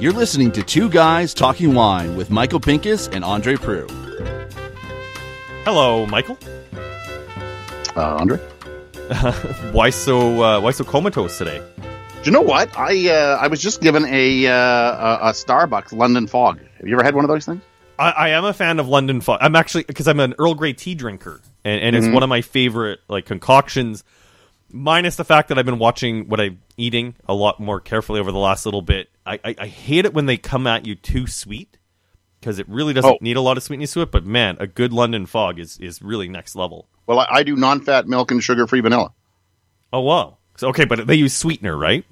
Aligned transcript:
You're 0.00 0.12
listening 0.12 0.50
to 0.52 0.64
Two 0.64 0.88
Guys 0.88 1.32
Talking 1.32 1.74
Wine 1.74 2.16
with 2.16 2.28
Michael 2.28 2.58
Pinkus 2.58 3.08
and 3.14 3.24
Andre 3.24 3.54
Proulx. 3.54 3.90
Hello, 5.64 6.06
Michael. 6.06 6.36
Uh, 7.96 8.16
Andre? 8.16 8.38
Why 9.72 9.90
so 9.90 10.42
uh, 10.42 10.60
why 10.60 10.70
so 10.72 10.82
comatose 10.84 11.38
today? 11.38 11.62
Do 11.76 11.84
you 12.24 12.32
know 12.32 12.40
what? 12.40 12.76
I 12.76 13.10
uh, 13.10 13.36
I 13.40 13.46
was 13.46 13.60
just 13.60 13.80
given 13.80 14.04
a, 14.06 14.46
uh, 14.46 14.52
a 14.54 15.18
a 15.28 15.30
Starbucks 15.32 15.92
London 15.92 16.26
Fog. 16.26 16.58
Have 16.78 16.88
you 16.88 16.94
ever 16.94 17.04
had 17.04 17.14
one 17.14 17.24
of 17.24 17.28
those 17.28 17.44
things? 17.44 17.62
I, 17.98 18.10
I 18.10 18.28
am 18.30 18.44
a 18.44 18.52
fan 18.52 18.80
of 18.80 18.88
London 18.88 19.20
Fog. 19.20 19.38
I'm 19.40 19.54
actually 19.54 19.84
because 19.84 20.08
I'm 20.08 20.18
an 20.20 20.34
Earl 20.38 20.54
Grey 20.54 20.72
tea 20.72 20.94
drinker, 20.94 21.40
and, 21.64 21.82
and 21.82 21.96
it's 21.96 22.06
mm-hmm. 22.06 22.14
one 22.14 22.22
of 22.22 22.28
my 22.28 22.42
favorite 22.42 23.00
like 23.08 23.26
concoctions. 23.26 24.04
Minus 24.70 25.16
the 25.16 25.24
fact 25.24 25.48
that 25.48 25.58
I've 25.58 25.66
been 25.66 25.78
watching 25.78 26.28
what 26.28 26.40
I'm 26.40 26.62
eating 26.76 27.14
a 27.28 27.34
lot 27.34 27.60
more 27.60 27.78
carefully 27.78 28.20
over 28.20 28.32
the 28.32 28.38
last 28.38 28.64
little 28.64 28.80
bit. 28.80 29.10
I, 29.26 29.38
I, 29.44 29.54
I 29.58 29.66
hate 29.66 30.06
it 30.06 30.14
when 30.14 30.26
they 30.26 30.38
come 30.38 30.66
at 30.66 30.86
you 30.86 30.94
too 30.94 31.26
sweet 31.26 31.76
because 32.40 32.58
it 32.58 32.68
really 32.68 32.94
doesn't 32.94 33.10
Oh. 33.10 33.18
need 33.20 33.36
a 33.36 33.42
lot 33.42 33.56
of 33.56 33.62
sweetness 33.62 33.92
to 33.92 34.00
it. 34.00 34.10
But 34.10 34.24
man, 34.24 34.56
a 34.60 34.66
good 34.66 34.92
London 34.92 35.26
Fog 35.26 35.58
is 35.58 35.78
is 35.78 36.00
really 36.00 36.28
next 36.28 36.56
level. 36.56 36.88
Well, 37.06 37.20
I, 37.20 37.26
I 37.30 37.42
do 37.42 37.54
non-fat 37.56 38.06
milk 38.06 38.30
and 38.30 38.42
sugar-free 38.42 38.80
vanilla. 38.80 39.12
Oh 39.92 40.00
wow. 40.00 40.38
So, 40.56 40.68
okay, 40.68 40.84
but 40.84 41.06
they 41.06 41.16
use 41.16 41.34
sweetener, 41.34 41.76
right? 41.76 42.04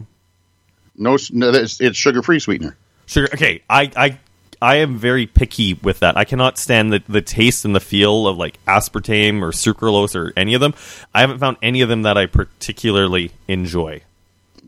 No, 0.96 1.16
no 1.30 1.50
it's, 1.50 1.80
it's 1.80 1.96
sugar-free 1.96 2.40
sweetener. 2.40 2.76
Sugar. 3.06 3.28
Okay, 3.32 3.62
I, 3.68 3.90
I, 3.96 4.18
I 4.62 4.76
am 4.76 4.98
very 4.98 5.26
picky 5.26 5.74
with 5.74 6.00
that. 6.00 6.16
I 6.16 6.24
cannot 6.24 6.58
stand 6.58 6.92
the, 6.92 7.02
the 7.08 7.22
taste 7.22 7.64
and 7.64 7.74
the 7.74 7.80
feel 7.80 8.26
of 8.26 8.36
like 8.36 8.62
aspartame 8.66 9.42
or 9.42 9.52
sucralose 9.52 10.14
or 10.14 10.32
any 10.36 10.54
of 10.54 10.60
them. 10.60 10.74
I 11.14 11.20
haven't 11.20 11.38
found 11.38 11.56
any 11.62 11.80
of 11.80 11.88
them 11.88 12.02
that 12.02 12.18
I 12.18 12.26
particularly 12.26 13.32
enjoy. 13.48 14.02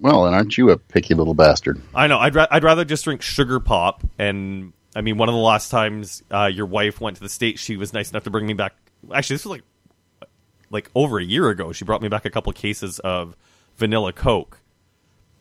Well, 0.00 0.26
and 0.26 0.34
aren't 0.34 0.56
you 0.58 0.70
a 0.70 0.78
picky 0.78 1.14
little 1.14 1.34
bastard? 1.34 1.80
I 1.94 2.06
know. 2.06 2.18
I'd 2.18 2.34
ra- 2.34 2.48
I'd 2.50 2.64
rather 2.64 2.84
just 2.84 3.04
drink 3.04 3.22
sugar 3.22 3.60
pop. 3.60 4.02
And 4.18 4.72
I 4.96 5.00
mean, 5.00 5.16
one 5.18 5.28
of 5.28 5.34
the 5.34 5.40
last 5.40 5.70
times 5.70 6.22
uh, 6.30 6.46
your 6.46 6.66
wife 6.66 7.00
went 7.00 7.18
to 7.18 7.22
the 7.22 7.28
states, 7.28 7.60
she 7.60 7.76
was 7.76 7.92
nice 7.92 8.10
enough 8.10 8.24
to 8.24 8.30
bring 8.30 8.46
me 8.46 8.54
back. 8.54 8.74
Actually, 9.12 9.34
this 9.34 9.44
was 9.44 9.50
like 9.50 9.62
like 10.70 10.90
over 10.94 11.18
a 11.18 11.24
year 11.24 11.50
ago. 11.50 11.70
She 11.72 11.84
brought 11.84 12.02
me 12.02 12.08
back 12.08 12.24
a 12.24 12.30
couple 12.30 12.52
cases 12.52 12.98
of 13.00 13.36
vanilla 13.76 14.12
Coke. 14.12 14.58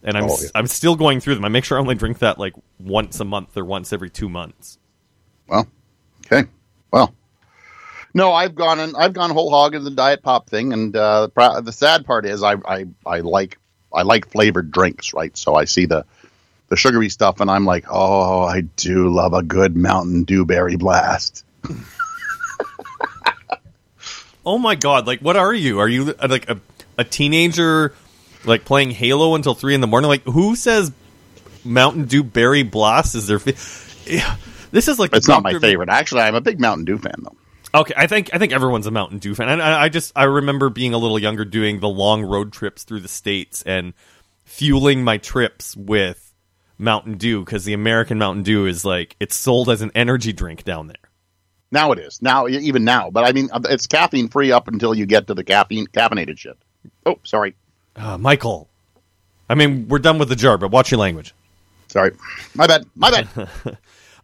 And 0.03 0.17
I'm 0.17 0.23
Oh, 0.25 0.37
yeah. 0.41 0.49
I'm 0.55 0.67
still 0.67 0.95
going 0.95 1.19
through 1.19 1.35
them. 1.35 1.45
I 1.45 1.49
make 1.49 1.63
sure 1.63 1.77
I 1.77 1.81
only 1.81 1.95
drink 1.95 2.19
that 2.19 2.37
like 2.39 2.53
once 2.79 3.19
a 3.19 3.25
month 3.25 3.55
or 3.57 3.65
once 3.65 3.93
every 3.93 4.09
two 4.09 4.29
months. 4.29 4.77
Well, 5.47 5.67
okay. 6.25 6.47
Well, 6.91 7.13
no, 8.13 8.33
I've 8.33 8.55
gone 8.55 8.79
and 8.79 8.95
I've 8.97 9.13
gone 9.13 9.29
whole 9.29 9.49
hog 9.49 9.75
in 9.75 9.83
the 9.83 9.91
diet 9.91 10.23
pop 10.23 10.49
thing, 10.49 10.73
and 10.73 10.95
uh, 10.95 11.27
the 11.35 11.61
the 11.65 11.71
sad 11.71 12.05
part 12.05 12.25
is 12.25 12.43
I, 12.43 12.55
I 12.65 12.85
I 13.05 13.19
like 13.19 13.57
I 13.93 14.01
like 14.01 14.29
flavored 14.29 14.71
drinks, 14.71 15.13
right? 15.13 15.35
So 15.37 15.55
I 15.55 15.65
see 15.65 15.85
the 15.85 16.05
the 16.69 16.75
sugary 16.77 17.09
stuff, 17.09 17.39
and 17.41 17.51
I'm 17.51 17.65
like, 17.65 17.85
oh, 17.89 18.43
I 18.43 18.61
do 18.61 19.09
love 19.09 19.33
a 19.33 19.43
good 19.43 19.75
Mountain 19.75 20.23
Dew 20.23 20.45
Berry 20.45 20.77
Blast. 20.77 21.45
Oh 24.43 24.57
my 24.57 24.73
god! 24.75 25.05
Like, 25.05 25.19
what 25.19 25.35
are 25.35 25.53
you? 25.53 25.79
Are 25.79 25.87
you 25.87 26.15
uh, 26.19 26.27
like 26.27 26.49
a, 26.49 26.59
a 26.97 27.03
teenager, 27.03 27.93
like 28.45 28.65
playing 28.65 28.91
Halo 28.91 29.35
until 29.35 29.53
three 29.53 29.75
in 29.75 29.81
the 29.81 29.87
morning? 29.87 30.07
Like, 30.07 30.23
who 30.23 30.55
says 30.55 30.91
Mountain 31.63 32.05
Dew 32.05 32.23
Berry 32.23 32.63
Blast 32.63 33.15
is 33.15 33.27
their? 33.27 33.39
Fa- 33.39 33.53
this 34.71 34.87
is 34.87 34.99
like 34.99 35.15
It's 35.15 35.27
not 35.27 35.43
my 35.43 35.57
favorite. 35.59 35.89
Actually, 35.89 36.21
I'm 36.21 36.35
a 36.35 36.41
big 36.41 36.59
Mountain 36.59 36.85
Dew 36.85 36.97
fan, 36.97 37.15
though. 37.19 37.35
Okay, 37.73 37.93
I 37.95 38.07
think 38.07 38.31
I 38.33 38.37
think 38.37 38.51
everyone's 38.51 38.87
a 38.87 38.91
Mountain 38.91 39.19
Dew 39.19 39.33
fan, 39.33 39.47
and 39.47 39.61
I, 39.61 39.83
I 39.83 39.89
just 39.89 40.11
I 40.15 40.23
remember 40.23 40.69
being 40.69 40.93
a 40.93 40.97
little 40.97 41.17
younger, 41.17 41.45
doing 41.45 41.79
the 41.79 41.87
long 41.87 42.23
road 42.23 42.51
trips 42.51 42.83
through 42.83 42.99
the 42.99 43.07
states 43.07 43.61
and 43.63 43.93
fueling 44.43 45.03
my 45.03 45.17
trips 45.17 45.77
with 45.77 46.33
Mountain 46.77 47.17
Dew 47.17 47.45
because 47.45 47.63
the 47.63 47.73
American 47.73 48.17
Mountain 48.17 48.43
Dew 48.43 48.65
is 48.65 48.83
like 48.83 49.15
it's 49.21 49.35
sold 49.35 49.69
as 49.69 49.81
an 49.81 49.91
energy 49.95 50.33
drink 50.33 50.65
down 50.65 50.87
there. 50.87 50.97
Now 51.71 51.93
it 51.93 51.99
is. 51.99 52.21
Now, 52.21 52.49
even 52.49 52.83
now. 52.83 53.09
But 53.11 53.23
I 53.23 53.31
mean, 53.31 53.49
uh, 53.53 53.61
it's 53.69 53.87
caffeine 53.87 54.27
free 54.27 54.51
up 54.51 54.67
until 54.67 54.93
you 54.93 55.05
get 55.05 55.27
to 55.27 55.33
the 55.33 55.43
caffeine 55.43 55.87
caffeinated 55.87 56.37
shit. 56.37 56.57
Oh, 57.05 57.19
sorry. 57.23 57.55
Uh, 58.01 58.17
Michael, 58.17 58.67
I 59.49 59.55
mean 59.55 59.87
we're 59.87 59.99
done 59.99 60.17
with 60.17 60.29
the 60.29 60.35
jar, 60.35 60.57
but 60.57 60.71
watch 60.71 60.91
your 60.91 60.99
language. 60.99 61.33
Sorry. 61.87 62.11
My 62.55 62.67
bad. 62.67 62.85
My 62.95 63.11
bad. 63.11 63.27
so 63.63 63.75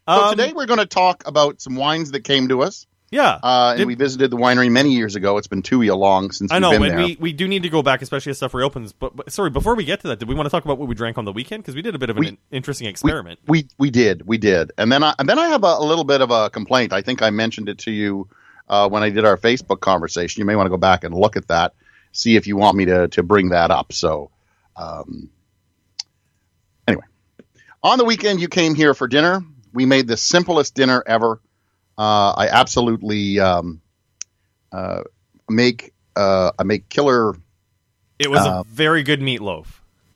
Um, 0.07 0.29
today 0.37 0.53
we're 0.53 0.65
going 0.65 0.79
to 0.79 0.85
talk 0.85 1.23
about 1.27 1.59
some 1.61 1.75
wines 1.75 2.11
that 2.11 2.21
came 2.23 2.47
to 2.47 2.61
us. 2.63 2.87
Yeah, 3.09 3.39
Uh, 3.41 3.69
and 3.71 3.77
Did- 3.79 3.87
we 3.87 3.95
visited 3.95 4.31
the 4.31 4.37
winery 4.37 4.69
many 4.69 4.91
years 4.93 5.15
ago. 5.15 5.37
It's 5.37 5.47
been 5.47 5.61
two 5.61 5.81
year 5.81 5.95
long 5.95 6.31
since 6.31 6.51
I 6.51 6.55
we've 6.55 6.61
know, 6.61 6.71
been 6.71 6.81
there. 6.81 6.97
we, 6.97 7.17
we 7.19 7.33
do 7.33 7.47
need 7.47 7.63
to 7.63 7.69
go 7.69 7.81
back, 7.81 8.01
especially 8.01 8.31
as 8.31 8.37
stuff 8.37 8.53
reopens. 8.53 8.91
But, 8.91 9.15
but 9.15 9.31
sorry, 9.31 9.49
before 9.49 9.75
we 9.75 9.85
get 9.85 10.01
to 10.01 10.07
that, 10.09 10.19
did 10.19 10.27
we 10.27 10.35
want 10.35 10.45
to 10.45 10.49
talk 10.49 10.65
about 10.65 10.77
what 10.77 10.89
we 10.89 10.95
drank 10.95 11.17
on 11.17 11.23
the 11.23 11.31
weekend? 11.31 11.63
Because 11.63 11.73
we 11.75 11.81
did 11.81 11.95
a 11.95 11.99
bit 11.99 12.09
of 12.09 12.17
an 12.17 12.21
We- 12.21 12.27
in- 12.29 12.37
interesting 12.51 12.87
experiment. 12.87 13.39
We 13.47 13.67
we 13.77 13.89
did 13.91 14.25
we 14.27 14.37
did, 14.37 14.71
and 14.77 14.91
then 14.91 15.03
I 15.03 15.13
and 15.19 15.27
then 15.29 15.39
I 15.39 15.47
have 15.47 15.63
a, 15.63 15.75
a 15.79 15.83
little 15.85 16.03
bit 16.03 16.19
of 16.19 16.31
a 16.31 16.49
complaint. 16.49 16.91
I 16.91 17.01
think 17.01 17.21
I 17.21 17.29
mentioned 17.29 17.69
it 17.69 17.77
to 17.79 17.91
you 17.91 18.27
uh, 18.67 18.89
when 18.89 19.03
I 19.03 19.09
did 19.09 19.23
our 19.23 19.37
Facebook 19.37 19.79
conversation. 19.79 20.41
You 20.41 20.45
may 20.45 20.55
want 20.57 20.65
to 20.67 20.71
go 20.71 20.77
back 20.77 21.05
and 21.05 21.15
look 21.15 21.37
at 21.37 21.47
that, 21.47 21.73
see 22.17 22.35
if 22.35 22.47
you 22.47 22.57
want 22.57 22.75
me 22.75 22.85
to 22.85 23.07
to 23.09 23.23
bring 23.23 23.49
that 23.49 23.71
up. 23.71 23.93
So, 23.93 24.31
um, 24.75 25.29
anyway, 26.87 27.05
on 27.83 27.97
the 27.97 28.05
weekend 28.05 28.41
you 28.41 28.47
came 28.47 28.75
here 28.75 28.93
for 28.93 29.07
dinner. 29.07 29.43
We 29.73 29.85
made 29.85 30.07
the 30.07 30.17
simplest 30.17 30.73
dinner 30.73 31.03
ever. 31.05 31.39
Uh, 31.97 32.31
I 32.35 32.47
absolutely 32.51 33.39
um, 33.39 33.81
uh, 34.71 35.03
make 35.47 35.93
uh, 36.15 36.51
I 36.57 36.63
make 36.63 36.89
killer 36.89 37.35
it 38.19 38.31
was 38.31 38.41
uh, 38.41 38.61
a 38.61 38.63
very 38.65 39.03
good 39.03 39.21
meatloaf. 39.21 39.67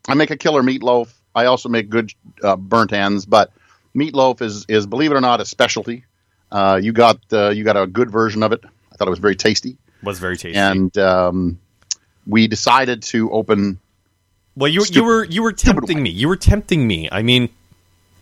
I 0.08 0.16
make 0.16 0.32
a 0.32 0.38
killer 0.38 0.64
meatloaf. 0.64 1.14
I 1.36 1.46
also 1.46 1.70
make 1.70 1.90
good 1.90 2.12
uh, 2.44 2.56
burnt 2.56 2.92
ends, 2.94 3.26
but 3.26 3.52
meatloaf 3.96 4.42
is 4.42 4.66
is 4.68 4.88
believe 4.88 5.12
it 5.12 5.16
or 5.16 5.22
not 5.22 5.40
a 5.40 5.46
specialty. 5.46 6.06
Uh, 6.52 6.80
you 6.82 6.92
got 6.92 7.20
uh, 7.32 7.50
you 7.50 7.64
got 7.64 7.78
a 7.78 7.86
good 7.86 8.10
version 8.10 8.42
of 8.42 8.52
it. 8.52 8.62
I 8.92 8.96
thought 8.96 9.08
it 9.08 9.12
was 9.12 9.20
very 9.20 9.36
tasty, 9.36 9.78
Was 10.04 10.20
very 10.20 10.38
tasty. 10.38 10.58
and 10.58 10.96
um, 10.98 11.60
we 12.28 12.48
decided 12.48 13.04
to 13.04 13.32
open. 13.32 13.80
well, 14.56 14.70
you 14.70 14.84
you 14.92 15.04
were 15.04 15.24
you 15.26 15.44
were 15.44 15.54
tempting 15.54 16.02
me. 16.02 16.10
You 16.10 16.28
were 16.28 16.36
tempting 16.36 16.86
me. 16.88 17.10
I 17.12 17.22
mean, 17.22 17.50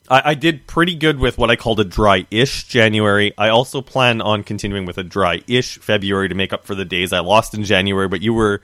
I, 0.10 0.32
I 0.32 0.34
did 0.34 0.68
pretty 0.68 0.96
good 0.96 1.20
with 1.20 1.38
what 1.38 1.50
I 1.50 1.56
called 1.56 1.80
a 1.80 1.84
dry-ish 1.84 2.66
January. 2.66 3.34
I 3.38 3.50
also 3.50 3.82
plan 3.82 4.22
on 4.22 4.44
continuing 4.44 4.86
with 4.86 4.98
a 4.98 5.04
dry-ish 5.04 5.80
February 5.80 6.30
to 6.30 6.36
make 6.36 6.54
up 6.54 6.66
for 6.66 6.76
the 6.76 6.86
days 6.86 7.14
I 7.14 7.20
lost 7.20 7.54
in 7.54 7.64
January. 7.64 8.08
But 8.08 8.22
you 8.22 8.34
were 8.34 8.62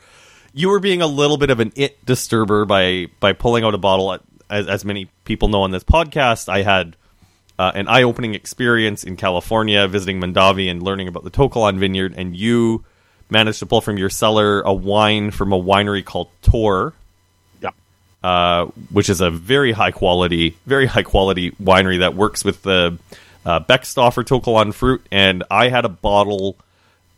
you 0.53 0.69
were 0.69 0.79
being 0.79 1.01
a 1.01 1.07
little 1.07 1.38
bit 1.38 1.50
of 1.50 1.59
an 1.59 1.72
it 1.75 2.03
disturber 2.06 2.66
by 2.66 3.07
by 3.19 3.34
pulling 3.34 3.63
out 3.63 3.73
a 3.73 3.78
bottle. 3.78 4.19
As, 4.47 4.67
as 4.67 4.85
many 4.85 5.09
people 5.23 5.47
know 5.47 5.63
on 5.63 5.72
this 5.72 5.84
podcast, 5.84 6.50
I 6.50 6.62
had 6.62 6.96
uh, 7.57 7.72
an 7.73 7.88
eye-opening 7.88 8.35
experience 8.35 9.03
in 9.03 9.16
California, 9.17 9.88
visiting 9.88 10.22
Mondavi 10.22 10.69
and 10.69 10.84
learning 10.84 11.07
about 11.07 11.23
the 11.23 11.31
To 11.31 11.50
Kalon 11.50 11.79
vineyard. 11.79 12.13
And 12.16 12.35
you 12.35 12.85
managed 13.30 13.59
to 13.59 13.66
pull 13.66 13.81
from 13.81 13.97
your 13.97 14.09
cellar 14.09 14.62
a 14.62 14.74
wine 14.74 15.31
from 15.31 15.53
a 15.53 15.59
winery 15.59 16.03
called 16.03 16.30
Tor, 16.41 16.94
Yeah, 17.62 17.72
uh, 18.24 18.66
which 18.91 19.09
is 19.09 19.22
a 19.22 19.30
very 19.30 19.72
high 19.72 19.91
quality, 19.91 20.58
very 20.66 20.86
high 20.86 21.03
quality 21.03 21.52
winery 21.52 22.00
that 22.00 22.16
works 22.16 22.44
with 22.44 22.62
the 22.64 22.97
uh, 23.46 23.59
Beckstoffer 23.62 24.25
To 24.25 24.40
Kalon 24.40 24.72
fruit. 24.72 25.06
And 25.12 25.44
I 25.50 25.69
had 25.69 25.85
a 25.85 25.90
bottle 25.90 26.56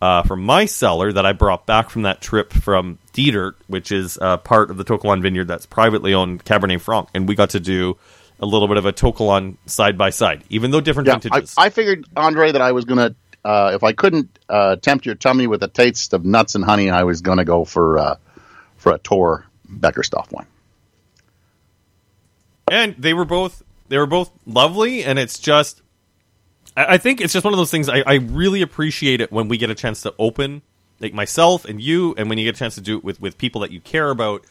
uh, 0.02 0.24
from 0.24 0.44
my 0.44 0.66
cellar 0.66 1.12
that 1.12 1.26
I 1.26 1.34
brought 1.34 1.66
back 1.66 1.90
from 1.90 2.04
that 2.04 2.22
trip 2.22 2.54
from 2.54 3.00
Detert, 3.14 3.54
which 3.68 3.92
is 3.92 4.18
uh, 4.22 4.38
part 4.38 4.70
of 4.70 4.78
the 4.78 4.84
To 4.84 4.98
Kalon 4.98 5.22
vineyard 5.22 5.48
that's 5.48 5.66
privately 5.66 6.14
owned 6.14 6.46
Cabernet 6.46 6.82
Franc. 6.82 7.10
And 7.14 7.28
we 7.28 7.36
got 7.36 7.52
to 7.52 7.60
do 7.60 7.98
a 8.40 8.46
little 8.46 8.68
bit 8.68 8.78
of 8.78 8.86
a 8.86 8.92
To 8.92 9.12
Kalon 9.12 9.58
side 9.66 9.98
by 9.98 10.12
side, 10.12 10.44
even 10.50 10.72
though 10.72 10.82
different 10.82 11.08
yeah. 11.08 11.16
I, 11.16 11.20
vintages. 11.20 11.56
I 11.58 11.70
figured 11.70 12.06
Andre 12.16 12.52
that 12.52 12.62
I 12.62 12.72
was 12.72 12.86
gonna 12.86 13.16
uh, 13.48 13.72
if 13.74 13.84
I 13.84 13.94
couldn't 13.94 14.38
uh, 14.50 14.76
tempt 14.76 15.06
your 15.06 15.16
tummy 15.16 15.48
with 15.48 15.64
a 15.64 15.70
taste 15.70 16.12
of 16.14 16.26
nuts 16.26 16.56
and 16.56 16.66
honey, 16.66 16.90
I 16.90 17.04
was 17.04 17.22
gonna 17.22 17.46
go 17.46 17.64
for 17.64 17.98
uh, 17.98 18.16
for 18.76 18.92
a 18.92 18.98
Tor 18.98 19.46
Beckerstoff 19.70 20.32
wine. 20.32 20.48
and 22.70 22.96
they 22.98 23.14
were 23.14 23.26
both 23.26 23.64
they 23.88 23.98
were 23.98 24.06
both 24.06 24.30
lovely 24.46 25.04
and 25.04 25.18
it's 25.18 25.40
just 25.40 25.82
i, 26.76 26.96
I 26.96 26.98
think 26.98 27.22
it's 27.22 27.34
just 27.34 27.44
one 27.46 27.54
of 27.54 27.58
those 27.58 27.72
things 27.72 27.88
I, 27.90 28.04
I 28.06 28.16
really 28.16 28.62
appreciate 28.62 29.22
it 29.22 29.32
when 29.32 29.48
we 29.48 29.58
get 29.58 29.70
a 29.70 29.76
chance 29.76 30.02
to 30.02 30.14
open 30.20 30.62
like 31.00 31.14
myself 31.14 31.64
and 31.66 31.82
you 31.82 32.14
and 32.18 32.30
when 32.30 32.38
you 32.38 32.46
get 32.46 32.56
a 32.56 32.60
chance 32.60 32.76
to 32.76 32.82
do 32.82 32.98
it 32.98 33.04
with 33.04 33.22
with 33.22 33.38
people 33.38 33.62
that 33.62 33.72
you 33.72 33.80
care 33.80 34.10
about 34.10 34.44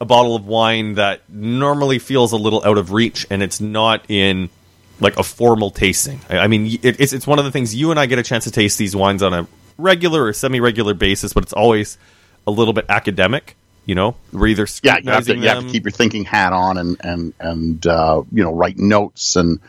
a 0.00 0.04
bottle 0.04 0.36
of 0.36 0.46
wine 0.46 0.94
that 0.94 1.22
normally 1.28 1.98
feels 1.98 2.32
a 2.32 2.36
little 2.36 2.62
out 2.64 2.78
of 2.78 2.92
reach 2.92 3.26
and 3.30 3.42
it's 3.42 3.60
not 3.60 4.08
in 4.08 4.50
like 5.00 5.16
a 5.16 5.22
formal 5.22 5.70
tasting 5.70 6.20
i, 6.28 6.38
I 6.38 6.46
mean 6.46 6.78
it, 6.82 7.00
it's, 7.00 7.12
it's 7.12 7.26
one 7.26 7.38
of 7.38 7.44
the 7.44 7.50
things 7.50 7.74
you 7.74 7.90
and 7.90 8.00
i 8.00 8.06
get 8.06 8.18
a 8.18 8.22
chance 8.22 8.44
to 8.44 8.50
taste 8.50 8.78
these 8.78 8.94
wines 8.94 9.22
on 9.22 9.32
a 9.32 9.46
regular 9.76 10.24
or 10.24 10.32
semi-regular 10.32 10.94
basis 10.94 11.32
but 11.32 11.42
it's 11.42 11.52
always 11.52 11.98
a 12.46 12.50
little 12.50 12.72
bit 12.72 12.86
academic 12.88 13.56
you 13.88 13.94
know 13.94 14.16
we're 14.32 14.48
either 14.48 14.66
yeah, 14.82 14.98
you 14.98 15.10
have 15.10 15.24
to 15.24 15.36
you 15.36 15.48
have 15.48 15.64
to 15.64 15.70
keep 15.70 15.84
your 15.84 15.92
thinking 15.92 16.24
hat 16.24 16.52
on 16.52 16.76
and 16.76 16.96
and 17.02 17.34
and 17.40 17.86
uh, 17.86 18.22
you 18.30 18.44
know 18.44 18.54
write 18.54 18.76
notes 18.76 19.34
and 19.34 19.60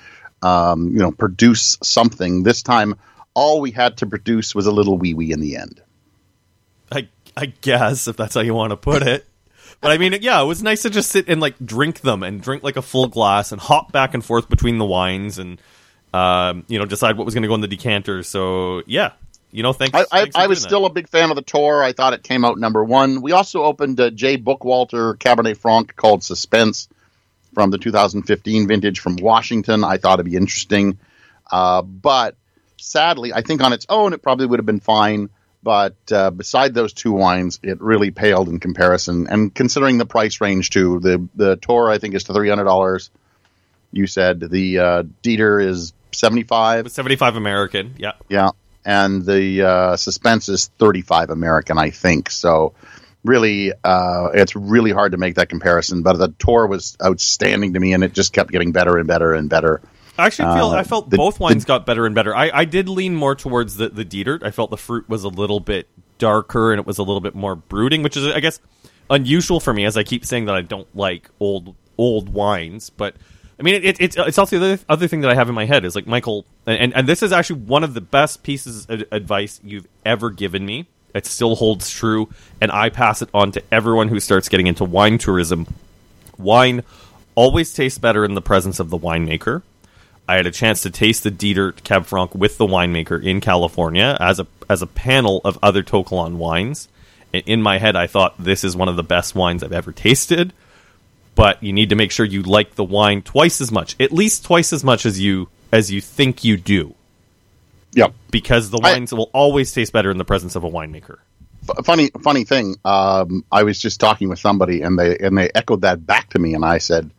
um, 0.42 0.90
you 0.90 1.00
know 1.00 1.12
produce 1.12 1.78
something. 1.82 2.44
This 2.44 2.62
time, 2.62 2.96
all 3.34 3.62
we 3.62 3.72
had 3.72 3.98
to 3.98 4.08
produce 4.08 4.54
was 4.54 4.66
a 4.66 4.72
little 4.72 4.98
wee 4.98 5.14
wee 5.14 5.32
in 5.32 5.40
the 5.40 5.56
end. 5.56 5.82
I, 6.92 7.08
I 7.36 7.48
guess 7.48 8.08
if 8.08 8.18
that's 8.18 8.36
how 8.36 8.42
you 8.42 8.54
want 8.54 8.72
to 8.72 8.78
put 8.78 9.04
it. 9.04 9.26
But 9.82 9.92
I 9.92 9.98
mean, 9.98 10.16
yeah, 10.22 10.42
it 10.42 10.46
was 10.46 10.62
nice 10.62 10.82
to 10.82 10.90
just 10.90 11.10
sit 11.10 11.30
and 11.30 11.40
like 11.40 11.56
drink 11.64 12.02
them 12.02 12.24
and 12.24 12.42
drink 12.42 12.64
like 12.64 12.76
a 12.76 12.82
full 12.82 13.08
glass 13.08 13.52
and 13.52 13.62
hop 13.62 13.92
back 13.92 14.14
and 14.14 14.24
forth 14.24 14.50
between 14.50 14.78
the 14.78 14.86
wines 14.86 15.40
and 15.40 15.62
um, 16.14 16.66
you 16.68 16.80
know 16.80 16.86
decide 16.86 17.18
what 17.18 17.26
was 17.26 17.34
going 17.34 17.44
to 17.44 17.48
go 17.48 17.56
in 17.56 17.62
the 17.62 17.68
decanter. 17.68 18.24
So 18.24 18.84
yeah, 18.86 19.12
you 19.52 19.64
know, 19.64 19.72
thanks. 19.72 19.96
I, 19.96 20.02
I, 20.12 20.20
thanks 20.22 20.36
for 20.36 20.42
I 20.42 20.48
was 20.48 20.62
still 20.62 20.86
a 20.86 20.90
big 20.90 21.08
fan 21.08 21.30
of 21.30 21.36
the 21.36 21.42
Tor. 21.42 21.82
I 21.82 21.94
thought 21.94 22.14
it 22.14 22.24
came 22.24 22.44
out 22.44 22.58
number 22.58 22.84
one. 22.84 23.22
We 23.22 23.32
also 23.32 23.64
opened 23.64 24.00
a 24.00 24.12
J. 24.12 24.38
Bookwalter 24.38 25.16
Cabernet 25.16 25.58
Franc 25.58 25.96
called 25.96 26.24
Suspense 26.24 26.90
from 27.54 27.72
the 27.72 27.78
2015 27.78 28.68
vintage 28.68 29.00
from 29.00 29.16
Washington. 29.16 29.84
I 29.84 29.98
thought 29.98 30.20
it'd 30.20 30.30
be 30.30 30.38
interesting, 30.38 31.00
uh, 31.52 31.82
but 31.82 32.36
sadly, 32.78 33.34
I 33.34 33.42
think 33.42 33.62
on 33.62 33.72
its 33.72 33.86
own 33.88 34.14
it 34.14 34.22
probably 34.22 34.46
would 34.46 34.60
have 34.60 34.66
been 34.66 34.82
fine. 34.82 35.30
But 35.62 35.96
uh, 36.12 36.32
beside 36.32 36.74
those 36.74 36.94
two 36.94 37.12
wines, 37.12 37.60
it 37.62 37.82
really 37.82 38.12
paled 38.12 38.48
in 38.48 38.60
comparison. 38.60 39.28
And 39.28 39.54
considering 39.54 39.98
the 39.98 40.06
price 40.06 40.40
range 40.40 40.70
too, 40.70 41.00
the 41.00 41.28
the 41.36 41.58
Tor 41.58 41.90
I 41.90 41.98
think 41.98 42.16
is 42.16 42.24
to 42.26 42.34
three 42.34 42.50
hundred 42.50 42.66
dollars. 42.66 43.10
You 43.92 44.08
said 44.08 44.40
the 44.40 44.80
uh, 44.80 45.04
Detert 45.24 45.66
is 45.66 45.94
seventy 46.12 46.44
five. 46.44 46.90
Seventy 46.92 47.18
five 47.18 47.36
American. 47.36 47.96
Yeah. 47.98 48.14
Yeah, 48.30 48.52
and 48.86 49.26
the 49.26 49.62
uh, 49.64 49.98
suspense 49.98 50.50
is 50.50 50.68
35 50.80 51.30
American, 51.30 51.78
I 51.78 51.90
think. 51.90 52.32
So 52.32 52.74
really, 53.24 53.72
uh, 53.72 54.30
it's 54.34 54.56
really 54.56 54.92
hard 54.92 55.12
to 55.12 55.18
make 55.18 55.36
that 55.36 55.50
comparison. 55.50 56.02
But 56.04 56.18
the 56.18 56.30
Tor 56.30 56.68
was 56.68 56.98
outstanding 57.04 57.74
to 57.74 57.80
me, 57.80 57.94
and 57.94 58.04
it 58.04 58.14
just 58.14 58.34
kept 58.34 58.52
getting 58.52 58.72
better 58.72 58.98
and 58.98 59.08
better 59.08 59.34
and 59.34 59.50
better. 59.50 59.82
I 60.20 60.26
actually 60.28 60.54
feel 60.56 60.68
Uh, 60.72 60.76
I 60.78 60.84
felt 60.84 61.10
the- 61.10 61.18
both 61.18 61.40
wines 61.40 61.66
got 61.66 61.86
better 61.86 62.06
and 62.06 62.14
better. 62.14 62.36
I, 62.36 62.52
I 62.54 62.66
did 62.66 62.88
lean 62.90 63.16
more 63.16 63.36
towards 63.36 63.78
the 63.78 63.90
the 63.90 64.06
Detert. 64.06 64.44
I 64.44 64.52
felt 64.52 64.70
the 64.70 64.78
fruit 64.78 65.08
was 65.10 65.24
a 65.24 65.30
little 65.30 65.60
bit 65.60 65.88
darker 66.18 66.72
and 66.72 66.80
it 66.80 66.86
was 66.86 66.98
a 66.98 67.04
little 67.04 67.22
bit 67.22 67.34
more 67.36 67.56
brooding, 67.56 68.04
which 68.04 68.18
is 68.18 68.26
I 68.28 68.40
guess 68.40 68.60
unusual 69.10 69.60
for 69.60 69.74
me, 69.74 69.86
as 69.86 69.98
I 69.98 70.04
keep 70.04 70.26
saying 70.26 70.46
that 70.46 70.56
I 70.56 70.62
don't 70.62 70.88
like 70.96 71.30
old 71.40 71.76
old 71.98 72.30
wines. 72.30 72.90
But 72.90 73.16
I 73.60 73.64
mean, 73.64 73.76
it, 73.76 73.86
it, 73.86 73.98
it's 74.02 74.18
it's 74.18 74.38
also 74.38 74.60
the 74.60 74.66
other, 74.74 74.84
other 74.88 75.08
thing 75.08 75.22
that 75.22 75.32
I 75.32 75.36
have 75.36 75.50
in 75.50 75.56
my 75.56 75.66
head 75.66 75.84
is 75.86 75.96
like 75.96 76.08
Michael, 76.08 76.46
and 76.66 76.94
and 76.94 77.08
this 77.08 77.24
is 77.24 77.32
actually 77.32 77.62
one 77.62 77.84
of 77.84 77.94
the 77.94 78.02
best 78.02 78.44
pieces 78.44 78.86
of 78.88 79.04
advice 79.12 79.60
you've 79.64 79.88
ever 80.06 80.30
given 80.30 80.66
me. 80.66 80.88
It 81.14 81.26
still 81.26 81.56
holds 81.56 81.90
true, 81.90 82.30
and 82.62 82.72
I 82.72 82.90
pass 82.90 83.22
it 83.24 83.30
on 83.34 83.52
to 83.54 83.64
everyone 83.72 84.10
who 84.10 84.20
starts 84.20 84.48
getting 84.48 84.68
into 84.68 84.84
wine 84.86 85.18
tourism. 85.18 85.66
Wine 86.38 86.84
always 87.36 87.74
tastes 87.74 87.98
better 87.98 88.24
in 88.24 88.34
the 88.36 88.42
presence 88.42 88.80
of 88.80 88.90
the 88.92 88.98
winemaker. 88.98 89.64
I 90.30 90.36
had 90.36 90.46
a 90.46 90.52
chance 90.52 90.84
to 90.84 90.92
taste 90.92 91.24
the 91.24 91.32
Detert 91.32 91.84
Cab 91.84 92.06
Franc 92.06 92.36
with 92.36 92.60
the 92.60 92.68
winemaker 92.68 93.22
in 93.24 93.42
California 93.42 94.16
as 94.20 94.40
a 94.40 94.46
as 94.70 94.84
a 94.84 94.88
panel 94.88 95.42
of 95.44 95.58
other 95.64 95.82
To 95.82 96.04
Kalon 96.04 96.38
wines. 96.38 96.88
And 97.34 97.42
in 97.48 97.64
my 97.64 97.80
head, 97.80 97.96
I 97.96 98.06
thought 98.06 98.36
this 98.38 98.64
is 98.64 98.76
one 98.76 98.88
of 98.90 98.96
the 98.96 99.02
best 99.04 99.34
wines 99.34 99.64
I've 99.64 99.72
ever 99.74 99.92
tasted. 99.92 100.54
But 101.34 101.64
you 101.64 101.74
need 101.74 101.90
to 101.90 101.96
make 101.96 102.12
sure 102.12 102.28
you 102.28 102.44
like 102.44 102.76
the 102.76 102.84
wine 102.84 103.24
twice 103.24 103.60
as 103.60 103.72
much, 103.72 103.96
at 104.00 104.12
least 104.12 104.46
twice 104.46 104.72
as 104.72 104.84
much 104.84 105.06
as 105.08 105.20
you 105.20 105.48
as 105.72 105.92
you 105.92 106.00
think 106.00 106.44
you 106.44 106.58
do, 106.58 106.94
Yep. 107.94 108.14
because 108.30 108.70
the 108.70 108.80
I- 108.84 108.94
wines 108.94 109.12
will 109.12 109.32
always 109.34 109.72
taste 109.72 109.94
better 109.94 110.12
in 110.12 110.18
the 110.20 110.26
presence 110.26 110.56
of 110.56 110.64
a 110.64 110.70
winemaker. 110.70 111.18
F- 111.68 111.86
funny, 111.86 112.12
funny 112.22 112.44
thing. 112.44 112.76
Um, 112.86 113.44
I 113.52 113.64
was 113.64 113.80
just 113.80 114.00
talking 114.00 114.30
with 114.30 114.38
somebody, 114.40 114.82
and 114.84 115.00
they 115.00 115.18
and 115.18 115.36
they 115.36 115.50
echoed 115.56 115.82
that 115.82 116.06
back 116.06 116.30
to 116.32 116.40
me, 116.40 116.54
and 116.54 116.64
I 116.64 116.78
said, 116.78 117.10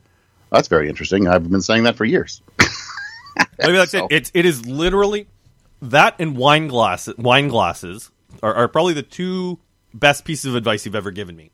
"That's 0.49 0.69
very 0.69 0.87
interesting. 0.87 1.27
I've 1.27 1.49
been 1.49 1.61
saying 1.61 1.83
that 1.83 1.95
for 1.97 2.05
years." 2.05 2.41
Maybe 3.59 3.73
that's 3.73 3.91
So- 3.91 4.05
it. 4.05 4.11
It's 4.11 4.31
it 4.33 4.45
is 4.45 4.65
literally 4.65 5.27
that 5.81 6.15
and 6.19 6.35
wine 6.37 6.67
glass 6.67 7.09
wine 7.17 7.47
glasses 7.47 8.11
are, 8.43 8.53
are 8.53 8.67
probably 8.67 8.93
the 8.93 9.03
two 9.03 9.59
best 9.93 10.25
pieces 10.25 10.45
of 10.45 10.55
advice 10.55 10.85
you've 10.85 10.95
ever 10.95 11.11
given 11.11 11.35
me. 11.35 11.51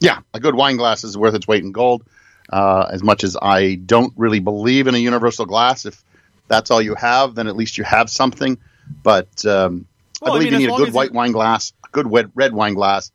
Yeah, 0.00 0.20
a 0.32 0.40
good 0.40 0.54
wine 0.54 0.76
glass 0.76 1.04
is 1.04 1.16
worth 1.16 1.34
its 1.34 1.46
weight 1.46 1.62
in 1.64 1.72
gold. 1.72 2.04
Uh, 2.52 2.86
as 2.92 3.02
much 3.02 3.24
as 3.24 3.36
I 3.40 3.76
don't 3.76 4.12
really 4.16 4.40
believe 4.40 4.86
in 4.86 4.94
a 4.94 4.98
universal 4.98 5.46
glass, 5.46 5.86
if 5.86 6.02
that's 6.48 6.70
all 6.70 6.82
you 6.82 6.94
have, 6.94 7.34
then 7.34 7.46
at 7.48 7.56
least 7.56 7.78
you 7.78 7.84
have 7.84 8.10
something. 8.10 8.58
But 9.02 9.46
um, 9.46 9.86
Well, 10.20 10.32
I 10.32 10.36
I 10.36 10.38
believe 10.38 10.52
mean, 10.52 10.60
you 10.60 10.66
need 10.68 10.74
a 10.74 10.76
good 10.76 10.92
white 10.92 11.10
you- 11.10 11.16
wine 11.16 11.32
glass, 11.32 11.72
a 11.84 11.88
good 11.90 12.06
wet, 12.06 12.26
red 12.34 12.52
wine 12.52 12.74
glass, 12.74 13.10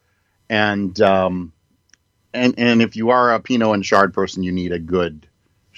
and 0.50 1.00
um, 1.02 1.54
and 2.34 2.56
and 2.58 2.82
if 2.82 2.96
you 2.96 3.12
are 3.12 3.34
a 3.36 3.40
Pinot 3.40 3.74
and 3.76 3.84
Chard 3.84 4.14
person, 4.16 4.42
you 4.42 4.52
need 4.52 4.72
a 4.72 4.80
good 4.80 5.28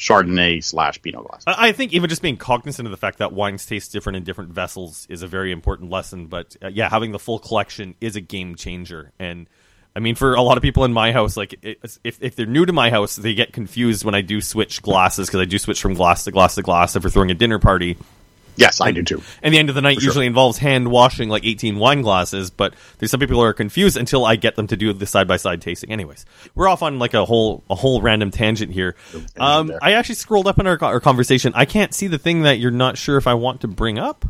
Chardonnay 0.02 0.64
slash 0.64 1.00
Pinot 1.00 1.28
glass. 1.28 1.44
I 1.46 1.74
think 1.74 1.94
even 1.94 2.10
just 2.10 2.24
being 2.24 2.36
cognizant 2.36 2.88
of 2.88 2.92
the 2.92 2.98
fact 2.98 3.20
that 3.20 3.34
wines 3.34 3.68
taste 3.68 3.92
different 3.92 4.18
in 4.18 4.24
different 4.24 4.50
vessels 4.50 5.06
is 5.10 5.22
a 5.22 5.28
very 5.28 5.52
important 5.52 5.92
lesson. 5.92 6.26
But 6.26 6.56
uh, 6.62 6.70
yeah, 6.70 6.90
having 6.90 7.12
the 7.12 7.20
full 7.20 7.38
collection 7.38 7.94
is 8.02 8.16
a 8.16 8.22
game 8.22 8.56
changer. 8.56 9.12
And 9.20 9.48
I 9.96 10.00
mean, 10.00 10.16
for 10.16 10.34
a 10.34 10.42
lot 10.42 10.58
of 10.58 10.64
people 10.64 10.86
in 10.86 10.92
my 10.92 11.12
house, 11.12 11.38
like 11.38 11.54
if 11.62 12.00
if 12.04 12.36
they're 12.36 12.48
new 12.48 12.66
to 12.66 12.74
my 12.74 12.90
house, 12.90 13.16
they 13.16 13.36
get 13.36 13.54
confused 13.54 14.04
when 14.04 14.16
I 14.16 14.22
do 14.22 14.42
switch 14.42 14.82
glasses 14.82 15.28
because 15.28 15.42
I 15.42 15.46
do 15.46 15.60
switch 15.60 15.80
from 15.80 15.94
glass 15.94 16.24
to 16.24 16.32
glass 16.32 16.56
to 16.56 16.64
glass 16.64 16.96
if 16.96 17.04
we're 17.04 17.12
throwing 17.12 17.30
a 17.30 17.36
dinner 17.36 17.60
party. 17.60 17.96
Yes, 18.62 18.80
I 18.80 18.92
do 18.92 19.04
too. 19.04 19.22
And 19.42 19.54
the 19.54 19.60
end 19.60 19.70
of 19.70 19.76
the 19.76 19.82
night 19.82 20.00
sure. 20.00 20.06
usually 20.06 20.26
involves 20.26 20.58
hand 20.58 20.90
washing 20.90 21.30
like 21.30 21.46
18 21.46 21.78
wine 21.78 22.02
glasses, 22.02 22.50
but 22.50 22.74
there's 22.98 23.12
some 23.12 23.20
people 23.20 23.36
who 23.36 23.42
are 23.42 23.54
confused 23.54 23.98
until 23.98 24.26
I 24.26 24.36
get 24.36 24.56
them 24.56 24.68
to 24.68 24.78
do 24.78 24.94
the 24.94 25.06
side 25.06 25.28
by 25.28 25.38
side 25.38 25.62
tasting. 25.62 25.92
Anyways, 25.92 26.26
we're 26.56 26.68
off 26.68 26.82
on 26.84 27.00
like 27.00 27.14
a 27.14 27.26
whole 27.26 27.64
a 27.70 27.76
whole 27.76 28.02
random 28.02 28.32
tangent 28.32 28.72
here. 28.72 28.96
Um. 29.38 29.72
I 29.82 29.94
actually 29.94 30.16
scrolled 30.16 30.48
up 30.48 30.60
in 30.60 30.68
our, 30.68 30.78
our 30.84 31.00
conversation. 31.00 31.54
I 31.56 31.66
can't 31.66 31.94
see 31.94 32.08
the 32.08 32.18
thing 32.18 32.44
that 32.44 32.60
you're 32.60 32.72
not 32.72 32.98
sure 32.98 33.18
if 33.18 33.28
I 33.28 33.34
want 33.34 33.62
to 33.62 33.68
bring 33.68 33.98
up. 34.00 34.26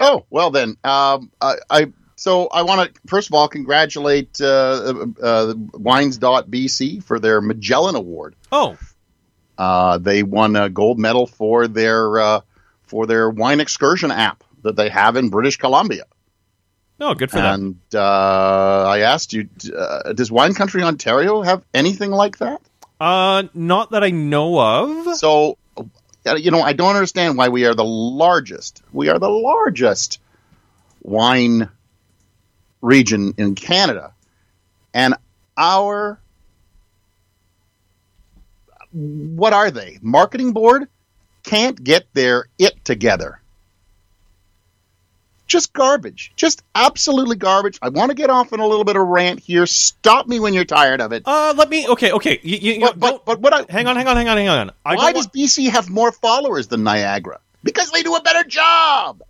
Oh 0.00 0.26
well, 0.30 0.50
then 0.50 0.76
um, 0.84 1.30
I, 1.40 1.54
I 1.70 1.92
so 2.16 2.48
I 2.48 2.62
want 2.62 2.94
to 2.94 3.00
first 3.06 3.28
of 3.28 3.34
all 3.34 3.48
congratulate 3.48 4.40
uh, 4.40 5.06
uh, 5.22 5.54
Wines.bc 5.74 7.02
for 7.04 7.18
their 7.18 7.40
Magellan 7.40 7.94
Award. 7.94 8.36
Oh, 8.52 8.76
Uh, 9.56 9.98
they 9.98 10.22
won 10.22 10.56
a 10.56 10.68
gold 10.68 10.98
medal 10.98 11.26
for 11.26 11.66
their 11.66 12.18
uh, 12.18 12.40
for 12.86 13.06
their 13.06 13.28
wine 13.30 13.60
excursion 13.60 14.10
app 14.10 14.42
that 14.62 14.76
they 14.76 14.88
have 14.88 15.16
in 15.16 15.28
British 15.28 15.56
Columbia. 15.56 16.04
no, 16.98 17.14
good 17.14 17.30
for 17.30 17.36
them. 17.36 17.60
And 17.92 17.94
uh, 17.94 18.84
I 18.88 19.00
asked 19.00 19.32
you, 19.32 19.48
uh, 19.76 20.12
does 20.12 20.30
Wine 20.30 20.54
Country 20.54 20.82
Ontario 20.82 21.42
have 21.42 21.64
anything 21.74 22.10
like 22.10 22.38
that? 22.38 22.60
Uh, 23.00 23.44
not 23.54 23.90
that 23.90 24.02
I 24.02 24.10
know 24.10 24.58
of. 24.58 25.16
So, 25.16 25.58
uh, 25.76 26.34
you 26.34 26.50
know, 26.50 26.62
I 26.62 26.72
don't 26.72 26.94
understand 26.94 27.36
why 27.36 27.48
we 27.48 27.66
are 27.66 27.74
the 27.74 27.84
largest. 27.84 28.82
We 28.92 29.08
are 29.08 29.18
the 29.18 29.28
largest 29.28 30.20
wine 31.02 31.68
region 32.80 33.34
in 33.36 33.54
Canada, 33.54 34.12
and 34.94 35.14
our 35.56 36.18
what 38.92 39.52
are 39.52 39.70
they? 39.70 39.98
Marketing 40.00 40.52
board 40.52 40.88
can't 41.46 41.82
get 41.82 42.12
their 42.12 42.48
it 42.58 42.84
together. 42.84 43.40
Just 45.46 45.72
garbage. 45.72 46.32
Just 46.34 46.62
absolutely 46.74 47.36
garbage. 47.36 47.78
I 47.80 47.88
want 47.88 48.10
to 48.10 48.16
get 48.16 48.30
off 48.30 48.52
on 48.52 48.58
a 48.58 48.66
little 48.66 48.84
bit 48.84 48.96
of 48.96 49.06
rant 49.06 49.38
here. 49.38 49.64
Stop 49.64 50.26
me 50.26 50.40
when 50.40 50.54
you're 50.54 50.64
tired 50.64 51.00
of 51.00 51.12
it. 51.12 51.22
Uh, 51.24 51.54
let 51.56 51.70
me. 51.70 51.86
Okay, 51.88 52.10
okay. 52.10 52.40
You, 52.42 52.58
you, 52.58 52.72
you 52.72 52.80
But, 52.80 52.98
but, 52.98 53.24
but 53.24 53.40
what 53.40 53.54
I, 53.54 53.64
hang 53.72 53.86
on, 53.86 53.94
hang 53.94 54.08
on, 54.08 54.16
hang 54.16 54.28
on, 54.28 54.36
hang 54.36 54.48
on. 54.48 54.70
I 54.84 54.96
why 54.96 55.12
does 55.12 55.28
BC 55.28 55.70
have 55.70 55.88
more 55.88 56.10
followers 56.10 56.66
than 56.66 56.82
Niagara? 56.82 57.38
Because 57.62 57.92
they 57.92 58.02
do 58.02 58.16
a 58.16 58.22
better 58.22 58.42
job. 58.42 59.22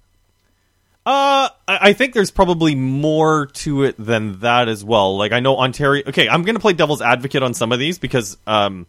Uh, 1.05 1.51
I 1.69 1.79
I 1.89 1.93
think 1.93 2.15
there's 2.15 2.31
probably 2.31 2.75
more 2.75 3.47
to 3.47 3.85
it 3.85 3.95
than 3.99 4.41
that 4.41 4.69
as 4.69 4.83
well. 4.83 5.19
Like 5.19 5.33
I 5.33 5.41
know 5.41 5.59
Ontario. 5.59 6.03
Okay, 6.09 6.29
I'm 6.29 6.43
going 6.43 6.57
to 6.57 6.61
play 6.61 6.73
devil's 6.73 7.03
advocate 7.03 7.43
on 7.43 7.53
some 7.53 7.73
of 7.73 7.79
these 7.79 7.99
because 7.99 8.39
um, 8.47 8.87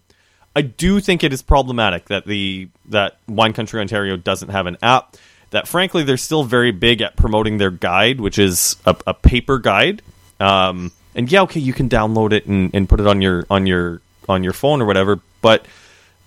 I 0.57 0.61
do 0.61 0.99
think 0.99 1.23
it 1.23 1.31
is 1.31 1.43
problematic 1.43 2.05
that 2.05 2.25
the 2.25 2.69
that 2.85 3.17
Wine 3.27 3.53
Country 3.53 3.79
Ontario 3.79 4.17
doesn't 4.17 4.49
have 4.49 4.65
an 4.65 4.75
app. 4.81 5.15
That 5.51 5.67
frankly, 5.67 6.01
they're 6.01 6.17
still 6.17 6.43
very 6.43 6.71
big 6.71 6.99
at 7.01 7.15
promoting 7.15 7.59
their 7.59 7.69
guide, 7.69 8.19
which 8.19 8.39
is 8.39 8.75
a, 8.83 8.95
a 9.05 9.13
paper 9.13 9.59
guide. 9.59 10.01
Um, 10.39 10.91
and 11.13 11.31
yeah, 11.31 11.43
okay, 11.43 11.59
you 11.59 11.73
can 11.73 11.89
download 11.89 12.31
it 12.33 12.47
and, 12.47 12.73
and 12.73 12.89
put 12.89 12.99
it 12.99 13.05
on 13.05 13.21
your 13.21 13.45
on 13.51 13.67
your 13.67 14.01
on 14.27 14.43
your 14.43 14.53
phone 14.53 14.81
or 14.81 14.85
whatever. 14.85 15.19
But 15.43 15.63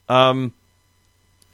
um, 0.09 0.53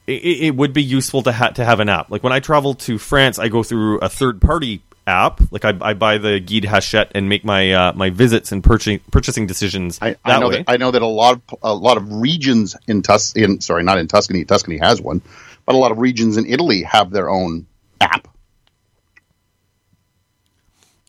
it, 0.07 0.43
it 0.43 0.55
would 0.55 0.75
be 0.75 0.83
useful 0.83 1.23
to 1.23 1.33
ha- 1.33 1.53
to 1.53 1.65
have 1.65 1.81
an 1.81 1.89
app. 1.89 2.11
Like 2.11 2.23
when 2.23 2.35
I 2.35 2.41
travel 2.41 2.75
to 2.75 2.99
France, 2.99 3.39
I 3.39 3.49
go 3.49 3.63
through 3.63 4.01
a 4.01 4.11
third 4.11 4.43
party 4.43 4.83
app. 5.07 5.41
Like 5.51 5.65
I, 5.65 5.73
I 5.81 5.95
buy 5.95 6.19
the 6.19 6.41
Guide 6.41 6.65
Hachette 6.65 7.13
and 7.15 7.29
make 7.29 7.45
my 7.45 7.73
uh, 7.73 7.93
my 7.95 8.11
visits 8.11 8.53
and 8.53 8.63
purchasing 8.65 9.01
purchasing 9.11 9.47
decisions 9.47 9.99
I, 10.03 10.11
that 10.11 10.19
I 10.25 10.39
know 10.41 10.49
way. 10.49 10.57
that 10.59 10.65
I 10.69 10.77
know 10.79 10.91
that 10.91 11.03
a 11.03 11.07
lot 11.07 11.35
of 11.35 11.43
a 11.63 11.75
lot 11.75 11.97
of 11.97 12.13
regions 12.13 12.77
in 12.89 13.03
Tus 13.03 13.35
in 13.35 13.61
sorry 13.61 13.83
not 13.85 13.99
in 13.99 14.09
Tuscany 14.09 14.45
Tuscany 14.45 14.79
has 14.79 15.01
one, 15.01 15.23
but 15.65 15.75
a 15.75 15.79
lot 15.79 15.93
of 15.93 15.99
regions 15.99 16.37
in 16.37 16.47
Italy 16.47 16.83
have 16.83 17.11
their 17.11 17.31
own 17.31 17.67
app. 18.01 18.27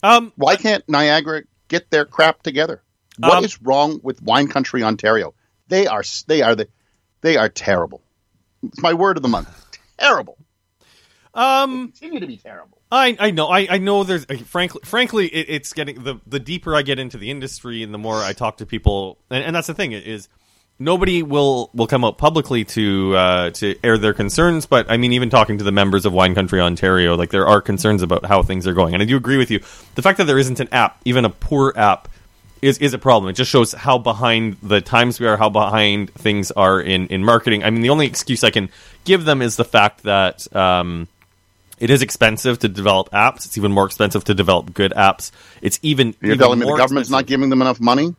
um, 0.03 0.31
Why 0.35 0.55
can't 0.55 0.87
Niagara 0.87 1.43
get 1.67 1.89
their 1.89 2.05
crap 2.05 2.43
together? 2.43 2.81
What 3.19 3.43
is 3.43 3.55
Um, 3.55 3.59
wrong 3.63 3.99
with 4.03 4.21
Wine 4.21 4.47
Country 4.47 4.83
Ontario? 4.83 5.33
They 5.69 5.87
are 5.87 6.03
they 6.27 6.41
are 6.43 6.55
the 6.55 6.67
they 7.21 7.35
are 7.37 7.49
terrible. 7.49 8.01
It's 8.63 8.81
my 8.81 8.93
word 8.93 9.17
of 9.17 9.23
the 9.23 9.29
month. 9.29 9.49
Terrible. 9.99 10.37
um, 11.33 11.91
Continue 11.91 12.19
to 12.19 12.27
be 12.27 12.37
terrible. 12.37 12.76
I 12.91 13.17
I 13.19 13.31
know 13.31 13.47
I 13.47 13.67
I 13.69 13.77
know 13.77 14.03
there's 14.03 14.25
frankly 14.25 14.81
frankly 14.83 15.27
it, 15.27 15.49
it's 15.49 15.73
getting 15.73 16.03
the 16.03 16.19
the 16.25 16.39
deeper 16.39 16.75
I 16.75 16.81
get 16.81 16.99
into 16.99 17.17
the 17.17 17.31
industry 17.31 17.83
and 17.83 17.93
the 17.93 17.97
more 17.97 18.23
I 18.23 18.33
talk 18.33 18.57
to 18.57 18.65
people 18.65 19.17
and, 19.29 19.43
and 19.43 19.55
that's 19.55 19.67
the 19.67 19.73
thing 19.73 19.91
is 19.91 20.29
nobody 20.79 21.23
will 21.23 21.69
will 21.73 21.87
come 21.87 22.05
out 22.05 22.17
publicly 22.17 22.63
to 22.63 23.15
uh, 23.15 23.49
to 23.51 23.75
air 23.83 23.97
their 23.97 24.13
concerns 24.13 24.65
but 24.65 24.89
I 24.89 24.97
mean 24.97 25.13
even 25.13 25.29
talking 25.29 25.57
to 25.57 25.63
the 25.63 25.71
members 25.71 26.05
of 26.05 26.13
Wine 26.13 26.33
Country 26.33 26.61
Ontario 26.61 27.17
like 27.17 27.31
there 27.31 27.47
are 27.47 27.61
concerns 27.61 28.03
about 28.03 28.25
how 28.25 28.41
things 28.41 28.65
are 28.67 28.73
going 28.73 28.93
and 28.93 29.03
I 29.03 29.05
do 29.05 29.17
agree 29.17 29.37
with 29.37 29.51
you 29.51 29.59
the 29.95 30.01
fact 30.01 30.17
that 30.19 30.25
there 30.25 30.39
isn't 30.39 30.59
an 30.59 30.69
app 30.71 31.01
even 31.03 31.25
a 31.25 31.29
poor 31.29 31.73
app 31.75 32.07
is 32.61 32.77
is 32.79 32.93
a 32.93 32.97
problem. 32.97 33.29
It 33.29 33.33
just 33.33 33.51
shows 33.51 33.73
how 33.73 33.97
behind 33.97 34.57
the 34.63 34.81
times 34.81 35.19
we 35.19 35.27
are, 35.27 35.37
how 35.37 35.49
behind 35.49 36.11
things 36.13 36.51
are 36.51 36.81
in 36.81 37.07
in 37.07 37.23
marketing. 37.23 37.63
I 37.63 37.69
mean, 37.69 37.81
the 37.81 37.89
only 37.89 38.07
excuse 38.07 38.43
I 38.43 38.49
can 38.49 38.69
give 39.03 39.25
them 39.25 39.41
is 39.41 39.57
the 39.57 39.65
fact 39.65 40.03
that 40.03 40.53
um, 40.55 41.07
it 41.79 41.89
is 41.89 42.01
expensive 42.01 42.59
to 42.59 42.67
develop 42.67 43.09
apps. 43.11 43.45
It's 43.45 43.57
even 43.57 43.71
more 43.71 43.85
expensive 43.85 44.23
to 44.25 44.33
develop 44.33 44.73
good 44.73 44.91
apps. 44.93 45.31
It's 45.61 45.79
even 45.81 46.15
You're 46.21 46.33
even 46.33 46.39
telling 46.39 46.59
me 46.59 46.65
the 46.65 46.77
government's 46.77 47.09
not 47.09 47.25
giving 47.25 47.49
them 47.49 47.61
enough 47.61 47.79
money? 47.79 48.15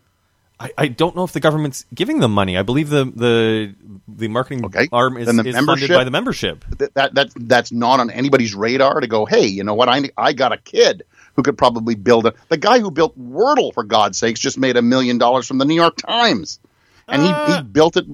I, 0.61 0.73
I 0.77 0.89
don't 0.89 1.15
know 1.15 1.23
if 1.23 1.33
the 1.33 1.39
government's 1.41 1.85
giving 1.95 2.19
them 2.19 2.33
money. 2.33 2.59
I 2.59 2.63
believe 2.63 2.89
the 2.89 3.05
the 3.05 3.75
the 4.09 4.29
marketing 4.29 4.65
Okay. 4.67 4.89
arm 4.91 5.17
is, 5.17 5.27
the 5.27 5.45
is 5.47 5.57
funded 5.57 5.89
by 5.89 6.03
the 6.03 6.11
membership. 6.11 6.65
That, 6.79 6.95
that 6.95 7.15
that 7.15 7.31
that's 7.37 7.71
not 7.71 8.01
on 8.01 8.11
anybody's 8.11 8.55
radar 8.57 9.01
to 9.01 9.07
go. 9.07 9.25
Hey, 9.25 9.47
you 9.47 9.63
know 9.63 9.75
what? 9.75 9.89
I 9.89 10.11
I 10.17 10.33
got 10.33 10.53
a 10.53 10.57
kid 10.59 11.05
who 11.37 11.43
could 11.45 11.57
probably 11.57 11.95
build 11.95 12.27
a. 12.27 12.35
The 12.49 12.57
guy 12.57 12.81
who 12.81 12.91
built 12.91 13.17
Wordle, 13.17 13.73
for 13.73 13.85
God's 13.85 14.19
sakes, 14.19 14.41
just 14.41 14.59
made 14.59 14.77
a 14.77 14.83
million 14.83 15.19
dollars 15.19 15.47
from 15.47 15.59
the 15.59 15.65
New 15.65 15.77
York 15.77 15.97
Times, 15.97 16.59
and 17.07 17.23
he, 17.23 17.29
Uh. 17.29 17.57
he 17.59 17.63
built 17.63 17.97
it 17.97 18.07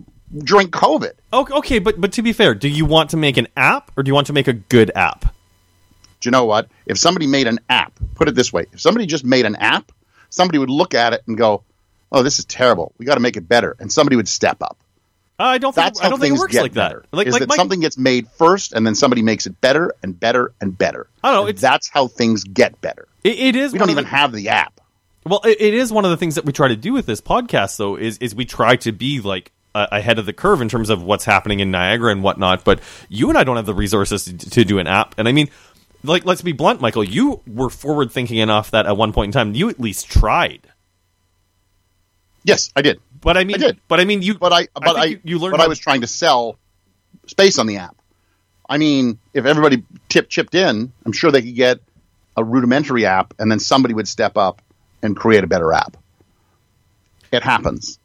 during 0.45 0.69
COVID. 0.69 1.13
Okay, 1.33 1.55
okay, 1.55 1.79
but 1.79 1.99
but 1.99 2.13
to 2.13 2.23
be 2.23 2.35
fair, 2.35 2.55
do 2.55 2.69
you 2.69 2.85
want 2.85 3.09
to 3.11 3.17
make 3.17 3.39
an 3.39 3.49
app 3.57 3.91
or 3.97 4.03
do 4.03 4.11
you 4.11 4.15
want 4.15 4.27
to 4.27 4.35
make 4.35 4.49
a 4.49 4.53
good 4.53 4.91
app? 4.95 5.34
You 6.25 6.31
know 6.31 6.45
what? 6.45 6.69
If 6.87 6.99
somebody 6.99 7.26
made 7.26 7.47
an 7.47 7.61
app, 7.69 7.93
put 8.14 8.28
it 8.28 8.35
this 8.35 8.52
way: 8.52 8.66
if 8.73 8.81
somebody 8.81 9.07
just 9.07 9.25
made 9.25 9.45
an 9.47 9.57
app, 9.57 9.93
somebody 10.31 10.59
would 10.59 10.71
look 10.71 10.95
at 10.95 11.12
it 11.12 11.23
and 11.26 11.37
go, 11.37 11.62
"Oh, 12.12 12.23
this 12.23 12.38
is 12.38 12.45
terrible. 12.45 12.93
We 12.99 13.07
got 13.07 13.14
to 13.14 13.21
make 13.21 13.37
it 13.37 13.49
better," 13.49 13.76
and 13.78 13.90
somebody 13.93 14.16
would 14.16 14.28
step 14.28 14.59
up. 14.62 14.78
I 15.38 15.59
don't 15.59 15.75
think 15.75 15.87
That's 15.87 16.00
I 16.00 16.04
how 16.04 16.11
don't 16.11 16.21
think 16.21 16.37
it 16.37 16.38
works 16.38 16.54
like 16.54 16.75
better. 16.75 17.04
that. 17.11 17.16
Like 17.16 17.26
is 17.26 17.33
like 17.33 17.40
that 17.40 17.49
Mike- 17.49 17.57
something 17.57 17.81
gets 17.81 17.99
made 17.99 18.28
first, 18.38 18.73
and 18.73 18.87
then 18.87 18.95
somebody 18.95 19.21
makes 19.23 19.47
it 19.47 19.61
better 19.61 19.93
and 20.02 20.19
better 20.19 20.52
and 20.61 20.76
better. 20.78 21.09
I 21.25 21.33
don't 21.33 21.47
know, 21.47 21.52
that's 21.52 21.88
how 21.88 22.07
things 22.07 22.45
get 22.45 22.81
better. 22.81 23.09
it, 23.25 23.38
it 23.38 23.57
is 23.57 23.73
We 23.73 23.81
don't 23.81 23.90
even 23.90 24.04
the- 24.04 24.11
have 24.11 24.33
the 24.33 24.50
app. 24.50 24.81
Well, 25.26 25.40
it, 25.45 25.57
it 25.61 25.75
is 25.75 25.90
one 25.93 26.04
of 26.04 26.11
the 26.12 26.16
things 26.19 26.35
that 26.37 26.45
we 26.45 26.52
try 26.52 26.69
to 26.69 26.76
do 26.76 26.93
with 26.93 27.07
this 27.07 27.21
podcast, 27.21 27.78
though, 27.78 27.97
is 27.97 28.19
is 28.19 28.35
we 28.35 28.45
try 28.45 28.76
to 28.76 28.93
be 28.93 29.21
like 29.21 29.50
uh, 29.75 29.88
ahead 29.90 30.21
of 30.21 30.26
the 30.26 30.33
curve 30.33 30.61
in 30.61 30.69
terms 30.69 30.88
of 30.88 31.02
what's 31.02 31.25
happening 31.25 31.59
in 31.59 31.73
Niagara 31.73 32.12
and 32.12 32.23
whatnot. 32.23 32.62
But 32.62 32.78
you 33.09 33.28
and 33.28 33.37
I 33.37 33.43
don't 33.43 33.57
have 33.57 33.66
the 33.66 33.75
resources 33.75 34.26
to, 34.26 34.37
to 34.50 34.64
do 34.64 34.78
an 34.78 34.87
app, 34.87 35.16
and 35.19 35.26
I 35.26 35.33
mean, 35.33 35.49
like, 36.05 36.25
let's 36.25 36.43
be 36.43 36.53
blunt, 36.53 36.81
Michael. 36.81 37.05
You 37.05 37.41
were 37.47 37.71
forward 37.71 38.13
thinking 38.13 38.39
enough 38.39 38.71
that 38.71 38.87
at 38.87 38.97
one 38.97 39.13
point 39.13 39.29
in 39.29 39.33
time, 39.33 39.55
you 39.55 39.69
at 39.71 39.81
least 39.81 40.11
tried. 40.11 40.69
Yes, 42.45 42.71
I 42.77 42.83
did. 42.83 43.01
But 43.21 43.39
I 43.39 43.45
mean, 43.45 43.57
I 43.57 43.59
did. 43.59 43.81
but 43.89 44.01
I 44.01 44.05
mean, 44.05 44.21
you. 44.21 44.39
But 44.39 44.53
I, 44.53 44.69
but 44.75 44.85
think 44.85 44.99
I, 44.99 45.05
you, 45.07 45.21
you 45.25 45.39
learned. 45.39 45.53
but 45.53 45.61
I 45.61 45.67
was 45.67 45.79
trying 45.79 46.03
to 46.03 46.07
sell 46.07 46.59
space 47.27 47.59
on 47.59 47.67
the 47.67 47.79
app. 47.79 47.97
I 48.69 48.79
mean, 48.79 49.19
if 49.33 49.47
everybody 49.47 49.83
tip 50.09 50.29
chipped 50.29 50.55
in, 50.55 50.93
I'm 51.05 51.13
sure 51.13 51.31
they 51.31 51.43
could 51.43 51.55
get 51.55 51.81
a 52.37 52.45
rudimentary 52.45 53.07
app, 53.07 53.35
and 53.39 53.51
then 53.51 53.59
somebody 53.59 53.95
would 53.95 54.09
step 54.09 54.37
up 54.37 54.61
and 55.03 55.17
create 55.17 55.43
a 55.43 55.47
better 55.47 55.73
app. 55.73 55.97
It 57.33 57.43
happens. 57.43 57.99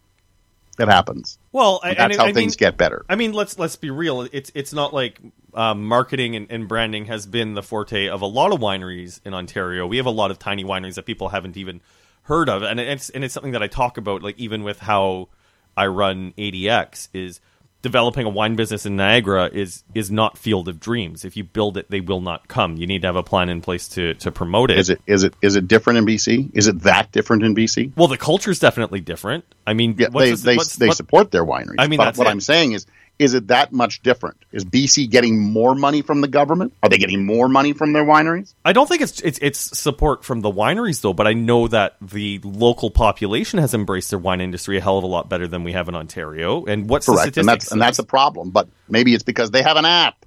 It 0.80 0.88
happens. 0.88 1.38
well, 1.52 1.80
I, 1.84 1.90
And 1.90 1.98
that's 1.98 2.18
I 2.18 2.22
how 2.22 2.26
mean- 2.28 2.36
things 2.36 2.56
get 2.56 2.78
better. 2.78 3.06
I 3.10 3.16
mean, 3.16 3.34
let's 3.34 3.60
let's 3.60 3.76
be 3.76 3.90
real. 3.90 4.22
It's 4.32 4.52
it's 4.56 4.74
not 4.74 4.94
like 4.94 5.20
um, 5.54 5.86
marketing 5.86 6.36
and, 6.36 6.48
and 6.50 6.68
branding 6.68 7.06
has 7.06 7.26
been 7.26 7.54
the 7.54 7.64
forte 7.64 8.08
of 8.08 8.22
a 8.22 8.26
lot 8.26 8.54
of 8.54 8.60
wineries 8.60 9.20
in 9.26 9.34
Ontario. 9.34 9.86
We 9.88 9.98
have 9.98 10.06
a 10.06 10.12
lot 10.12 10.32
of 10.32 10.40
tiny 10.40 10.64
wineries 10.64 10.96
that 10.96 11.06
people 11.06 11.30
haven't 11.30 11.58
even 11.58 11.82
heard 12.24 12.50
of, 12.50 12.64
and 12.64 12.80
it's 12.80 13.10
and 13.10 13.24
it's 13.24 13.34
something 13.34 13.52
that 13.54 13.64
I 13.64 13.68
talk 13.68 13.98
about. 13.98 14.22
Like 14.24 14.38
even 14.40 14.64
with 14.64 14.80
how 14.80 15.30
I 15.76 15.88
run 15.88 16.34
ADX 16.38 17.10
is 17.14 17.42
developing 17.82 18.26
a 18.26 18.30
wine 18.30 18.56
business 18.56 18.86
in 18.86 18.96
Niagara 18.96 19.50
is 19.52 19.84
is 19.96 20.12
not 20.12 20.38
field 20.38 20.68
of 20.68 20.80
dreams. 20.80 21.24
If 21.24 21.38
you 21.38 21.44
build 21.44 21.78
it, 21.78 21.90
they 21.90 22.02
will 22.02 22.22
not 22.22 22.48
come. 22.48 22.76
You 22.78 22.88
need 22.88 23.02
to 23.04 23.08
have 23.08 23.16
a 23.16 23.24
plan 23.24 23.50
in 23.50 23.62
place 23.62 23.88
to 23.90 24.14
to 24.16 24.32
promote 24.32 24.72
it. 24.72 24.78
Is 24.80 24.90
it 24.90 25.02
is 25.08 25.24
it 25.24 25.34
is 25.42 25.56
it 25.56 25.68
different 25.68 25.98
in 26.00 26.06
BC? 26.06 26.52
Is 26.54 26.68
it 26.68 26.82
that 26.82 27.12
different 27.12 27.44
in 27.44 27.56
BC? 27.56 27.94
Well, 27.96 28.08
the 28.08 28.18
culture 28.18 28.52
is 28.52 28.60
definitely 28.60 29.00
different. 29.02 29.46
I 29.66 29.74
mean, 29.74 29.96
Yeah, 29.98 30.10
they 30.10 30.32
this- 30.32 30.44
they, 30.44 30.58
they 30.78 30.88
what- 30.88 30.98
support 30.98 31.32
their 31.32 31.46
wineries. 31.46 31.76
I 31.80 31.88
mean, 31.88 31.98
but 31.98 32.06
that's 32.06 32.18
what 32.18 32.28
it. 32.28 32.32
I'm 32.32 32.42
saying 32.42 32.74
is, 32.74 32.86
is 33.20 33.34
it 33.34 33.48
that 33.48 33.74
much 33.74 34.02
different? 34.02 34.38
Is 34.54 34.64
BC 34.64 35.10
getting 35.10 35.38
more 35.38 35.76
money 35.76 36.02
from 36.02 36.22
the 36.22 36.28
government? 36.28 36.74
Are 36.82 36.90
they 36.90 36.98
getting 36.98 37.26
more 37.26 37.50
money 37.50 37.74
from 37.74 37.92
their 37.92 38.06
wineries? 38.06 38.54
I 38.64 38.72
don't 38.72 38.88
think 38.88 39.02
it's 39.02 39.20
it's 39.20 39.38
it's 39.42 39.60
support 39.78 40.24
from 40.24 40.40
the 40.40 40.50
wineries 40.50 41.02
though, 41.02 41.14
but 41.14 41.28
I 41.28 41.34
know 41.34 41.68
that 41.68 41.98
the 42.02 42.40
local 42.44 42.90
population 42.90 43.60
has 43.60 43.74
embraced 43.74 44.10
their 44.10 44.20
wine 44.20 44.40
industry 44.40 44.78
a 44.78 44.82
hell 44.82 44.98
of 44.98 45.04
a 45.04 45.08
lot 45.08 45.30
better 45.30 45.48
than 45.48 45.64
we 45.64 45.74
have 45.74 45.90
in 45.90 45.96
Ontario. 45.96 46.66
And 46.66 46.90
what's 46.90 47.06
the 47.06 47.12
Correct, 47.12 47.26
and 47.28 47.34
statistics? 47.34 47.66
that's 47.66 47.72
and 47.74 47.82
that's 47.82 48.00
a 48.00 48.04
problem. 48.04 48.52
But 48.52 48.70
maybe 48.88 49.14
it's 49.14 49.24
because 49.24 49.52
they 49.52 49.62
have 49.62 49.76
an 49.76 49.86
app. 49.86 50.26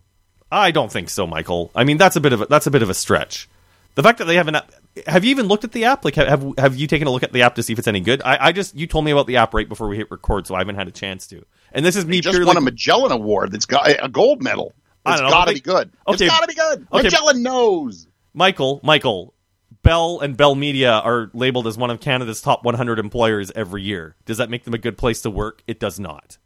I 0.50 0.70
don't 0.70 0.92
think 0.92 1.08
so, 1.08 1.26
Michael. 1.26 1.70
I 1.74 1.84
mean, 1.84 1.96
that's 1.96 2.16
a 2.16 2.20
bit 2.20 2.34
of 2.34 2.42
a, 2.42 2.46
that's 2.46 2.66
a 2.66 2.70
bit 2.70 2.82
of 2.82 2.90
a 2.90 2.94
stretch. 2.94 3.48
The 3.94 4.02
fact 4.02 4.18
that 4.18 4.26
they 4.26 4.36
have 4.36 4.48
an 4.48 4.56
app. 4.56 4.70
Have 5.06 5.24
you 5.24 5.30
even 5.30 5.46
looked 5.46 5.64
at 5.64 5.72
the 5.72 5.84
app? 5.86 6.04
Like, 6.04 6.16
have 6.16 6.44
have 6.58 6.76
you 6.76 6.86
taken 6.86 7.08
a 7.08 7.10
look 7.10 7.22
at 7.22 7.32
the 7.32 7.42
app 7.42 7.54
to 7.54 7.62
see 7.62 7.72
if 7.72 7.78
it's 7.78 7.88
any 7.88 8.00
good? 8.00 8.20
I, 8.22 8.48
I 8.48 8.52
just 8.52 8.74
you 8.76 8.86
told 8.86 9.04
me 9.06 9.10
about 9.10 9.26
the 9.26 9.36
app 9.38 9.54
right 9.54 9.68
before 9.68 9.88
we 9.88 9.96
hit 9.96 10.10
record, 10.10 10.46
so 10.46 10.54
I 10.54 10.58
haven't 10.58 10.74
had 10.74 10.86
a 10.86 10.90
chance 10.90 11.26
to. 11.28 11.44
And 11.72 11.84
this 11.84 11.96
is 11.96 12.04
me 12.04 12.20
Just 12.20 12.34
purely. 12.34 12.46
won 12.46 12.56
a 12.58 12.60
Magellan 12.60 13.10
Award. 13.12 13.52
That's 13.52 13.64
got 13.64 13.88
a 13.88 14.08
gold 14.08 14.42
medal. 14.42 14.74
I 15.06 15.16
don't 15.16 15.20
know, 15.22 15.26
It's 15.28 15.34
got 15.34 15.44
to 15.48 15.54
be 15.54 15.60
good. 15.60 15.90
okay. 16.06 16.26
It's 16.26 16.32
got 16.34 16.40
to 16.42 16.46
be 16.46 16.54
good. 16.54 16.86
Okay. 16.92 17.02
Magellan 17.04 17.42
knows. 17.42 18.06
Michael, 18.34 18.80
Michael, 18.84 19.34
Bell 19.82 20.20
and 20.20 20.36
Bell 20.36 20.54
Media 20.54 20.92
are 20.92 21.30
labeled 21.32 21.66
as 21.66 21.76
one 21.78 21.90
of 21.90 21.98
Canada's 22.00 22.40
top 22.42 22.62
100 22.64 22.98
employers 22.98 23.50
every 23.56 23.82
year. 23.82 24.16
Does 24.26 24.36
that 24.36 24.50
make 24.50 24.64
them 24.64 24.74
a 24.74 24.78
good 24.78 24.96
place 24.98 25.22
to 25.22 25.30
work? 25.30 25.62
It 25.66 25.80
does 25.80 25.98
not. 25.98 26.36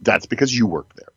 That's 0.00 0.26
because 0.26 0.56
you 0.56 0.66
work 0.66 0.94
there. 0.94 1.08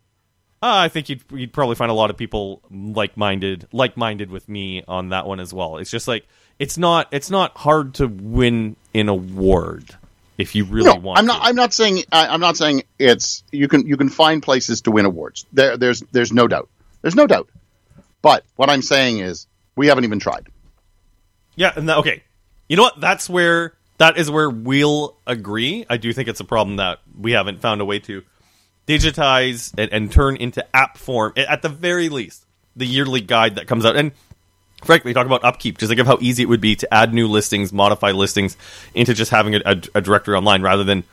Uh, 0.62 0.76
I 0.84 0.90
think 0.90 1.08
you'd, 1.08 1.24
you'd 1.32 1.54
probably 1.54 1.76
find 1.76 1.90
a 1.90 1.94
lot 1.94 2.10
of 2.10 2.18
people 2.18 2.62
like-minded, 2.70 3.68
like-minded 3.72 4.30
with 4.30 4.50
me 4.50 4.84
on 4.88 5.10
that 5.10 5.26
one 5.26 5.40
as 5.40 5.54
well. 5.54 5.78
It's 5.78 5.90
just 5.90 6.08
like 6.08 6.28
it's 6.60 6.78
not 6.78 7.08
it's 7.12 7.30
not 7.30 7.58
hard 7.58 7.96
to 7.96 8.08
win 8.08 8.76
an 8.94 9.08
award 9.08 9.96
if 10.38 10.56
you 10.56 10.66
really 10.66 10.90
no, 10.94 10.96
want. 10.96 11.20
I'm 11.20 11.26
not. 11.26 11.42
to. 11.42 11.48
I'm 11.48 11.56
not 11.56 11.74
saying. 11.74 12.04
I, 12.12 12.28
I'm 12.28 12.42
not 12.42 12.58
saying 12.58 12.84
it's. 12.98 13.44
You 13.52 13.68
can. 13.68 13.88
You 13.88 13.98
can 13.98 14.10
find 14.10 14.44
places 14.44 14.82
to 14.82 14.92
win 14.92 15.06
awards. 15.06 15.46
There. 15.54 15.78
There's. 15.78 16.02
There's 16.12 16.32
no 16.32 16.48
doubt. 16.48 16.70
There's 17.02 17.16
no 17.16 17.28
doubt. 17.28 17.50
But 18.22 18.44
what 18.56 18.70
I'm 18.70 18.82
saying 18.82 19.20
is, 19.20 19.48
we 19.76 19.88
haven't 19.88 20.04
even 20.04 20.20
tried. 20.20 20.48
Yeah, 21.56 21.72
and 21.76 21.88
that, 21.88 21.98
okay. 22.00 22.24
You 22.68 22.78
know 22.78 22.84
what? 22.84 23.00
That's 23.00 23.30
where 23.30 23.74
that 23.98 24.18
is 24.18 24.32
where 24.32 24.50
we'll 24.50 25.18
agree. 25.28 25.86
I 25.90 25.98
do 25.98 26.12
think 26.14 26.28
it's 26.30 26.40
a 26.40 26.46
problem 26.46 26.78
that 26.78 27.00
we 27.18 27.34
haven't 27.34 27.62
found 27.62 27.82
a 27.82 27.86
way 27.86 28.00
to 28.00 28.24
digitize 28.90 29.72
and, 29.78 29.94
and 29.94 30.12
turn 30.12 30.36
into 30.36 30.66
app 30.76 30.98
form 30.98 31.32
at 31.38 31.62
the 31.62 31.70
very 31.70 32.10
least 32.10 32.44
the 32.76 32.88
yearly 32.88 33.22
guide 33.22 33.56
that 33.56 33.68
comes 33.68 33.86
out. 33.86 33.96
And 33.96 34.12
frankly, 34.84 35.14
talk 35.14 35.28
about 35.28 35.44
upkeep. 35.44 35.78
Just 35.78 35.90
think 35.90 36.00
of 36.00 36.08
how 36.08 36.18
easy 36.22 36.44
it 36.44 36.48
would 36.48 36.62
be 36.62 36.76
to 36.78 36.92
add 36.92 37.14
new 37.14 37.28
listings, 37.28 37.72
modify 37.72 38.12
listings 38.12 38.58
into 38.96 39.14
just 39.14 39.30
having 39.30 39.56
a, 39.56 39.62
a, 39.64 39.82
a 39.96 40.02
directory 40.02 40.36
online 40.36 40.64
rather 40.64 40.84
than 40.84 41.04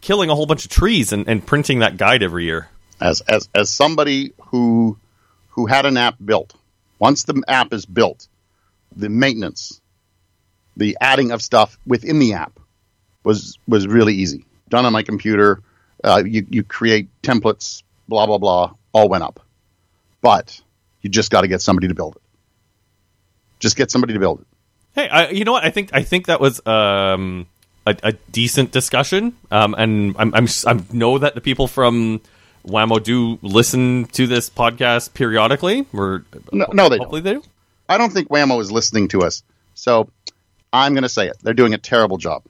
killing 0.00 0.30
a 0.30 0.34
whole 0.34 0.46
bunch 0.46 0.64
of 0.64 0.70
trees 0.70 1.12
and, 1.12 1.28
and 1.28 1.46
printing 1.46 1.78
that 1.78 1.96
guide 1.96 2.24
every 2.24 2.44
year. 2.44 2.68
As 3.00 3.20
as 3.22 3.48
as 3.54 3.70
somebody 3.70 4.32
who 4.46 4.98
who 5.50 5.66
had 5.66 5.86
an 5.86 5.96
app 5.96 6.16
built. 6.22 6.54
Once 6.98 7.22
the 7.22 7.42
app 7.48 7.72
is 7.72 7.86
built, 7.86 8.28
the 8.94 9.08
maintenance, 9.08 9.80
the 10.76 10.98
adding 11.00 11.30
of 11.30 11.40
stuff 11.40 11.78
within 11.86 12.18
the 12.18 12.34
app 12.34 12.58
was 13.24 13.58
was 13.68 13.86
really 13.86 14.14
easy. 14.16 14.44
Done 14.68 14.86
on 14.86 14.92
my 14.92 15.02
computer. 15.02 15.62
Uh, 16.02 16.22
you 16.24 16.46
you 16.48 16.62
create 16.62 17.08
templates, 17.22 17.82
blah 18.08 18.26
blah 18.26 18.38
blah, 18.38 18.72
all 18.92 19.08
went 19.08 19.24
up. 19.24 19.40
But 20.20 20.60
you 21.02 21.10
just 21.10 21.30
got 21.30 21.42
to 21.42 21.48
get 21.48 21.62
somebody 21.62 21.88
to 21.88 21.94
build 21.94 22.16
it. 22.16 22.22
Just 23.58 23.76
get 23.76 23.90
somebody 23.90 24.14
to 24.14 24.18
build 24.18 24.40
it. 24.40 24.46
Hey, 24.94 25.08
I, 25.08 25.28
you 25.30 25.44
know 25.44 25.52
what? 25.52 25.64
I 25.64 25.70
think 25.70 25.90
I 25.92 26.02
think 26.02 26.26
that 26.26 26.40
was 26.40 26.64
um, 26.66 27.46
a, 27.86 27.96
a 28.02 28.12
decent 28.32 28.72
discussion, 28.72 29.36
um, 29.50 29.74
and 29.78 30.14
I'm, 30.18 30.34
I'm 30.34 30.46
I 30.66 30.82
know 30.92 31.18
that 31.18 31.34
the 31.34 31.40
people 31.40 31.68
from 31.68 32.20
Whammo 32.66 33.02
do 33.02 33.38
listen 33.42 34.06
to 34.12 34.26
this 34.26 34.50
podcast 34.50 35.14
periodically. 35.14 35.86
Or 35.94 36.24
No, 36.52 36.66
no, 36.72 36.88
they 36.88 36.98
don't. 36.98 37.12
they 37.12 37.34
do. 37.34 37.42
I 37.88 37.98
don't 37.98 38.12
think 38.12 38.28
Whammo 38.28 38.60
is 38.60 38.70
listening 38.70 39.08
to 39.08 39.22
us. 39.22 39.42
So 39.74 40.10
I'm 40.72 40.92
going 40.92 41.02
to 41.02 41.08
say 41.08 41.28
it. 41.28 41.36
They're 41.42 41.54
doing 41.54 41.74
a 41.74 41.78
terrible 41.78 42.18
job, 42.18 42.42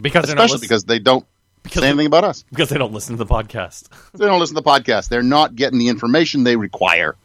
because 0.00 0.28
especially 0.28 0.60
because 0.60 0.84
they 0.84 0.98
don't 0.98 1.26
Because 1.68 1.82
say 1.82 1.88
anything 1.88 2.06
about 2.06 2.24
us. 2.24 2.44
because 2.50 2.68
they 2.68 2.78
don't 2.78 2.92
listen 2.92 3.16
to 3.16 3.24
the 3.24 3.32
podcast. 3.32 3.88
They 4.18 4.26
don't 4.26 4.40
listen 4.40 4.56
to 4.56 4.62
the 4.62 4.68
podcast. 4.68 5.08
They're 5.08 5.22
not 5.22 5.54
getting 5.54 5.78
the 5.78 5.88
information 5.88 6.44
they 6.44 6.56
require. 6.56 7.16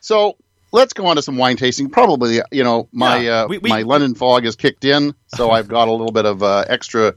So 0.00 0.36
let's 0.72 0.92
go 0.92 1.06
on 1.06 1.16
to 1.16 1.22
some 1.22 1.36
wine 1.36 1.56
tasting. 1.56 1.90
Probably, 1.90 2.40
you 2.52 2.64
know, 2.64 2.88
my 2.92 3.18
Yeah, 3.18 3.42
uh, 3.42 3.46
we- 3.48 3.58
we- 3.58 3.70
my 3.70 3.82
London 3.82 4.14
fog 4.14 4.44
has 4.44 4.56
kicked 4.56 4.84
in, 4.84 5.14
so 5.28 5.50
I've 5.56 5.68
got 5.68 5.88
a 5.88 5.92
little 5.92 6.12
bit 6.12 6.26
of 6.26 6.42
uh, 6.42 6.64
extra, 6.68 7.14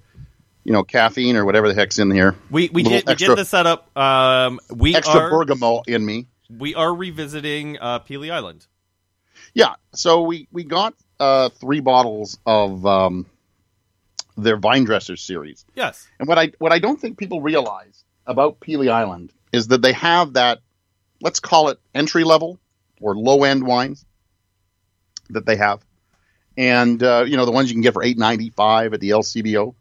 you 0.63 0.73
know, 0.73 0.83
caffeine 0.83 1.35
or 1.35 1.45
whatever 1.45 1.67
the 1.67 1.73
heck's 1.75 1.99
in 1.99 2.11
here. 2.11 2.35
We 2.49 2.69
we 2.69 2.83
did 2.83 3.07
we 3.07 3.15
did 3.15 3.37
the 3.37 3.45
setup. 3.45 3.95
Um, 3.97 4.59
we 4.73 4.95
Extra 4.95 5.21
are 5.21 5.29
bergamot 5.29 5.87
in 5.87 6.05
me. 6.05 6.27
We 6.49 6.73
are 6.75 6.93
revisiting 6.93 7.77
uh, 7.79 7.99
Pelee 7.99 8.31
Island. 8.31 8.65
Yeah, 9.53 9.75
so 9.93 10.23
we 10.23 10.47
we 10.51 10.63
got 10.63 10.93
uh, 11.19 11.49
three 11.49 11.79
bottles 11.79 12.37
of 12.45 12.85
um, 12.85 13.25
their 14.43 14.57
Vine 14.57 14.83
Dressers 14.85 15.21
series, 15.21 15.65
Yes. 15.75 16.07
and 16.19 16.27
what 16.27 16.37
I 16.37 16.51
what 16.59 16.71
I 16.71 16.79
don't 16.79 16.99
think 16.99 17.17
people 17.17 17.41
realize 17.41 18.03
about 18.25 18.59
Pelee 18.59 18.89
Island 18.89 19.31
is 19.51 19.67
that 19.67 19.81
they 19.81 19.93
have 19.93 20.33
that 20.33 20.59
let's 21.21 21.39
call 21.39 21.69
it 21.69 21.79
entry 21.95 22.23
level 22.23 22.59
or 23.01 23.15
low 23.15 23.43
end 23.43 23.65
wines 23.65 24.05
that 25.29 25.45
they 25.45 25.55
have, 25.55 25.83
and 26.57 27.01
uh, 27.03 27.23
you 27.27 27.37
know 27.37 27.45
the 27.45 27.51
ones 27.51 27.69
you 27.69 27.75
can 27.75 27.81
get 27.81 27.93
for 27.93 28.03
eight 28.03 28.17
ninety 28.17 28.49
five 28.49 28.93
at 28.93 28.99
the 28.99 29.09
LCBO 29.11 29.75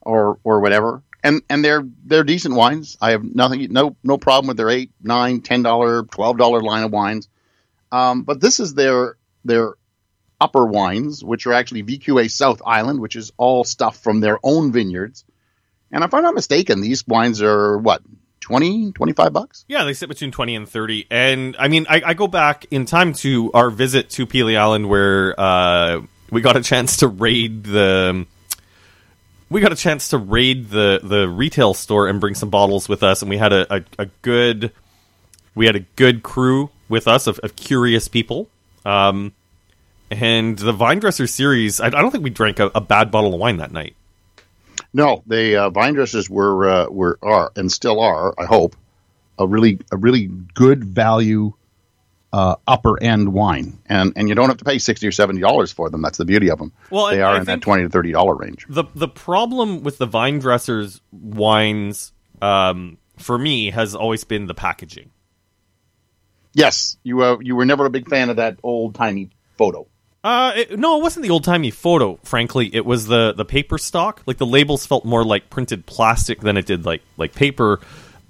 or 0.00 0.38
or 0.44 0.60
whatever. 0.60 1.02
And 1.24 1.42
and 1.48 1.64
they're 1.64 1.84
they're 2.04 2.24
decent 2.24 2.54
wines. 2.54 2.96
I 3.00 3.12
have 3.12 3.22
nothing 3.22 3.72
no 3.72 3.96
no 4.02 4.18
problem 4.18 4.48
with 4.48 4.56
their 4.56 4.70
eight, 4.70 4.90
nine, 5.00 5.40
ten 5.40 5.62
dollar, 5.62 6.02
twelve 6.04 6.36
dollar 6.36 6.60
line 6.60 6.82
of 6.82 6.90
wines. 6.90 7.28
Um, 7.92 8.22
but 8.24 8.40
this 8.40 8.58
is 8.58 8.74
their 8.74 9.16
their 9.44 9.74
upper 10.42 10.66
wines, 10.66 11.22
which 11.22 11.46
are 11.46 11.52
actually 11.52 11.84
VQA 11.84 12.28
South 12.28 12.60
Island, 12.66 13.00
which 13.00 13.14
is 13.14 13.32
all 13.36 13.62
stuff 13.62 14.02
from 14.02 14.18
their 14.18 14.38
own 14.42 14.72
vineyards. 14.72 15.24
And 15.92 16.02
if 16.02 16.12
I'm 16.12 16.22
not 16.22 16.34
mistaken, 16.34 16.80
these 16.80 17.06
wines 17.06 17.40
are 17.40 17.78
what 17.78 18.02
20, 18.40 18.90
25 18.92 19.32
bucks. 19.32 19.64
Yeah, 19.68 19.84
they 19.84 19.94
sit 19.94 20.08
between 20.08 20.32
20 20.32 20.56
and 20.56 20.68
30. 20.68 21.06
And 21.10 21.56
I 21.58 21.68
mean, 21.68 21.86
I, 21.88 22.02
I 22.04 22.14
go 22.14 22.26
back 22.26 22.66
in 22.72 22.86
time 22.86 23.12
to 23.14 23.52
our 23.52 23.70
visit 23.70 24.10
to 24.10 24.26
Pelee 24.26 24.56
Island 24.58 24.88
where 24.88 25.38
uh, 25.38 26.00
we 26.30 26.40
got 26.40 26.56
a 26.56 26.62
chance 26.62 26.98
to 26.98 27.08
raid 27.08 27.64
the. 27.64 28.26
We 29.48 29.60
got 29.60 29.70
a 29.70 29.76
chance 29.76 30.08
to 30.08 30.18
raid 30.18 30.70
the, 30.70 30.98
the 31.02 31.28
retail 31.28 31.74
store 31.74 32.08
and 32.08 32.18
bring 32.18 32.34
some 32.34 32.48
bottles 32.48 32.88
with 32.88 33.02
us, 33.02 33.20
and 33.20 33.28
we 33.28 33.36
had 33.36 33.52
a, 33.52 33.74
a, 33.74 33.84
a 33.98 34.06
good 34.22 34.72
we 35.54 35.66
had 35.66 35.76
a 35.76 35.80
good 35.80 36.22
crew 36.22 36.70
with 36.88 37.06
us 37.06 37.26
of, 37.26 37.38
of 37.40 37.54
curious 37.54 38.08
people. 38.08 38.48
Um, 38.84 39.34
and 40.20 40.58
the 40.58 40.72
Vine 40.72 40.98
Dresser 41.00 41.26
series, 41.26 41.80
I, 41.80 41.86
I 41.86 41.90
don't 41.90 42.10
think 42.10 42.24
we 42.24 42.30
drank 42.30 42.58
a, 42.60 42.70
a 42.74 42.80
bad 42.80 43.10
bottle 43.10 43.34
of 43.34 43.40
wine 43.40 43.56
that 43.58 43.72
night. 43.72 43.94
No, 44.94 45.22
the 45.26 45.56
uh, 45.56 45.70
vine 45.70 45.94
dressers 45.94 46.28
were 46.28 46.68
uh, 46.68 46.86
were 46.90 47.18
are 47.22 47.50
and 47.56 47.70
still 47.72 47.98
are. 48.00 48.34
I 48.38 48.44
hope 48.44 48.76
a 49.38 49.46
really 49.46 49.78
a 49.90 49.96
really 49.96 50.26
good 50.26 50.84
value 50.84 51.54
uh, 52.32 52.56
upper 52.66 53.02
end 53.02 53.32
wine, 53.32 53.78
and 53.86 54.12
and 54.16 54.28
you 54.28 54.34
don't 54.34 54.48
have 54.48 54.58
to 54.58 54.64
pay 54.66 54.78
sixty 54.78 55.06
or 55.06 55.12
seventy 55.12 55.40
dollars 55.40 55.72
for 55.72 55.88
them. 55.88 56.02
That's 56.02 56.18
the 56.18 56.26
beauty 56.26 56.50
of 56.50 56.58
them. 56.58 56.72
Well, 56.90 57.06
they 57.06 57.22
I- 57.22 57.30
are 57.30 57.34
I 57.36 57.38
in 57.38 57.44
that 57.44 57.62
twenty 57.62 57.84
to 57.84 57.88
thirty 57.88 58.12
dollar 58.12 58.34
range. 58.34 58.66
the 58.68 58.84
the 58.94 59.08
problem 59.08 59.82
with 59.82 59.96
the 59.98 60.06
vine 60.06 60.38
dressers 60.40 61.00
wines 61.10 62.12
um, 62.42 62.98
for 63.16 63.38
me 63.38 63.70
has 63.70 63.94
always 63.94 64.24
been 64.24 64.46
the 64.46 64.54
packaging. 64.54 65.10
Yes, 66.52 66.98
you 67.02 67.22
uh, 67.22 67.38
you 67.40 67.56
were 67.56 67.64
never 67.64 67.86
a 67.86 67.90
big 67.90 68.08
fan 68.10 68.28
of 68.28 68.36
that 68.36 68.58
old 68.62 68.94
timey 68.94 69.30
photo. 69.56 69.86
Uh, 70.24 70.52
it, 70.54 70.78
no, 70.78 70.98
it 70.98 71.02
wasn't 71.02 71.24
the 71.24 71.30
old 71.30 71.42
timey 71.42 71.70
photo. 71.70 72.18
Frankly, 72.22 72.70
it 72.72 72.84
was 72.86 73.06
the 73.06 73.32
the 73.32 73.44
paper 73.44 73.76
stock. 73.76 74.22
Like 74.26 74.38
the 74.38 74.46
labels 74.46 74.86
felt 74.86 75.04
more 75.04 75.24
like 75.24 75.50
printed 75.50 75.84
plastic 75.84 76.40
than 76.40 76.56
it 76.56 76.66
did 76.66 76.84
like 76.84 77.02
like 77.16 77.34
paper. 77.34 77.80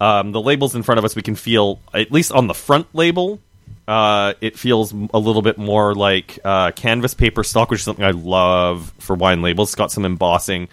Um, 0.01 0.33
the 0.33 0.41
labels 0.41 0.75
in 0.75 0.83
front 0.83 0.99
of 0.99 1.05
us, 1.05 1.15
we 1.15 1.23
can 1.23 1.37
feel 1.37 1.81
at 1.95 2.11
least 2.11 2.33
on 2.33 2.47
the 2.47 2.55
front 2.55 2.87
label. 2.95 3.41
Uh, 3.87 4.35
it 4.41 4.59
feels 4.59 4.93
a 5.13 5.19
little 5.19 5.43
bit 5.43 5.59
more 5.59 5.95
like 5.95 6.39
uh, 6.45 6.71
canvas 6.73 7.15
paper 7.15 7.45
stock, 7.45 7.71
which 7.71 7.81
is 7.81 7.85
something 7.85 8.05
I 8.05 8.13
love 8.13 8.93
for 8.99 9.15
wine 9.15 9.43
labels. 9.43 9.71
It's 9.71 9.75
got 9.77 9.93
some 9.93 10.05
embossing. 10.05 10.69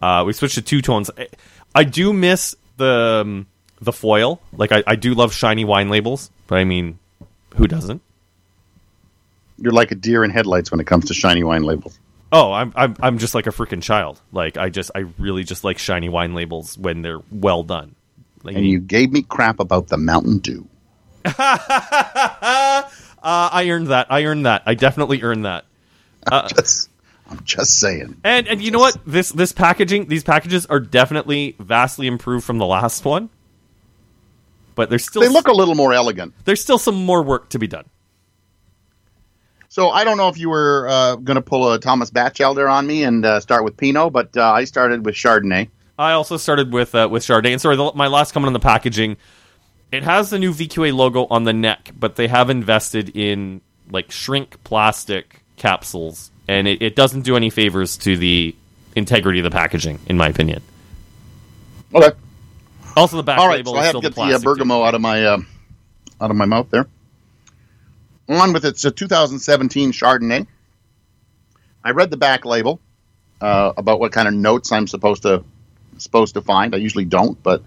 Uh, 0.00 0.24
we 0.26 0.32
switched 0.32 0.54
to 0.54 0.62
two 0.62 0.80
tones. 0.80 1.10
I, 1.16 1.28
I 1.74 1.84
do 1.84 2.12
miss 2.12 2.56
the 2.78 3.20
um, 3.22 3.46
the 3.80 3.92
foil. 3.92 4.40
Like 4.52 4.72
I, 4.72 4.82
I 4.86 4.96
do 4.96 5.12
love 5.14 5.34
shiny 5.34 5.64
wine 5.64 5.90
labels, 5.90 6.30
but 6.46 6.58
I 6.58 6.64
mean, 6.64 6.98
who 7.56 7.66
doesn't? 7.66 8.00
You're 9.62 9.72
like 9.72 9.92
a 9.92 9.94
deer 9.94 10.24
in 10.24 10.30
headlights 10.30 10.70
when 10.70 10.80
it 10.80 10.86
comes 10.86 11.04
to 11.06 11.14
shiny 11.14 11.44
wine 11.44 11.62
labels. 11.62 11.98
Oh, 12.32 12.52
I'm 12.52 12.72
I'm 12.74 12.96
I'm 13.00 13.18
just 13.18 13.34
like 13.34 13.46
a 13.46 13.50
freaking 13.50 13.82
child. 13.82 14.20
Like 14.32 14.56
I 14.56 14.70
just 14.70 14.90
I 14.94 15.00
really 15.18 15.44
just 15.44 15.64
like 15.64 15.78
shiny 15.78 16.08
wine 16.08 16.34
labels 16.34 16.76
when 16.76 17.02
they're 17.02 17.20
well 17.30 17.62
done. 17.62 17.94
Like, 18.42 18.56
And 18.56 18.66
you 18.66 18.80
gave 18.80 19.12
me 19.12 19.22
crap 19.22 19.60
about 19.60 19.86
the 19.88 19.96
Mountain 19.96 20.38
Dew. 20.38 20.66
uh, 21.24 21.32
I 23.22 23.66
earned 23.68 23.88
that. 23.88 24.08
I 24.10 24.24
earned 24.24 24.46
that. 24.46 24.62
I 24.66 24.74
definitely 24.74 25.22
earned 25.22 25.44
that. 25.44 25.64
Just, 26.48 26.88
I'm 27.30 27.42
just 27.44 27.78
saying. 27.78 28.16
And 28.24 28.48
and 28.48 28.60
you 28.60 28.70
know 28.70 28.78
what? 28.80 28.96
This 29.06 29.30
this 29.30 29.52
packaging, 29.52 30.06
these 30.06 30.24
packages 30.24 30.66
are 30.66 30.80
definitely 30.80 31.54
vastly 31.60 32.06
improved 32.06 32.44
from 32.44 32.58
the 32.58 32.66
last 32.66 33.04
one. 33.04 33.30
But 34.74 34.88
there's 34.90 35.04
still 35.04 35.22
They 35.22 35.28
look 35.28 35.48
a 35.48 35.52
little 35.52 35.74
more 35.74 35.92
elegant. 35.92 36.34
there's 36.44 36.60
still 36.60 36.78
some 36.78 36.94
more 36.94 37.22
work 37.22 37.50
to 37.50 37.58
be 37.58 37.66
done. 37.66 37.84
So 39.72 39.88
I 39.88 40.04
don't 40.04 40.18
know 40.18 40.28
if 40.28 40.36
you 40.36 40.50
were 40.50 40.86
uh, 40.86 41.16
going 41.16 41.36
to 41.36 41.40
pull 41.40 41.72
a 41.72 41.78
Thomas 41.78 42.10
Bachelder 42.10 42.70
on 42.70 42.86
me 42.86 43.04
and 43.04 43.24
uh, 43.24 43.40
start 43.40 43.64
with 43.64 43.78
Pinot, 43.78 44.12
but 44.12 44.36
uh, 44.36 44.52
I 44.52 44.64
started 44.64 45.06
with 45.06 45.14
Chardonnay. 45.14 45.70
I 45.98 46.12
also 46.12 46.36
started 46.36 46.74
with 46.74 46.94
uh, 46.94 47.08
with 47.10 47.22
Chardonnay. 47.22 47.52
And 47.52 47.60
sorry, 47.60 47.76
the, 47.76 47.90
my 47.94 48.08
last 48.08 48.32
comment 48.32 48.48
on 48.48 48.52
the 48.52 48.60
packaging. 48.60 49.16
It 49.90 50.02
has 50.02 50.28
the 50.28 50.38
new 50.38 50.52
VQA 50.52 50.92
logo 50.92 51.26
on 51.30 51.44
the 51.44 51.54
neck, 51.54 51.90
but 51.98 52.16
they 52.16 52.28
have 52.28 52.50
invested 52.50 53.16
in 53.16 53.62
like 53.90 54.10
shrink 54.10 54.62
plastic 54.62 55.42
capsules, 55.56 56.30
and 56.46 56.68
it, 56.68 56.82
it 56.82 56.94
doesn't 56.94 57.22
do 57.22 57.34
any 57.34 57.48
favors 57.48 57.96
to 57.96 58.18
the 58.18 58.54
integrity 58.94 59.38
of 59.38 59.44
the 59.44 59.50
packaging, 59.50 60.00
in 60.04 60.18
my 60.18 60.28
opinion. 60.28 60.62
Okay. 61.94 62.10
Also, 62.94 63.16
the 63.16 63.22
back 63.22 63.38
All 63.38 63.48
right, 63.48 63.56
label 63.56 63.72
so 63.72 63.78
I 63.78 63.84
have 63.84 63.88
still 63.92 64.02
to 64.02 64.10
the 64.10 64.10
get 64.10 64.16
the 64.16 64.20
uh, 64.36 64.38
plastic. 64.38 64.66
too. 64.66 64.72
out 64.84 64.94
of 64.94 65.00
my 65.00 65.24
uh, 65.24 65.38
out 66.20 66.30
of 66.30 66.36
my 66.36 66.44
mouth 66.44 66.68
there. 66.68 66.86
On 68.32 68.52
with 68.52 68.64
it. 68.64 68.68
It's 68.70 68.84
a 68.84 68.90
2017 68.90 69.92
Chardonnay. 69.92 70.46
I 71.84 71.90
read 71.90 72.10
the 72.10 72.16
back 72.16 72.44
label 72.44 72.80
uh, 73.40 73.72
about 73.76 74.00
what 74.00 74.10
kind 74.12 74.26
of 74.26 74.32
notes 74.34 74.72
I'm 74.72 74.86
supposed 74.86 75.22
to 75.22 75.44
supposed 75.98 76.34
to 76.34 76.40
find. 76.40 76.74
I 76.74 76.78
usually 76.78 77.04
don't, 77.04 77.40
but 77.42 77.62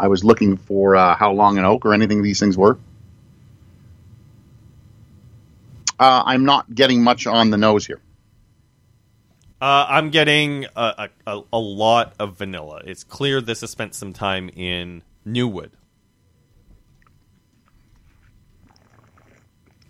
I 0.00 0.08
was 0.08 0.24
looking 0.24 0.56
for 0.56 0.96
uh, 0.96 1.14
how 1.14 1.32
long 1.32 1.58
an 1.58 1.64
oak 1.64 1.84
or 1.84 1.92
anything 1.92 2.22
these 2.22 2.40
things 2.40 2.56
were. 2.56 2.78
Uh, 5.98 6.22
I'm 6.24 6.44
not 6.44 6.74
getting 6.74 7.02
much 7.02 7.26
on 7.26 7.50
the 7.50 7.56
nose 7.56 7.86
here. 7.86 8.00
Uh, 9.60 9.86
I'm 9.88 10.10
getting 10.10 10.66
a, 10.76 11.08
a, 11.26 11.42
a, 11.52 11.58
lot 11.58 12.14
of 12.18 12.36
vanilla. 12.36 12.82
It's 12.84 13.04
clear 13.04 13.40
this 13.40 13.62
has 13.62 13.70
spent 13.70 13.94
some 13.94 14.12
time 14.12 14.50
in 14.50 15.02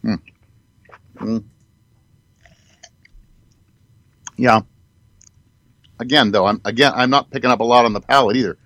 Newwood. 0.07 1.45
Yeah. 4.37 4.61
Again, 5.99 6.31
though, 6.31 6.47
I'm 6.47 6.61
again 6.65 6.93
I'm 6.95 7.11
not 7.11 7.31
picking 7.31 7.51
up 7.51 7.61
a 7.61 7.65
lot 7.65 7.85
on 7.85 7.93
the 7.93 8.01
palate 8.01 8.37
either. 8.37 8.59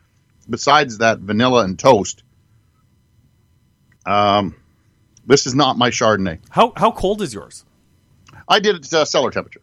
Besides 0.48 0.98
that 0.98 1.20
vanilla 1.20 1.64
and 1.64 1.78
toast, 1.78 2.24
um, 4.04 4.56
this 5.24 5.46
is 5.46 5.54
not 5.54 5.78
my 5.78 5.90
Chardonnay. 5.90 6.40
How 6.50 6.72
how 6.76 6.90
cold 6.90 7.22
is 7.22 7.32
yours? 7.32 7.64
I 8.48 8.58
did 8.58 8.74
it 8.74 8.82
to 8.82 9.06
cellar 9.06 9.30
temperature. 9.30 9.60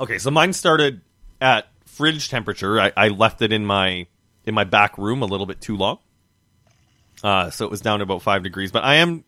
Okay, 0.00 0.18
so 0.18 0.30
mine 0.30 0.54
started 0.54 1.02
at 1.40 1.68
fridge 1.84 2.30
temperature. 2.30 2.80
I, 2.80 2.92
I 2.96 3.08
left 3.08 3.42
it 3.42 3.52
in 3.52 3.66
my 3.66 4.06
in 4.44 4.54
my 4.54 4.64
back 4.64 4.96
room 4.96 5.20
a 5.20 5.26
little 5.26 5.44
bit 5.44 5.60
too 5.60 5.76
long, 5.76 5.98
uh, 7.22 7.50
so 7.50 7.64
it 7.64 7.70
was 7.70 7.80
down 7.80 7.98
to 7.98 8.02
about 8.04 8.22
five 8.22 8.42
degrees. 8.42 8.70
But 8.70 8.84
I 8.84 8.96
am, 8.96 9.24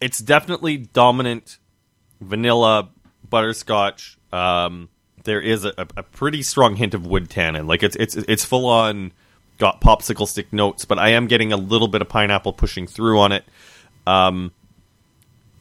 it's 0.00 0.18
definitely 0.18 0.76
dominant 0.76 1.58
vanilla 2.20 2.88
butterscotch. 3.28 4.18
Um, 4.32 4.88
there 5.24 5.40
is 5.40 5.64
a, 5.64 5.74
a 5.96 6.02
pretty 6.02 6.42
strong 6.42 6.76
hint 6.76 6.94
of 6.94 7.06
wood 7.06 7.28
tannin. 7.28 7.66
Like 7.66 7.82
it's 7.82 7.96
it's 7.96 8.14
it's 8.16 8.44
full 8.44 8.66
on 8.66 9.12
got 9.58 9.80
popsicle 9.80 10.26
stick 10.26 10.52
notes, 10.52 10.84
but 10.84 10.98
I 10.98 11.10
am 11.10 11.26
getting 11.26 11.52
a 11.52 11.56
little 11.56 11.88
bit 11.88 12.00
of 12.00 12.08
pineapple 12.08 12.52
pushing 12.52 12.86
through 12.86 13.18
on 13.18 13.32
it. 13.32 13.44
Um, 14.06 14.52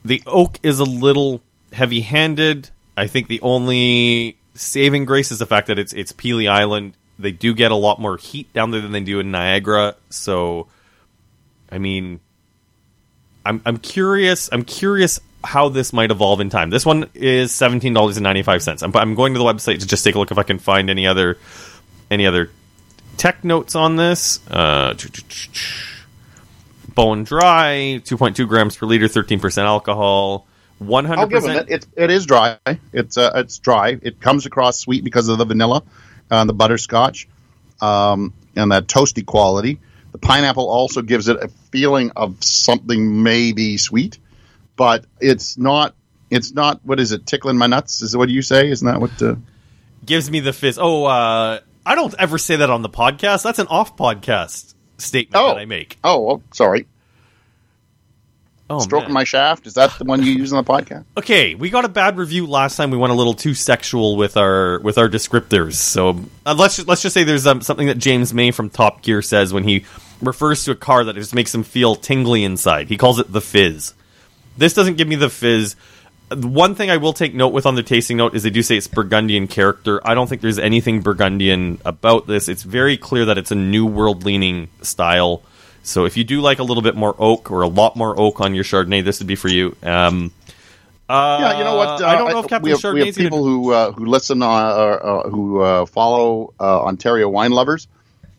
the 0.06 0.24
oak 0.26 0.60
is 0.64 0.80
a 0.80 0.86
little 0.86 1.42
heavy 1.74 2.02
handed. 2.02 2.70
I 2.96 3.08
think 3.08 3.28
the 3.28 3.42
only 3.42 4.38
saving 4.54 5.06
grace 5.06 5.32
is 5.32 5.40
the 5.40 5.46
fact 5.46 5.68
that 5.68 5.78
it's 5.80 5.94
it's 5.94 6.12
Pelee 6.14 6.48
Island. 6.48 6.94
They 7.20 7.32
do 7.32 7.54
get 7.54 7.72
a 7.72 7.76
lot 7.76 8.00
more 8.00 8.18
heat 8.18 8.52
down 8.54 8.72
there 8.72 8.82
than 8.82 8.92
they 8.92 9.02
do 9.02 9.20
in 9.20 9.32
Niagara. 9.32 9.96
So, 10.10 10.68
I 11.72 11.78
mean, 11.78 12.20
I'm 13.46 13.62
I'm 13.66 13.78
curious. 13.78 14.50
I'm 14.52 14.64
curious 14.64 15.20
how 15.44 15.70
this 15.70 15.94
might 15.94 16.12
evolve 16.12 16.42
in 16.42 16.50
time. 16.50 16.70
This 16.70 16.86
one 16.86 17.10
is 17.14 17.54
seventeen 17.54 17.94
dollars 17.94 18.18
and 18.18 18.24
ninety 18.24 18.44
five 18.44 18.62
cents. 18.64 18.84
I'm, 18.84 18.96
I'm 18.96 19.16
going 19.16 19.34
to 19.34 19.40
the 19.40 19.46
website 19.46 19.80
to 19.80 19.88
just 19.88 20.04
take 20.04 20.16
a 20.16 20.20
look 20.20 20.32
if 20.32 20.38
I 20.38 20.44
can 20.44 20.60
find 20.60 20.90
any 20.90 21.08
other 21.08 21.38
any 22.10 22.26
other 22.26 22.50
tech 23.18 23.44
notes 23.44 23.76
on 23.76 23.96
this. 23.96 24.40
Uh, 24.50 24.96
bone 26.94 27.24
dry, 27.24 28.02
two 28.04 28.18
point 28.18 28.36
two 28.36 28.48
grams 28.48 28.76
per 28.76 28.86
liter, 28.86 29.08
thirteen 29.08 29.40
percent 29.40 29.68
alcohol, 29.68 30.48
one 30.80 31.06
hundred 31.06 31.30
percent. 31.30 31.70
it. 31.70 31.86
It's 31.96 32.26
dry. 32.26 32.58
It's 32.92 33.18
uh, 33.18 33.32
it's 33.36 33.60
dry. 33.60 33.98
It 34.02 34.20
comes 34.20 34.46
across 34.46 34.80
sweet 34.80 35.04
because 35.04 35.30
of 35.30 35.38
the 35.38 35.46
vanilla, 35.46 35.84
and 36.30 36.50
the 36.50 36.54
butterscotch, 36.54 37.28
um, 37.82 38.34
and 38.56 38.72
that 38.72 38.88
toasty 38.88 39.26
quality. 39.26 39.80
The 40.20 40.28
pineapple 40.28 40.68
also 40.68 41.04
gives 41.04 41.28
it 41.28 41.38
a 41.44 41.48
feeling 41.72 42.12
of 42.16 42.44
something 42.44 43.22
maybe 43.22 43.78
sweet, 43.78 44.18
but 44.76 45.06
it's 45.20 45.58
not. 45.58 45.94
It's 46.32 46.54
not. 46.54 46.82
What 46.84 47.00
is 47.00 47.12
it? 47.12 47.28
Tickling 47.28 47.56
my 47.58 47.68
nuts? 47.68 48.02
Is 48.02 48.18
what 48.18 48.30
you 48.30 48.42
say? 48.42 48.70
Isn't 48.72 48.88
that 48.88 49.00
what? 49.00 49.22
Uh, 49.22 49.36
Gives 50.06 50.32
me 50.32 50.40
the 50.40 50.54
fizz. 50.54 50.80
Oh, 50.82 51.06
uh, 51.06 51.60
I 51.86 51.96
don't 51.96 52.16
ever 52.18 52.38
say 52.40 52.56
that 52.58 52.70
on 52.72 52.82
the 52.82 52.90
podcast. 52.90 53.44
That's 53.44 53.60
an 53.60 53.68
off 53.68 53.96
podcast 53.96 54.74
statement 54.98 55.36
Oh. 55.44 55.50
that 55.50 55.58
I 55.60 55.66
make. 55.66 55.98
oh, 56.04 56.32
oh, 56.32 56.42
sorry. 56.52 56.88
Oh, 58.70 58.80
Stroking 58.80 59.10
man. 59.10 59.14
my 59.14 59.24
shaft. 59.24 59.66
Is 59.68 59.76
that 59.76 59.98
the 59.98 60.04
one 60.04 60.22
you 60.24 60.34
use 60.34 60.52
on 60.52 60.64
the 60.64 60.70
podcast? 60.70 61.06
Okay, 61.18 61.56
we 61.56 61.70
got 61.70 61.86
a 61.86 61.90
bad 61.90 62.18
review 62.18 62.46
last 62.48 62.76
time. 62.76 62.92
We 62.92 62.98
went 62.98 63.14
a 63.14 63.16
little 63.16 63.34
too 63.34 63.54
sexual 63.54 64.18
with 64.18 64.36
our 64.36 64.80
with 64.80 64.98
our 64.98 65.08
descriptors. 65.08 65.74
So 65.76 66.20
uh, 66.46 66.56
let's 66.58 66.76
just, 66.78 66.88
let's 66.88 67.02
just 67.02 67.14
say 67.14 67.24
there's 67.24 67.48
um, 67.48 67.62
something 67.62 67.88
that 67.88 67.98
James 68.00 68.34
May 68.34 68.52
from 68.52 68.70
Top 68.70 69.04
Gear 69.04 69.22
says 69.22 69.54
when 69.54 69.64
he 69.64 69.86
refers 70.22 70.64
to 70.66 70.72
a 70.72 70.76
car 70.76 71.04
that 71.04 71.16
just 71.16 71.36
makes 71.36 71.54
him 71.54 71.64
feel 71.64 71.96
tingly 71.96 72.44
inside. 72.44 72.88
He 72.88 72.98
calls 72.98 73.20
it 73.20 73.32
the 73.32 73.42
fizz. 73.42 73.94
This 74.58 74.74
doesn't 74.74 74.96
give 74.98 75.08
me 75.08 75.16
the 75.16 75.30
fizz. 75.30 75.76
The 76.30 76.48
One 76.48 76.76
thing 76.76 76.90
I 76.90 76.98
will 76.98 77.14
take 77.14 77.34
note 77.34 77.54
with 77.54 77.66
on 77.66 77.76
the 77.76 77.84
tasting 77.84 78.18
note 78.18 78.36
is 78.36 78.44
they 78.44 78.50
do 78.50 78.62
say 78.64 78.76
it's 78.76 78.88
Burgundian 78.88 79.48
character. 79.48 80.06
I 80.06 80.14
don't 80.14 80.28
think 80.28 80.42
there's 80.42 80.60
anything 80.60 81.02
Burgundian 81.02 81.80
about 81.86 82.28
this. 82.28 82.50
It's 82.50 82.64
very 82.64 82.98
clear 82.98 83.26
that 83.26 83.38
it's 83.38 83.52
a 83.52 83.56
new 83.56 83.86
world 83.86 84.26
leaning 84.26 84.70
style. 84.82 85.42
So 85.84 86.04
if 86.04 86.18
you 86.18 86.26
do 86.26 86.42
like 86.42 86.60
a 86.60 86.64
little 86.64 86.84
bit 86.84 86.96
more 86.96 87.16
oak 87.18 87.50
or 87.50 87.62
a 87.62 87.68
lot 87.68 87.96
more 87.96 88.20
oak 88.20 88.42
on 88.42 88.56
your 88.56 88.66
Chardonnay, 88.66 89.06
this 89.06 89.20
would 89.20 89.28
be 89.28 89.36
for 89.36 89.48
you. 89.48 89.76
Um, 89.84 90.34
uh, 91.08 91.38
Yeah, 91.40 91.58
you 91.60 91.64
know 91.64 91.76
what? 91.76 92.04
I 92.04 92.18
don't 92.18 92.32
know 92.32 92.40
if 92.40 92.48
Captain 92.48 92.70
have, 92.72 92.94
we 92.94 93.06
have 93.06 93.16
people 93.16 93.46
who 93.46 93.72
uh, 93.72 93.92
who 93.94 94.06
listen 94.06 94.42
uh, 94.42 94.48
uh, 94.50 95.30
who 95.30 95.62
uh, 95.62 95.86
follow 95.86 96.54
uh, 96.60 96.84
Ontario 96.84 97.30
wine 97.30 97.52
lovers, 97.52 97.88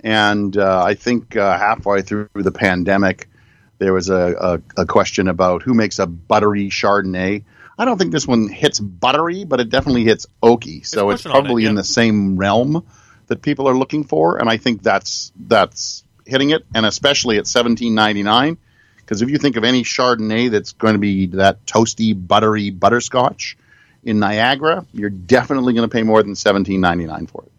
and 0.09 0.57
uh, 0.57 0.83
I 0.83 0.94
think 0.94 1.37
uh, 1.37 1.59
halfway 1.59 2.01
through 2.01 2.31
the 2.33 2.51
pandemic, 2.51 3.29
there 3.77 3.92
was 3.92 4.09
a, 4.09 4.61
a, 4.77 4.83
a 4.83 4.87
question 4.87 5.29
about 5.29 5.62
who 5.62 5.75
makes 5.75 5.99
a 5.99 6.07
buttery 6.07 6.71
Chardonnay. 6.71 7.44
I 7.77 7.85
don't 7.85 7.99
think 7.99 8.12
this 8.12 8.27
one 8.27 8.49
hits 8.49 8.81
buttery, 8.81 9.44
but 9.44 9.61
it 9.61 9.68
definitely 9.68 10.05
hits 10.05 10.27
oaky. 10.42 10.87
So 10.87 11.11
it's, 11.11 11.25
pushing 11.25 11.33
on 11.33 11.37
it, 11.37 11.40
probably 11.42 11.66
in 11.66 11.75
the 11.75 11.85
same 11.85 12.38
realm 12.38 12.87
that 13.27 13.42
people 13.42 13.68
are 13.68 13.77
looking 13.77 14.03
for, 14.03 14.38
and 14.38 14.49
I 14.49 14.57
think 14.57 14.83
that's 14.83 15.31
that's 15.37 16.05
hitting 16.25 16.51
it, 16.51 16.64
and 16.75 16.87
especially 16.87 17.37
at 17.37 17.47
seventeen 17.47 17.94
ninety 17.94 18.23
nine. 18.23 18.57
Because 18.97 19.21
if 19.21 19.29
you 19.29 19.37
think 19.37 19.57
of 19.57 19.64
any 19.64 19.83
Chardonnay 19.83 20.51
that's 20.51 20.73
going 20.73 20.94
to 20.94 20.99
be 20.99 21.27
that 21.27 21.66
toasty, 21.66 22.14
buttery 22.14 22.71
butterscotch 22.71 23.59
in 24.05 24.21
Niagara, 24.21 24.87
you're 24.94 25.11
definitely 25.11 25.75
going 25.75 25.87
to 25.87 25.92
pay 25.92 26.03
more 26.03 26.23
than 26.23 26.35
seventeen 26.35 26.81
ninety 26.81 27.05
nine 27.05 27.27
for 27.27 27.42
it. 27.42 27.53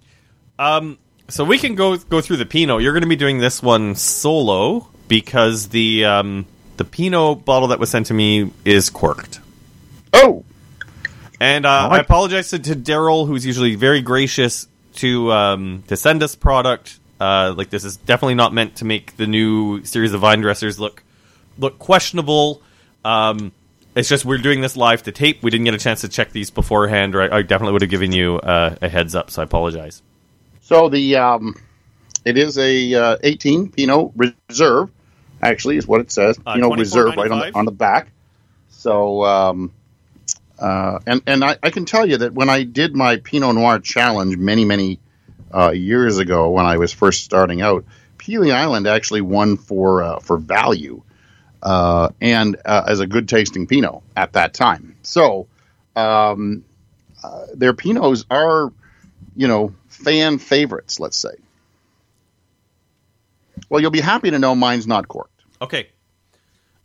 Um, 0.58 0.98
so 1.30 1.44
we 1.44 1.58
can 1.58 1.76
go 1.76 1.98
go 1.98 2.22
through 2.22 2.38
the 2.38 2.46
Pinot. 2.46 2.82
You're 2.82 2.94
going 2.94 3.04
to 3.04 3.10
be 3.10 3.16
doing 3.16 3.40
this 3.40 3.62
one 3.62 3.96
solo 3.96 4.88
because 5.08 5.70
the 5.70 6.06
um, 6.06 6.46
the 6.78 6.86
Pinot 6.86 7.46
bottle 7.46 7.70
that 7.70 7.80
was 7.80 7.90
sent 7.90 8.08
to 8.08 8.14
me 8.14 8.52
is 8.66 8.90
corked. 8.90 9.40
Oh, 10.14 10.44
And 11.40 11.66
uh, 11.66 11.88
right. 11.92 11.98
I 11.98 12.00
apologize 12.00 12.50
to, 12.50 12.60
to 12.60 12.76
Daryl, 12.76 13.28
who's 13.28 13.46
usually 13.46 13.76
very 13.76 14.02
gracious 14.02 14.68
to 14.96 15.32
um, 15.32 15.84
to 15.88 15.98
send 15.98 16.24
us 16.24 16.36
product. 16.36 17.00
Uh, 17.20 17.54
like 17.56 17.70
this 17.70 17.84
is 17.84 17.98
definitely 17.98 18.36
not 18.36 18.54
meant 18.54 18.78
to 18.78 18.86
make 18.86 19.18
the 19.18 19.28
new 19.28 19.84
series 19.84 20.14
of 20.14 20.22
vine 20.22 20.42
dressers 20.42 20.80
look 20.80 21.04
look 21.58 21.78
questionable. 21.80 22.62
Um, 23.04 23.52
it's 23.96 24.08
just 24.08 24.24
we're 24.24 24.38
doing 24.38 24.62
this 24.62 24.78
live 24.78 25.04
to 25.04 25.12
tape. 25.12 25.44
We 25.44 25.52
didn't 25.52 25.66
get 25.66 25.74
a 25.74 25.80
chance 25.80 26.02
to 26.02 26.08
check 26.08 26.32
these 26.32 26.50
beforehand, 26.50 27.16
or 27.16 27.22
I, 27.22 27.38
I 27.38 27.42
definitely 27.42 27.74
would 27.74 27.82
have 27.82 27.92
given 27.92 28.12
you 28.12 28.38
uh, 28.38 28.76
a 28.82 28.88
heads 28.88 29.16
up. 29.16 29.32
So 29.32 29.42
I 29.42 29.46
apologize. 29.46 30.02
So 30.70 30.88
the 30.88 31.16
um, 31.16 31.56
it 32.24 32.38
is 32.38 32.60
a 32.60 32.94
uh, 32.94 33.18
eighteen 33.24 33.72
Pinot 33.72 34.12
Reserve. 34.16 34.92
Actually, 35.42 35.78
is 35.78 35.88
what 35.88 36.00
it 36.00 36.12
says. 36.12 36.38
Uh, 36.46 36.54
Pinot 36.54 36.78
Reserve 36.78 37.16
right 37.18 37.32
on 37.32 37.40
the 37.40 37.52
on 37.56 37.66
the 37.66 37.72
back. 37.72 38.12
So, 38.70 39.26
um, 39.26 39.74
uh, 40.60 41.00
and 41.08 41.24
and 41.26 41.44
I, 41.44 41.58
I 41.64 41.72
can 41.72 41.86
tell 41.86 42.06
you 42.06 42.18
that 42.18 42.34
when 42.34 42.52
I 42.52 42.66
did 42.66 42.96
my 42.96 43.18
Pinot 43.18 43.56
Noir 43.56 43.80
challenge 43.80 44.38
many 44.38 44.64
many 44.64 45.00
uh, 45.52 45.72
years 45.72 46.20
ago, 46.20 46.52
when 46.52 46.68
I 46.68 46.78
was 46.78 46.94
first 46.94 47.24
starting 47.24 47.64
out, 47.64 47.84
Pelee 48.20 48.52
Island 48.52 48.86
actually 48.86 49.22
won 49.22 49.58
for 49.58 50.04
uh, 50.04 50.20
for 50.20 50.38
value 50.38 51.02
uh, 51.64 52.10
and 52.22 52.58
uh, 52.64 52.84
as 52.88 53.00
a 53.00 53.08
good 53.08 53.28
tasting 53.28 53.66
Pinot 53.66 54.04
at 54.16 54.34
that 54.34 54.54
time. 54.54 54.98
So, 55.02 55.48
um, 55.96 56.64
uh, 57.24 57.48
their 57.56 57.74
Pinots 57.74 58.24
are, 58.30 58.72
you 59.36 59.48
know, 59.48 59.74
fan 60.04 60.38
favorites. 60.40 61.00
Let's 61.00 61.18
say. 61.18 61.36
Well, 63.70 63.82
you'll 63.82 63.92
be 63.92 64.02
happy 64.02 64.32
to 64.32 64.40
know 64.40 64.56
mine's 64.56 64.88
not 64.88 65.08
corked. 65.08 65.42
Okay. 65.62 65.90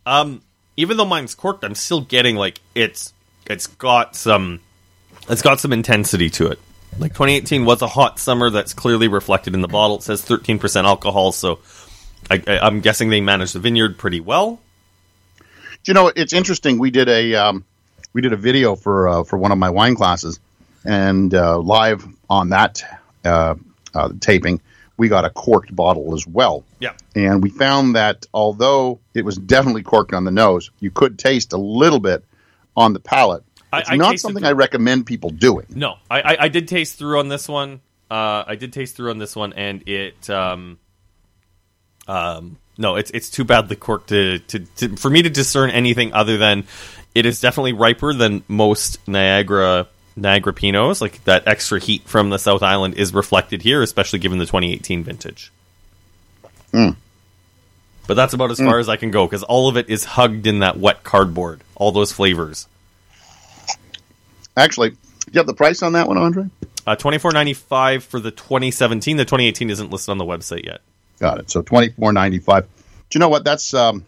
Um, 0.05 0.41
even 0.77 0.97
though 0.97 1.05
mine's 1.05 1.35
corked, 1.35 1.63
I'm 1.63 1.75
still 1.75 2.01
getting 2.01 2.35
like 2.35 2.61
it's 2.75 3.13
it's 3.45 3.67
got 3.67 4.15
some 4.15 4.59
it's 5.29 5.41
got 5.41 5.59
some 5.59 5.73
intensity 5.73 6.29
to 6.31 6.47
it. 6.47 6.59
Like 6.97 7.13
2018 7.13 7.65
was 7.65 7.81
a 7.81 7.87
hot 7.87 8.19
summer 8.19 8.49
that's 8.49 8.73
clearly 8.73 9.07
reflected 9.07 9.53
in 9.53 9.61
the 9.61 9.67
bottle. 9.67 9.97
It 9.97 10.03
says 10.03 10.23
13% 10.23 10.85
alcohol, 10.85 11.33
so 11.33 11.59
I, 12.29 12.41
I, 12.47 12.59
I'm 12.59 12.79
guessing 12.79 13.09
they 13.09 13.19
managed 13.19 13.53
the 13.53 13.59
vineyard 13.59 13.97
pretty 13.97 14.21
well. 14.21 14.61
Do 15.39 15.91
you 15.91 15.93
know 15.93 16.11
it's 16.15 16.33
interesting? 16.33 16.79
We 16.79 16.91
did 16.91 17.09
a 17.09 17.35
um, 17.35 17.65
we 18.13 18.21
did 18.21 18.33
a 18.33 18.37
video 18.37 18.75
for 18.75 19.07
uh, 19.07 19.23
for 19.23 19.37
one 19.37 19.51
of 19.51 19.57
my 19.57 19.69
wine 19.69 19.95
classes, 19.95 20.39
and 20.83 21.33
uh, 21.33 21.57
live 21.59 22.05
on 22.29 22.49
that 22.49 22.83
uh, 23.25 23.55
uh, 23.93 24.09
taping, 24.19 24.61
we 24.97 25.09
got 25.09 25.25
a 25.25 25.29
corked 25.29 25.75
bottle 25.75 26.13
as 26.13 26.25
well. 26.25 26.63
Yeah. 26.79 26.93
And 27.15 27.43
we 27.43 27.49
found 27.49 27.95
that 27.95 28.25
although 28.33 28.99
it 29.13 29.25
was 29.25 29.37
definitely 29.37 29.83
corked 29.83 30.13
on 30.13 30.23
the 30.23 30.31
nose, 30.31 30.71
you 30.79 30.91
could 30.91 31.19
taste 31.19 31.53
a 31.53 31.57
little 31.57 31.99
bit 31.99 32.23
on 32.77 32.93
the 32.93 32.99
palate. 32.99 33.43
It's 33.73 33.89
I 33.89 33.97
not 33.97 34.19
something 34.19 34.43
the- 34.43 34.49
I 34.49 34.53
recommend 34.53 35.05
people 35.05 35.31
doing. 35.31 35.65
No, 35.69 35.95
I, 36.09 36.21
I, 36.21 36.37
I 36.41 36.47
did 36.47 36.67
taste 36.67 36.97
through 36.97 37.19
on 37.19 37.27
this 37.27 37.49
one. 37.49 37.81
Uh, 38.09 38.43
I 38.47 38.55
did 38.55 38.71
taste 38.71 38.95
through 38.95 39.09
on 39.09 39.17
this 39.17 39.35
one, 39.35 39.51
and 39.53 39.87
it 39.87 40.29
um, 40.29 40.77
um, 42.07 42.57
no, 42.77 42.95
it's 42.95 43.11
it's 43.11 43.29
too 43.29 43.43
badly 43.43 43.75
corked 43.75 44.09
to, 44.09 44.39
to, 44.39 44.59
to 44.59 44.95
for 44.95 45.09
me 45.09 45.23
to 45.23 45.29
discern 45.29 45.71
anything 45.71 46.13
other 46.13 46.37
than 46.37 46.65
it 47.13 47.25
is 47.25 47.41
definitely 47.41 47.73
riper 47.73 48.13
than 48.13 48.43
most 48.47 49.05
Niagara 49.07 49.87
Niagara 50.15 50.53
Pinots. 50.53 51.01
Like 51.01 51.23
that 51.25 51.47
extra 51.47 51.79
heat 51.79 52.03
from 52.03 52.29
the 52.29 52.37
South 52.39 52.63
Island 52.63 52.95
is 52.95 53.13
reflected 53.13 53.61
here, 53.61 53.81
especially 53.81 54.19
given 54.19 54.39
the 54.39 54.45
2018 54.45 55.03
vintage. 55.03 55.51
But 58.07 58.13
that's 58.13 58.33
about 58.33 58.51
as 58.51 58.59
far 58.59 58.79
as 58.79 58.87
I 58.89 58.97
can 58.97 59.09
go 59.11 59.25
because 59.25 59.43
all 59.43 59.67
of 59.67 59.77
it 59.77 59.89
is 59.89 60.05
hugged 60.05 60.45
in 60.45 60.59
that 60.59 60.77
wet 60.77 61.03
cardboard. 61.03 61.61
All 61.75 61.91
those 61.91 62.11
flavors. 62.11 62.67
Actually, 64.55 64.91
do 64.91 64.97
you 65.31 65.39
have 65.39 65.47
the 65.47 65.53
price 65.53 65.81
on 65.81 65.93
that 65.93 66.07
one, 66.07 66.17
Andre? 66.17 66.45
Uh, 66.85 66.95
Twenty 66.95 67.17
four 67.17 67.31
ninety 67.31 67.53
five 67.53 68.03
for 68.03 68.19
the 68.19 68.29
2017. 68.31 69.17
The 69.17 69.25
2018 69.25 69.69
isn't 69.71 69.89
listed 69.89 70.11
on 70.11 70.17
the 70.19 70.25
website 70.25 70.65
yet. 70.65 70.81
Got 71.19 71.39
it. 71.39 71.49
So 71.49 71.61
twenty 71.61 71.89
four 71.89 72.13
ninety 72.13 72.39
five. 72.39 72.65
Do 73.09 73.17
you 73.17 73.19
know 73.19 73.29
what? 73.29 73.43
That's 73.43 73.73
um, 73.73 74.05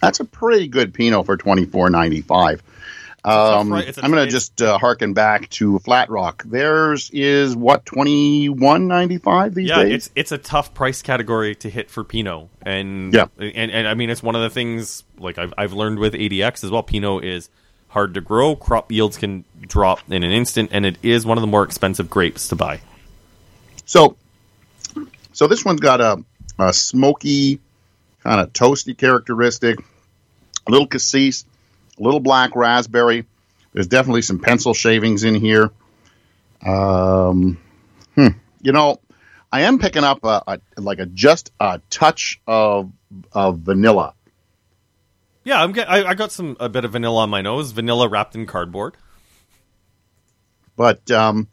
that's 0.00 0.20
a 0.20 0.24
pretty 0.24 0.68
good 0.68 0.94
Pinot 0.94 1.26
for 1.26 1.36
twenty 1.36 1.64
four 1.64 1.90
ninety 1.90 2.20
five. 2.20 2.62
Um, 3.24 3.72
right- 3.72 3.88
it's 3.88 3.96
a 3.96 4.04
I'm 4.04 4.10
going 4.10 4.24
to 4.24 4.30
just 4.30 4.60
uh, 4.60 4.76
harken 4.78 5.14
back 5.14 5.48
to 5.50 5.78
Flat 5.78 6.10
Rock. 6.10 6.42
Theirs 6.44 7.10
is 7.12 7.56
what 7.56 7.86
twenty 7.86 8.48
one 8.50 8.86
ninety 8.86 9.16
five 9.18 9.54
these 9.54 9.68
Yeah, 9.70 9.82
days. 9.84 9.92
it's 9.94 10.10
it's 10.14 10.32
a 10.32 10.38
tough 10.38 10.74
price 10.74 11.00
category 11.00 11.54
to 11.56 11.70
hit 11.70 11.90
for 11.90 12.04
Pinot, 12.04 12.48
and 12.62 13.14
Yeah. 13.14 13.26
and, 13.38 13.70
and 13.70 13.88
I 13.88 13.94
mean 13.94 14.10
it's 14.10 14.22
one 14.22 14.36
of 14.36 14.42
the 14.42 14.50
things 14.50 15.04
like 15.18 15.38
I've 15.38 15.54
I've 15.56 15.72
learned 15.72 16.00
with 16.00 16.12
ADX 16.12 16.64
as 16.64 16.70
well. 16.70 16.82
Pinot 16.82 17.24
is 17.24 17.48
hard 17.88 18.12
to 18.14 18.20
grow. 18.20 18.56
Crop 18.56 18.92
yields 18.92 19.16
can 19.16 19.44
drop 19.62 20.00
in 20.10 20.22
an 20.22 20.30
instant, 20.30 20.68
and 20.72 20.84
it 20.84 20.98
is 21.02 21.24
one 21.24 21.38
of 21.38 21.42
the 21.42 21.46
more 21.48 21.62
expensive 21.62 22.10
grapes 22.10 22.48
to 22.48 22.56
buy. 22.56 22.80
So, 23.86 24.16
so 25.32 25.46
this 25.46 25.64
one's 25.64 25.80
got 25.80 26.00
a, 26.00 26.22
a 26.58 26.72
smoky, 26.72 27.60
kind 28.22 28.40
of 28.40 28.52
toasty 28.52 28.96
characteristic, 28.98 29.78
a 30.66 30.70
little 30.70 30.86
cassis, 30.86 31.44
little 31.98 32.20
black 32.20 32.56
raspberry. 32.56 33.26
There's 33.72 33.86
definitely 33.86 34.22
some 34.22 34.38
pencil 34.38 34.74
shavings 34.74 35.24
in 35.24 35.34
here. 35.34 35.70
Um, 36.64 37.58
hmm, 38.14 38.28
you 38.62 38.72
know, 38.72 39.00
I 39.52 39.62
am 39.62 39.78
picking 39.78 40.04
up 40.04 40.24
a, 40.24 40.42
a 40.46 40.60
like 40.80 40.98
a 40.98 41.06
just 41.06 41.52
a 41.60 41.80
touch 41.90 42.40
of 42.46 42.92
of 43.32 43.60
vanilla. 43.60 44.14
Yeah, 45.44 45.62
I'm 45.62 45.72
get, 45.72 45.90
I, 45.90 46.04
I 46.04 46.14
got 46.14 46.32
some 46.32 46.56
a 46.58 46.68
bit 46.68 46.84
of 46.84 46.92
vanilla 46.92 47.22
on 47.22 47.30
my 47.30 47.42
nose. 47.42 47.72
Vanilla 47.72 48.08
wrapped 48.08 48.34
in 48.34 48.46
cardboard. 48.46 48.96
But 50.76 51.10
um, 51.10 51.48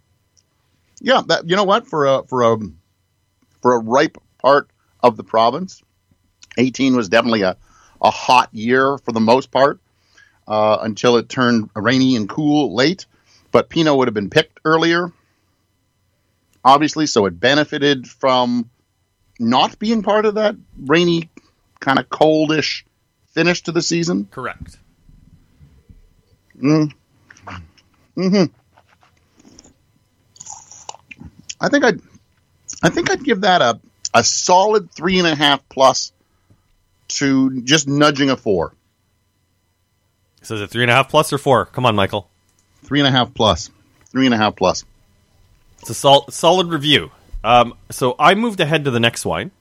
yeah, 1.00 1.22
that 1.28 1.50
you 1.50 1.56
know 1.56 1.64
what 1.64 1.88
for 1.88 2.06
a 2.06 2.24
for 2.24 2.54
a 2.54 2.58
for 3.62 3.74
a 3.74 3.80
ripe 3.80 4.18
part 4.40 4.70
of 5.02 5.18
the 5.18 5.24
province, 5.24 5.84
eighteen 6.58 6.96
was 6.96 7.10
definitely 7.10 7.42
a 7.42 7.58
a 8.02 8.10
hot 8.10 8.50
year 8.52 8.98
for 9.00 9.12
the 9.12 9.20
most 9.20 9.52
part 9.52 9.80
uh, 10.48 10.78
until 10.82 11.18
it 11.18 11.30
turned 11.30 11.70
rainy 11.76 12.16
and 12.16 12.28
cool 12.28 12.74
late. 12.74 13.06
But 13.52 13.70
Pinot 13.70 13.98
would 13.98 14.08
have 14.08 14.14
been 14.14 14.30
picked 14.30 14.60
earlier, 14.64 15.12
obviously, 16.64 17.06
so 17.06 17.26
it 17.26 17.40
benefited 17.40 18.08
from 18.08 18.70
not 19.40 19.78
being 19.78 20.04
part 20.04 20.26
of 20.26 20.36
that 20.36 20.56
rainy, 20.78 21.30
kind 21.80 22.00
of 22.00 22.08
coldish 22.10 22.84
finish 23.32 23.64
to 23.64 23.72
the 23.72 23.82
season. 23.82 24.26
Correct. 24.32 24.78
Mm. 26.62 26.94
Hmm. 28.16 28.44
I 31.60 31.70
think 31.70 31.84
I'd. 31.84 32.02
I 32.84 32.90
think 32.90 33.12
I'd 33.12 33.24
give 33.24 33.42
that 33.42 33.62
a 33.62 33.80
a 34.14 34.24
solid 34.24 34.92
three 34.92 35.20
and 35.20 35.28
a 35.28 35.36
half 35.36 35.68
plus 35.70 36.12
to 37.10 37.62
just 37.62 37.88
nudging 37.88 38.30
a 38.30 38.38
four. 38.38 38.74
So 40.42 40.56
is 40.56 40.62
it 40.62 40.70
three 40.70 40.84
and 40.84 40.92
a 40.92 40.94
half 40.94 41.10
plus 41.10 41.32
or 41.32 41.38
four? 41.38 41.66
Come 41.66 41.86
on, 41.86 41.96
Michael. 41.96 42.28
Three 42.84 43.00
and 43.00 43.08
a 43.08 43.12
half 43.12 43.34
plus. 43.34 43.70
Three 44.10 44.26
and 44.26 44.34
a 44.34 44.38
half 44.38 44.56
plus. 44.56 44.84
It's 45.82 45.90
a 45.90 45.94
sol- 45.94 46.26
solid 46.30 46.68
review. 46.68 47.12
Um, 47.44 47.74
so 47.90 48.16
I 48.20 48.36
moved 48.36 48.60
ahead 48.60 48.86
to 48.86 48.92
the 48.92 49.00
next 49.00 49.26
wine. 49.26 49.52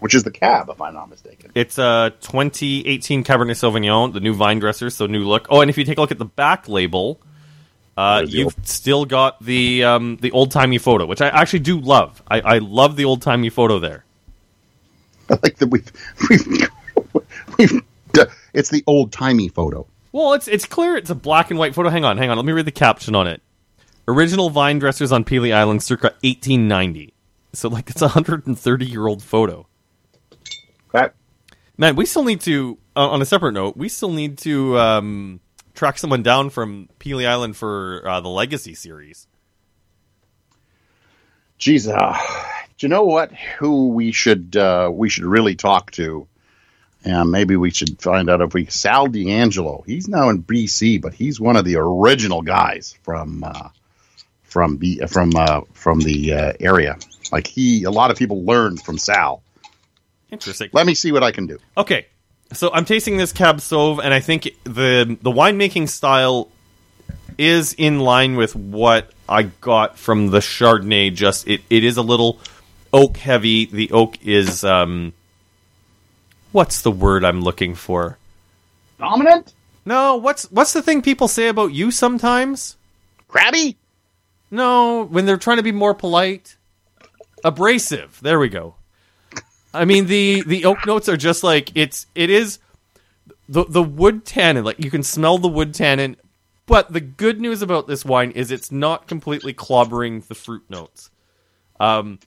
Which 0.00 0.14
is 0.14 0.22
the 0.22 0.30
cab, 0.30 0.68
if 0.68 0.80
I'm 0.80 0.94
not 0.94 1.08
mistaken. 1.08 1.52
It's 1.54 1.78
a 1.78 2.12
2018 2.20 3.24
Cabernet 3.24 3.52
Sauvignon, 3.52 4.12
the 4.12 4.20
new 4.20 4.34
vine 4.34 4.58
dresser, 4.58 4.90
so 4.90 5.06
new 5.06 5.24
look. 5.24 5.46
Oh, 5.48 5.60
and 5.60 5.70
if 5.70 5.78
you 5.78 5.84
take 5.84 5.98
a 5.98 6.00
look 6.00 6.10
at 6.10 6.18
the 6.18 6.24
back 6.24 6.68
label, 6.68 7.20
uh, 7.96 8.24
you've 8.26 8.54
still 8.64 9.04
got 9.04 9.42
the 9.42 9.84
um, 9.84 10.18
the 10.20 10.32
old 10.32 10.50
timey 10.50 10.78
photo, 10.78 11.06
which 11.06 11.20
I 11.22 11.28
actually 11.28 11.60
do 11.60 11.80
love. 11.80 12.22
I, 12.28 12.40
I 12.40 12.58
love 12.58 12.96
the 12.96 13.04
old 13.04 13.22
timey 13.22 13.50
photo 13.50 13.78
there. 13.78 14.04
I 15.30 15.38
like 15.42 15.56
that 15.56 15.66
we've 15.70 15.90
we've 16.28 16.68
we've. 17.56 17.82
It's 18.52 18.70
the 18.70 18.84
old 18.86 19.12
timey 19.12 19.48
photo. 19.48 19.86
Well, 20.14 20.34
it's 20.34 20.46
it's 20.46 20.64
clear 20.64 20.96
it's 20.96 21.10
a 21.10 21.14
black 21.16 21.50
and 21.50 21.58
white 21.58 21.74
photo. 21.74 21.88
Hang 21.88 22.04
on, 22.04 22.18
hang 22.18 22.30
on. 22.30 22.36
Let 22.36 22.46
me 22.46 22.52
read 22.52 22.66
the 22.66 22.70
caption 22.70 23.16
on 23.16 23.26
it. 23.26 23.42
Original 24.06 24.48
vine 24.48 24.78
dressers 24.78 25.10
on 25.10 25.24
Pelee 25.24 25.52
Island, 25.52 25.82
circa 25.82 26.14
1890. 26.20 27.12
So, 27.52 27.68
like, 27.68 27.90
it's 27.90 28.00
a 28.00 28.04
130 28.04 28.86
year 28.86 29.08
old 29.08 29.24
photo. 29.24 29.66
Okay. 30.94 31.12
Man, 31.76 31.96
we 31.96 32.06
still 32.06 32.22
need 32.22 32.42
to. 32.42 32.78
Uh, 32.94 33.08
on 33.08 33.22
a 33.22 33.24
separate 33.24 33.54
note, 33.54 33.76
we 33.76 33.88
still 33.88 34.12
need 34.12 34.38
to 34.38 34.78
um, 34.78 35.40
track 35.74 35.98
someone 35.98 36.22
down 36.22 36.48
from 36.48 36.88
Pelee 37.00 37.26
Island 37.26 37.56
for 37.56 38.06
uh, 38.06 38.20
the 38.20 38.28
Legacy 38.28 38.76
series. 38.76 39.26
Geez, 41.58 41.88
uh, 41.88 42.16
do 42.78 42.86
you 42.86 42.88
know 42.88 43.02
what? 43.02 43.32
Who 43.58 43.88
we 43.88 44.12
should 44.12 44.56
uh, 44.56 44.90
we 44.92 45.08
should 45.08 45.24
really 45.24 45.56
talk 45.56 45.90
to? 45.92 46.28
And 47.04 47.30
maybe 47.30 47.56
we 47.56 47.70
should 47.70 48.00
find 48.00 48.30
out 48.30 48.40
if 48.40 48.54
we 48.54 48.66
Sal 48.66 49.08
D'Angelo. 49.08 49.84
He's 49.86 50.08
now 50.08 50.30
in 50.30 50.42
BC, 50.42 51.02
but 51.02 51.12
he's 51.12 51.38
one 51.38 51.56
of 51.56 51.66
the 51.66 51.76
original 51.76 52.40
guys 52.40 52.96
from 53.02 53.44
uh, 53.44 53.68
from 54.42 54.76
B, 54.76 55.00
from 55.06 55.32
uh, 55.36 55.62
from 55.74 56.00
the 56.00 56.32
uh, 56.32 56.52
area. 56.60 56.96
Like 57.30 57.46
he, 57.46 57.84
a 57.84 57.90
lot 57.90 58.10
of 58.10 58.16
people 58.16 58.44
learned 58.44 58.80
from 58.82 58.96
Sal. 58.96 59.42
Interesting. 60.30 60.70
Let 60.72 60.86
me 60.86 60.94
see 60.94 61.12
what 61.12 61.22
I 61.22 61.30
can 61.30 61.46
do. 61.46 61.58
Okay, 61.76 62.06
so 62.52 62.70
I'm 62.72 62.84
tasting 62.84 63.16
this 63.16 63.32
Cab 63.32 63.58
Sauv, 63.58 64.00
and 64.02 64.14
I 64.14 64.20
think 64.20 64.44
the 64.64 65.18
the 65.20 65.30
winemaking 65.30 65.88
style 65.88 66.48
is 67.36 67.74
in 67.74 68.00
line 68.00 68.36
with 68.36 68.54
what 68.56 69.10
I 69.28 69.42
got 69.42 69.98
from 69.98 70.28
the 70.28 70.38
Chardonnay. 70.38 71.14
Just 71.14 71.48
it, 71.48 71.62
it 71.68 71.84
is 71.84 71.96
a 71.96 72.02
little 72.02 72.40
oak 72.92 73.16
heavy. 73.16 73.66
The 73.66 73.90
oak 73.90 74.24
is 74.24 74.64
um, 74.64 75.12
what's 76.54 76.80
the 76.82 76.90
word 76.90 77.24
I'm 77.24 77.40
looking 77.42 77.74
for? 77.74 78.16
Dominant, 78.98 79.52
No, 79.84 80.16
what's 80.16 80.44
what's 80.52 80.72
the 80.72 80.80
thing 80.82 81.02
people 81.02 81.26
say 81.28 81.48
about 81.48 81.72
you 81.72 81.90
sometimes? 81.90 82.76
crabby. 83.28 83.76
No, 84.50 85.02
when 85.04 85.26
they're 85.26 85.36
trying 85.36 85.56
to 85.56 85.64
be 85.64 85.72
more 85.72 85.94
polite, 85.94 86.56
abrasive. 87.42 88.20
There 88.22 88.38
we 88.38 88.48
go. 88.48 88.76
I 89.74 89.84
mean 89.84 90.06
the 90.06 90.44
the 90.46 90.64
oak 90.66 90.86
notes 90.86 91.08
are 91.08 91.16
just 91.16 91.42
like 91.42 91.72
it's 91.74 92.06
it 92.14 92.30
is 92.30 92.60
the 93.48 93.64
the 93.68 93.82
wood 93.82 94.24
tannin. 94.24 94.64
Like 94.64 94.78
you 94.82 94.90
can 94.92 95.02
smell 95.02 95.38
the 95.38 95.48
wood 95.48 95.74
tannin, 95.74 96.16
but 96.66 96.92
the 96.92 97.00
good 97.00 97.40
news 97.40 97.60
about 97.60 97.88
this 97.88 98.04
wine 98.04 98.30
is 98.30 98.52
it's 98.52 98.70
not 98.70 99.08
completely 99.08 99.52
clobbering 99.52 100.24
the 100.28 100.36
fruit 100.36 100.62
notes. 100.70 101.10
Um, 101.80 102.20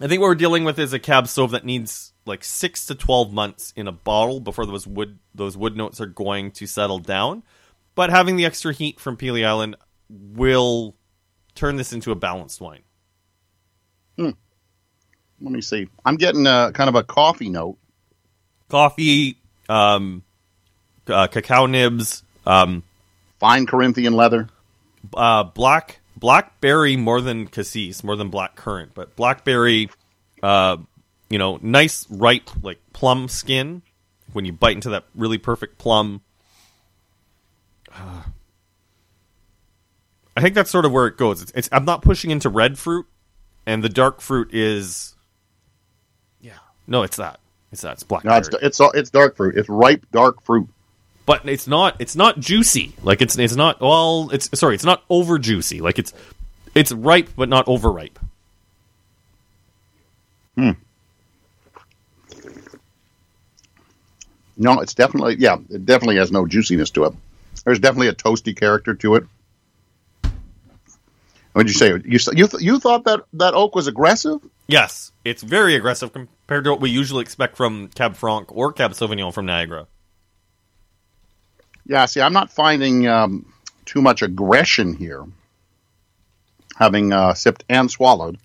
I 0.00 0.08
think 0.08 0.20
what 0.20 0.26
we're 0.26 0.34
dealing 0.34 0.64
with 0.64 0.80
is 0.80 0.92
a 0.92 0.98
cab 0.98 1.24
sauv 1.26 1.52
that 1.52 1.64
needs 1.64 2.11
like 2.24 2.44
six 2.44 2.86
to 2.86 2.94
twelve 2.94 3.32
months 3.32 3.72
in 3.76 3.88
a 3.88 3.92
bottle 3.92 4.40
before 4.40 4.66
those 4.66 4.86
wood 4.86 5.18
those 5.34 5.56
wood 5.56 5.76
notes 5.76 6.00
are 6.00 6.06
going 6.06 6.50
to 6.52 6.66
settle 6.66 6.98
down. 6.98 7.42
But 7.94 8.10
having 8.10 8.36
the 8.36 8.46
extra 8.46 8.72
heat 8.72 8.98
from 9.00 9.16
Pelee 9.16 9.44
Island 9.44 9.76
will 10.08 10.94
turn 11.54 11.76
this 11.76 11.92
into 11.92 12.10
a 12.10 12.14
balanced 12.14 12.60
wine. 12.60 12.82
Let 14.18 15.52
me 15.52 15.60
see. 15.60 15.88
I'm 16.04 16.16
getting 16.16 16.46
a 16.46 16.70
kind 16.72 16.88
of 16.88 16.94
a 16.94 17.02
coffee 17.02 17.48
note. 17.48 17.76
Coffee, 18.68 19.36
um, 19.68 20.22
uh, 21.08 21.26
cacao 21.26 21.66
nibs, 21.66 22.22
um, 22.46 22.84
Fine 23.40 23.66
Corinthian 23.66 24.12
leather. 24.12 24.48
uh, 25.14 25.42
black 25.42 25.98
blackberry 26.16 26.96
more 26.96 27.20
than 27.20 27.48
cassis, 27.48 28.04
more 28.04 28.14
than 28.14 28.28
black 28.28 28.54
currant, 28.54 28.92
but 28.94 29.16
blackberry, 29.16 29.90
uh, 30.44 30.76
you 31.32 31.38
know, 31.38 31.58
nice 31.62 32.06
ripe 32.10 32.50
like 32.62 32.78
plum 32.92 33.28
skin 33.28 33.82
when 34.32 34.44
you 34.44 34.52
bite 34.52 34.74
into 34.76 34.90
that 34.90 35.04
really 35.14 35.38
perfect 35.38 35.78
plum. 35.78 36.20
Uh, 37.92 38.22
I 40.36 40.40
think 40.40 40.54
that's 40.54 40.70
sort 40.70 40.86
of 40.86 40.92
where 40.92 41.06
it 41.06 41.18
goes. 41.18 41.42
It's, 41.42 41.52
it's 41.54 41.68
I'm 41.72 41.84
not 41.84 42.00
pushing 42.00 42.30
into 42.30 42.48
red 42.48 42.78
fruit, 42.78 43.06
and 43.66 43.84
the 43.84 43.90
dark 43.90 44.22
fruit 44.22 44.54
is, 44.54 45.14
yeah, 46.40 46.58
no, 46.86 47.02
it's 47.02 47.18
that. 47.18 47.38
It's 47.70 47.82
that. 47.82 47.92
It's 47.92 48.02
black. 48.02 48.24
No, 48.24 48.36
it's 48.36 48.48
it's 48.62 48.80
it's 48.94 49.10
dark 49.10 49.36
fruit. 49.36 49.56
It's 49.58 49.68
ripe 49.68 50.06
dark 50.10 50.42
fruit. 50.42 50.68
but 51.26 51.46
it's 51.48 51.66
not 51.66 51.96
it's 52.00 52.16
not 52.16 52.40
juicy 52.40 52.94
like 53.02 53.22
it's 53.22 53.38
it's 53.38 53.56
not 53.56 53.80
well 53.80 54.30
it's 54.32 54.48
sorry 54.58 54.74
it's 54.74 54.84
not 54.84 55.04
over 55.08 55.38
juicy 55.38 55.80
like 55.80 55.98
it's 55.98 56.12
it's 56.74 56.92
ripe 56.92 57.28
but 57.36 57.48
not 57.48 57.66
overripe 57.68 58.18
No, 64.62 64.80
it's 64.80 64.94
definitely 64.94 65.36
yeah. 65.38 65.56
It 65.70 65.84
definitely 65.84 66.16
has 66.16 66.30
no 66.30 66.46
juiciness 66.46 66.90
to 66.90 67.04
it. 67.04 67.14
There's 67.64 67.80
definitely 67.80 68.08
a 68.08 68.14
toasty 68.14 68.56
character 68.56 68.94
to 68.94 69.16
it. 69.16 69.24
What 71.52 71.66
did 71.66 71.68
you 71.68 71.78
say? 71.78 71.88
You 72.04 72.18
you 72.34 72.46
th- 72.46 72.62
you 72.62 72.78
thought 72.78 73.04
that 73.04 73.24
that 73.34 73.54
oak 73.54 73.74
was 73.74 73.86
aggressive? 73.88 74.38
yes 74.68 75.10
it's 75.24 75.42
very 75.42 75.74
aggressive 75.74 76.12
compared 76.12 76.62
to 76.64 76.70
what 76.70 76.80
we 76.80 76.88
usually 76.88 77.20
expect 77.20 77.56
from 77.56 77.88
cab 77.88 78.14
franc 78.14 78.46
or 78.56 78.72
cab 78.72 78.92
sauvignon 78.92 79.34
from 79.34 79.44
niagara 79.44 79.86
Yeah. 81.84 82.06
See, 82.06 82.20
I'm 82.20 82.32
not 82.32 82.48
finding 82.50 83.08
um, 83.08 83.52
too 83.84 84.00
much 84.00 84.22
aggression 84.22 84.94
here. 84.94 85.24
Having 86.76 87.12
uh, 87.12 87.34
sipped 87.34 87.64
and 87.68 87.90
swallowed. 87.90 88.38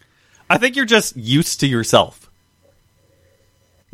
i 0.49 0.57
think 0.57 0.75
you're 0.75 0.85
just 0.85 1.15
used 1.15 1.59
to 1.59 1.67
yourself 1.67 2.29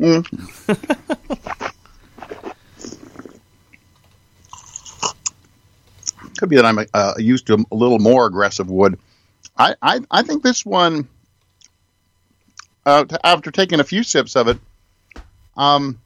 Could 6.38 6.48
be 6.48 6.56
that 6.56 6.64
I'm 6.64 6.78
uh, 6.92 7.14
used 7.18 7.46
to 7.46 7.64
a 7.70 7.74
little 7.74 7.98
more 7.98 8.26
aggressive 8.26 8.68
wood. 8.68 8.98
I 9.56 9.74
I, 9.80 10.00
I 10.10 10.22
think 10.22 10.42
this 10.42 10.64
one. 10.64 11.08
Uh, 12.86 13.04
t- 13.04 13.16
after 13.24 13.50
taking 13.50 13.80
a 13.80 13.84
few 13.84 14.02
sips 14.02 14.36
of 14.36 14.48
it, 14.48 14.58
um, 15.56 15.98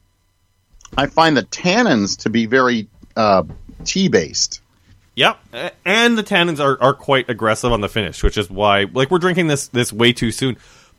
I 0.96 1.06
find 1.06 1.36
the 1.36 1.42
tannins 1.42 2.18
to 2.22 2.30
be 2.30 2.46
very 2.46 2.88
uh, 3.16 3.42
tea 3.84 4.08
based. 4.08 4.60
Yep, 5.16 5.38
and 5.84 6.16
the 6.16 6.22
tannins 6.22 6.60
are, 6.60 6.80
are 6.80 6.94
quite 6.94 7.28
aggressive 7.28 7.72
on 7.72 7.80
the 7.80 7.88
finish, 7.88 8.22
which 8.22 8.38
is 8.38 8.48
why 8.48 8.86
like 8.92 9.10
we're 9.10 9.18
drinking 9.18 9.48
this 9.48 9.66
this 9.66 9.92
way 9.92 10.12
too 10.12 10.30
soon. 10.30 10.56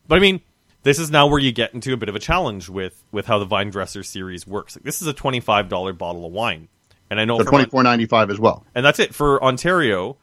But 0.09 0.17
I 0.17 0.19
mean, 0.19 0.41
this 0.83 0.99
is 0.99 1.09
now 1.09 1.27
where 1.27 1.39
you 1.39 1.53
get 1.53 1.73
into 1.73 1.93
a 1.93 1.97
bit 1.97 2.09
of 2.09 2.15
a 2.15 2.19
challenge 2.19 2.67
with 2.67 3.01
with 3.13 3.27
how 3.27 3.39
the 3.39 3.45
Vine 3.45 3.69
Dresser 3.69 4.03
series 4.03 4.45
works. 4.45 4.75
Like, 4.75 4.83
this 4.83 5.01
is 5.01 5.07
a 5.07 5.13
twenty 5.13 5.39
five 5.39 5.69
dollar 5.69 5.93
bottle 5.93 6.25
of 6.25 6.33
wine, 6.33 6.67
and 7.09 7.19
I 7.19 7.25
know 7.25 7.37
So 7.39 7.45
twenty 7.45 7.65
four 7.69 7.83
ninety 7.83 8.05
five 8.05 8.29
as 8.29 8.39
well. 8.39 8.65
and 8.75 8.85
that's 8.85 8.99
it 8.99 9.13
for 9.13 9.43
Ontario. 9.43 10.17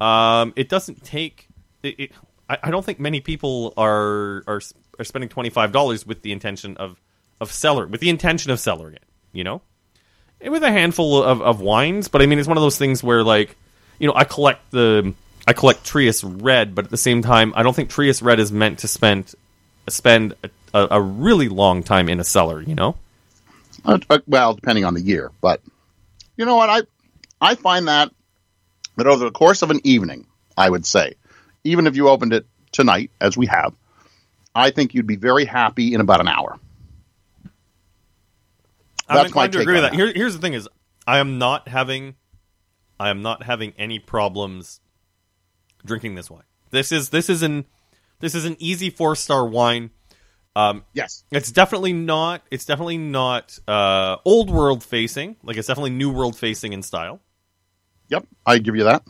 Um, 0.00 0.52
it 0.56 0.68
doesn't 0.68 1.02
take. 1.04 1.48
It, 1.82 2.00
it, 2.00 2.12
I, 2.48 2.58
I 2.64 2.70
don't 2.70 2.84
think 2.84 3.00
many 3.00 3.20
people 3.20 3.72
are 3.76 4.42
are 4.46 4.60
are 4.98 5.04
spending 5.04 5.28
twenty 5.28 5.50
five 5.50 5.72
dollars 5.72 6.06
with 6.06 6.22
the 6.22 6.32
intention 6.32 6.76
of 6.76 7.00
of 7.40 7.52
cellar 7.52 7.86
with 7.86 8.00
the 8.00 8.10
intention 8.10 8.50
of 8.50 8.58
cellaring 8.58 8.94
it. 8.94 9.04
You 9.32 9.44
know, 9.44 9.62
and 10.40 10.52
with 10.52 10.62
a 10.62 10.70
handful 10.70 11.22
of, 11.22 11.42
of 11.42 11.60
wines. 11.60 12.08
But 12.08 12.22
I 12.22 12.26
mean, 12.26 12.38
it's 12.38 12.48
one 12.48 12.56
of 12.56 12.62
those 12.62 12.78
things 12.78 13.02
where 13.02 13.22
like, 13.22 13.56
you 13.98 14.06
know, 14.06 14.14
I 14.14 14.24
collect 14.24 14.70
the 14.70 15.14
I 15.46 15.52
collect 15.52 15.84
Trius 15.84 16.24
Red, 16.24 16.74
but 16.74 16.86
at 16.86 16.90
the 16.90 16.96
same 16.96 17.22
time, 17.22 17.52
I 17.54 17.62
don't 17.62 17.74
think 17.74 17.90
Trius 17.90 18.22
Red 18.22 18.40
is 18.40 18.50
meant 18.50 18.80
to 18.80 18.88
spend 18.88 19.34
spend 19.88 20.34
a, 20.42 20.50
a, 20.74 20.88
a 20.92 21.00
really 21.00 21.48
long 21.48 21.82
time 21.82 22.08
in 22.08 22.18
a 22.20 22.24
cellar. 22.24 22.62
You 22.62 22.74
know. 22.74 22.96
Uh, 23.84 23.98
well, 24.26 24.54
depending 24.54 24.84
on 24.84 24.94
the 24.94 25.00
year, 25.00 25.30
but 25.40 25.60
you 26.36 26.44
know 26.44 26.56
what? 26.56 26.70
I 26.70 26.82
I 27.40 27.54
find 27.54 27.88
that 27.88 28.12
that 28.96 29.06
over 29.06 29.24
the 29.24 29.30
course 29.30 29.62
of 29.62 29.70
an 29.70 29.80
evening, 29.84 30.26
I 30.56 30.68
would 30.68 30.86
say, 30.86 31.14
even 31.64 31.86
if 31.86 31.96
you 31.96 32.08
opened 32.08 32.32
it 32.32 32.46
tonight, 32.72 33.10
as 33.20 33.36
we 33.36 33.46
have, 33.46 33.74
I 34.54 34.70
think 34.70 34.94
you'd 34.94 35.06
be 35.06 35.16
very 35.16 35.44
happy 35.44 35.94
in 35.94 36.00
about 36.00 36.20
an 36.20 36.28
hour. 36.28 36.58
I'm 39.08 39.16
That's 39.16 39.34
my 39.34 39.44
inclined 39.44 39.52
to 39.52 39.58
take 39.58 39.62
agree 39.64 39.74
with 39.74 39.84
on 39.84 39.90
that. 39.90 39.96
Here, 39.96 40.12
here's 40.14 40.34
the 40.34 40.40
thing: 40.40 40.54
is 40.54 40.68
I 41.06 41.18
am 41.18 41.38
not 41.38 41.68
having, 41.68 42.16
I 42.98 43.10
am 43.10 43.22
not 43.22 43.42
having 43.42 43.72
any 43.78 43.98
problems 43.98 44.80
drinking 45.84 46.16
this 46.16 46.30
wine. 46.30 46.42
This 46.70 46.90
is 46.90 47.10
this 47.10 47.30
is 47.30 47.42
an 47.42 47.66
this 48.20 48.34
is 48.34 48.44
an 48.44 48.56
easy 48.58 48.90
four 48.90 49.14
star 49.14 49.46
wine. 49.46 49.90
Um, 50.56 50.84
Yes. 50.94 51.22
it's 51.30 51.52
definitely 51.52 51.92
not. 51.92 52.42
It's 52.50 52.64
definitely 52.64 52.96
not 52.96 53.58
uh, 53.68 54.16
old 54.24 54.48
world 54.50 54.82
facing. 54.82 55.36
Like 55.42 55.56
it's 55.58 55.68
definitely 55.68 55.90
new 55.90 56.10
world 56.10 56.34
facing 56.36 56.72
in 56.72 56.82
style. 56.82 57.20
Yep. 58.08 58.26
I 58.46 58.58
give 58.58 58.74
you 58.74 58.84
that. 58.84 59.02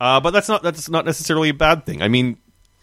Uh, 0.00 0.20
but 0.20 0.30
that's 0.30 0.48
not 0.48 0.62
that's 0.62 0.88
not 0.88 1.04
necessarily 1.04 1.50
a 1.50 1.54
bad 1.54 1.84
thing. 1.84 2.00
I 2.02 2.08
mean, 2.08 2.38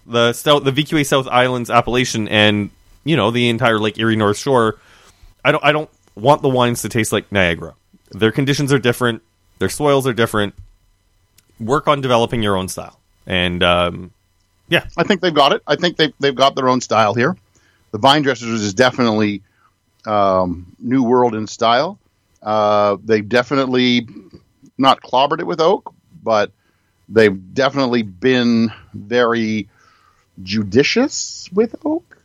the 0.05 0.31
the 0.63 0.71
VQA 0.71 1.05
South 1.05 1.27
Islands 1.27 1.69
appellation, 1.69 2.27
and 2.27 2.69
you 3.03 3.15
know 3.17 3.31
the 3.31 3.49
entire 3.49 3.79
Lake 3.79 3.97
Erie 3.97 4.15
North 4.15 4.37
Shore. 4.37 4.79
I 5.43 5.51
don't 5.51 5.63
I 5.63 5.71
don't 5.71 5.89
want 6.15 6.41
the 6.41 6.49
wines 6.49 6.81
to 6.83 6.89
taste 6.89 7.11
like 7.11 7.31
Niagara. 7.31 7.75
Their 8.11 8.31
conditions 8.31 8.71
are 8.71 8.79
different. 8.79 9.21
Their 9.59 9.69
soils 9.69 10.05
are 10.07 10.13
different. 10.13 10.53
Work 11.59 11.87
on 11.87 12.01
developing 12.01 12.43
your 12.43 12.57
own 12.57 12.67
style, 12.67 12.99
and 13.25 13.61
um, 13.63 14.11
yeah, 14.67 14.85
I 14.97 15.03
think 15.03 15.21
they've 15.21 15.33
got 15.33 15.53
it. 15.53 15.61
I 15.67 15.75
think 15.75 15.97
they've 15.97 16.13
they've 16.19 16.35
got 16.35 16.55
their 16.55 16.67
own 16.67 16.81
style 16.81 17.13
here. 17.13 17.37
The 17.93 17.99
Vine 17.99 18.23
Dressers 18.23 18.63
is 18.63 18.73
definitely 18.73 19.43
um, 20.05 20.75
new 20.79 21.03
world 21.03 21.35
in 21.35 21.45
style. 21.45 21.99
Uh, 22.41 22.97
they've 23.05 23.27
definitely 23.29 24.07
not 24.79 25.01
clobbered 25.01 25.39
it 25.39 25.45
with 25.45 25.61
oak, 25.61 25.93
but 26.23 26.51
they've 27.07 27.53
definitely 27.53 28.01
been 28.01 28.73
very 28.95 29.69
judicious 30.41 31.47
with 31.53 31.75
oak. 31.85 32.17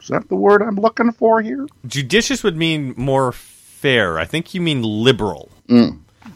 Is 0.00 0.08
that 0.08 0.28
the 0.28 0.36
word 0.36 0.62
I'm 0.62 0.76
looking 0.76 1.10
for 1.10 1.42
here? 1.42 1.66
judicious 1.84 2.44
would 2.44 2.56
mean 2.56 2.94
more 2.96 3.32
fair. 3.32 4.16
I 4.16 4.26
think 4.26 4.54
you 4.54 4.60
mean 4.60 4.82
liberal. 4.84 5.50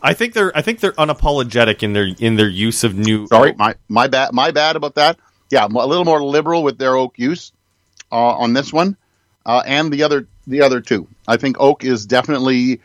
I 0.02 0.14
think 0.14 0.34
they're 0.34 0.56
I 0.58 0.62
think 0.62 0.80
they're 0.80 0.92
unapologetic 0.92 1.84
in 1.84 1.92
their 1.92 2.08
in 2.18 2.34
their 2.34 2.48
use 2.48 2.82
of 2.82 2.96
new. 2.96 3.28
Sorry, 3.28 3.52
my 3.52 3.76
my 3.88 4.08
bad. 4.08 4.32
My 4.32 4.50
bad 4.50 4.74
about 4.74 4.96
that. 4.96 5.16
Yeah, 5.50 5.66
a 5.66 5.68
little 5.68 6.04
more 6.04 6.22
liberal 6.22 6.62
with 6.62 6.78
their 6.78 6.94
oak 6.96 7.18
use 7.18 7.52
uh, 8.12 8.36
on 8.36 8.52
this 8.52 8.72
one, 8.72 8.96
uh, 9.44 9.62
and 9.66 9.92
the 9.92 10.04
other 10.04 10.26
the 10.46 10.62
other 10.62 10.80
two. 10.80 11.08
I 11.26 11.36
think 11.36 11.56
oak 11.58 11.84
is 11.84 12.06
definitely 12.06 12.80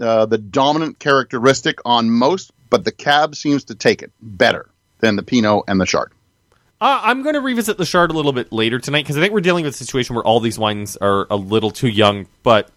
uh, 0.00 0.26
the 0.26 0.38
dominant 0.38 0.98
characteristic 0.98 1.78
on 1.84 2.10
most, 2.10 2.52
but 2.70 2.84
the 2.84 2.92
cab 2.92 3.34
seems 3.34 3.64
to 3.64 3.74
take 3.74 4.02
it 4.02 4.12
better 4.20 4.68
than 5.00 5.16
the 5.16 5.22
Pinot 5.22 5.64
and 5.68 5.80
the 5.80 5.86
Chard. 5.86 6.12
Uh, 6.78 7.00
I'm 7.02 7.22
going 7.22 7.34
to 7.34 7.40
revisit 7.40 7.78
the 7.78 7.86
Chard 7.86 8.10
a 8.10 8.14
little 8.14 8.32
bit 8.32 8.52
later 8.52 8.78
tonight 8.78 9.02
because 9.02 9.16
I 9.16 9.20
think 9.20 9.32
we're 9.32 9.40
dealing 9.40 9.64
with 9.64 9.74
a 9.74 9.76
situation 9.76 10.14
where 10.14 10.24
all 10.24 10.40
these 10.40 10.58
wines 10.58 10.96
are 10.96 11.26
a 11.30 11.36
little 11.36 11.70
too 11.70 11.88
young. 11.88 12.26
But 12.42 12.68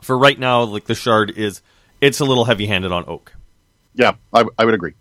for 0.00 0.18
right 0.18 0.38
now, 0.38 0.62
like 0.62 0.86
the 0.86 0.94
Chard 0.96 1.30
is, 1.30 1.62
it's 2.00 2.18
a 2.18 2.24
little 2.24 2.44
heavy-handed 2.44 2.90
on 2.90 3.04
oak. 3.06 3.32
Yeah, 3.94 4.14
I, 4.32 4.44
I 4.58 4.64
would 4.64 4.74
agree. 4.74 4.94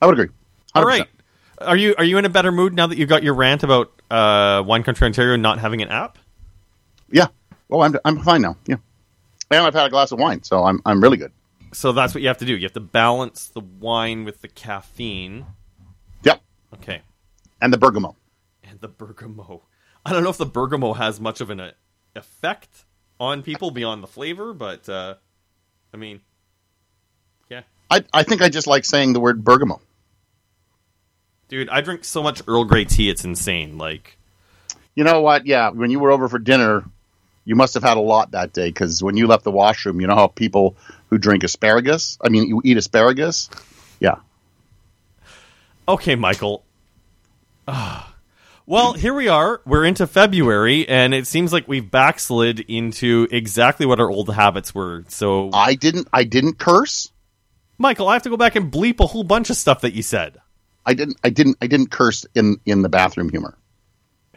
I 0.00 0.06
would 0.06 0.18
agree. 0.18 0.32
100%. 0.74 0.80
All 0.80 0.84
right, 0.84 1.08
are 1.60 1.76
you 1.76 1.94
are 1.98 2.04
you 2.04 2.18
in 2.18 2.24
a 2.24 2.28
better 2.28 2.52
mood 2.52 2.74
now 2.74 2.86
that 2.86 2.98
you 2.98 3.06
got 3.06 3.22
your 3.22 3.34
rant 3.34 3.62
about 3.62 3.92
uh, 4.10 4.62
Wine 4.66 4.82
Country 4.82 5.06
Ontario 5.06 5.36
not 5.36 5.58
having 5.58 5.82
an 5.82 5.88
app? 5.88 6.18
Yeah. 7.10 7.28
Oh, 7.70 7.80
I'm 7.80 7.96
I'm 8.04 8.20
fine 8.20 8.42
now. 8.42 8.56
Yeah. 8.66 8.76
And 9.50 9.64
I've 9.66 9.74
had 9.74 9.86
a 9.86 9.90
glass 9.90 10.12
of 10.12 10.18
wine, 10.18 10.42
so 10.42 10.64
I'm 10.64 10.80
I'm 10.84 11.02
really 11.02 11.16
good. 11.16 11.32
So 11.72 11.92
that's 11.92 12.14
what 12.14 12.22
you 12.22 12.28
have 12.28 12.38
to 12.38 12.44
do. 12.44 12.56
You 12.56 12.62
have 12.62 12.72
to 12.74 12.80
balance 12.80 13.48
the 13.48 13.60
wine 13.60 14.24
with 14.24 14.40
the 14.40 14.48
caffeine. 14.48 15.46
Yep. 16.22 16.40
Okay. 16.74 17.02
And 17.60 17.72
the 17.72 17.78
bergamot. 17.78 18.14
and 18.62 18.80
the 18.80 18.88
bergamot. 18.88 19.60
I 20.06 20.12
don't 20.12 20.22
know 20.22 20.30
if 20.30 20.38
the 20.38 20.46
bergamot 20.46 20.96
has 20.96 21.20
much 21.20 21.40
of 21.40 21.50
an 21.50 21.60
uh, 21.60 21.72
effect 22.16 22.84
on 23.20 23.42
people 23.42 23.70
beyond 23.70 24.02
the 24.02 24.06
flavor, 24.06 24.54
but 24.54 24.88
uh, 24.88 25.14
I 25.92 25.96
mean, 25.96 26.20
yeah, 27.50 27.62
I 27.90 28.04
I 28.12 28.22
think 28.22 28.40
I 28.42 28.48
just 28.48 28.66
like 28.66 28.84
saying 28.84 29.12
the 29.12 29.20
word 29.20 29.44
bergamot. 29.44 29.80
Dude, 31.48 31.68
I 31.68 31.80
drink 31.80 32.04
so 32.04 32.22
much 32.22 32.42
Earl 32.46 32.64
Grey 32.64 32.84
tea, 32.84 33.10
it's 33.10 33.24
insane. 33.24 33.78
Like, 33.78 34.16
You 34.94 35.04
know 35.04 35.20
what? 35.20 35.46
Yeah, 35.46 35.70
when 35.70 35.90
you 35.90 35.98
were 35.98 36.10
over 36.10 36.28
for 36.28 36.38
dinner, 36.38 36.84
you 37.44 37.56
must 37.56 37.74
have 37.74 37.82
had 37.82 37.96
a 37.96 38.00
lot 38.00 38.32
that 38.32 38.52
day 38.52 38.68
because 38.68 39.02
when 39.02 39.16
you 39.16 39.26
left 39.26 39.44
the 39.44 39.50
washroom, 39.50 40.00
you 40.00 40.06
know 40.06 40.14
how 40.14 40.26
people 40.26 40.76
who 41.08 41.18
drink 41.18 41.44
asparagus, 41.44 42.18
I 42.22 42.28
mean, 42.28 42.48
you 42.48 42.60
eat 42.64 42.76
asparagus. 42.76 43.48
Yeah. 44.00 44.16
okay, 45.88 46.14
Michael. 46.14 46.62
Ah. 47.66 48.14
well, 48.66 48.92
here 48.92 49.14
we 49.14 49.28
are. 49.28 49.62
We're 49.64 49.84
into 49.86 50.06
February, 50.06 50.86
and 50.86 51.14
it 51.14 51.26
seems 51.26 51.52
like 51.52 51.66
we've 51.66 51.90
backslid 51.90 52.60
into 52.60 53.26
exactly 53.30 53.86
what 53.86 53.98
our 53.98 54.10
old 54.10 54.32
habits 54.34 54.74
were. 54.74 55.04
So, 55.08 55.50
I 55.52 55.74
didn't. 55.74 56.08
I 56.12 56.24
didn't 56.24 56.58
curse. 56.58 57.10
Michael, 57.78 58.08
I 58.08 58.14
have 58.14 58.24
to 58.24 58.30
go 58.30 58.36
back 58.36 58.56
and 58.56 58.70
bleep 58.72 59.00
a 59.00 59.06
whole 59.06 59.24
bunch 59.24 59.50
of 59.50 59.56
stuff 59.56 59.80
that 59.82 59.94
you 59.94 60.02
said. 60.02 60.38
I 60.88 60.94
didn't. 60.94 61.18
I 61.22 61.28
didn't. 61.28 61.58
I 61.60 61.66
didn't 61.66 61.90
curse 61.90 62.24
in 62.34 62.56
in 62.64 62.80
the 62.80 62.88
bathroom 62.88 63.28
humor. 63.28 63.58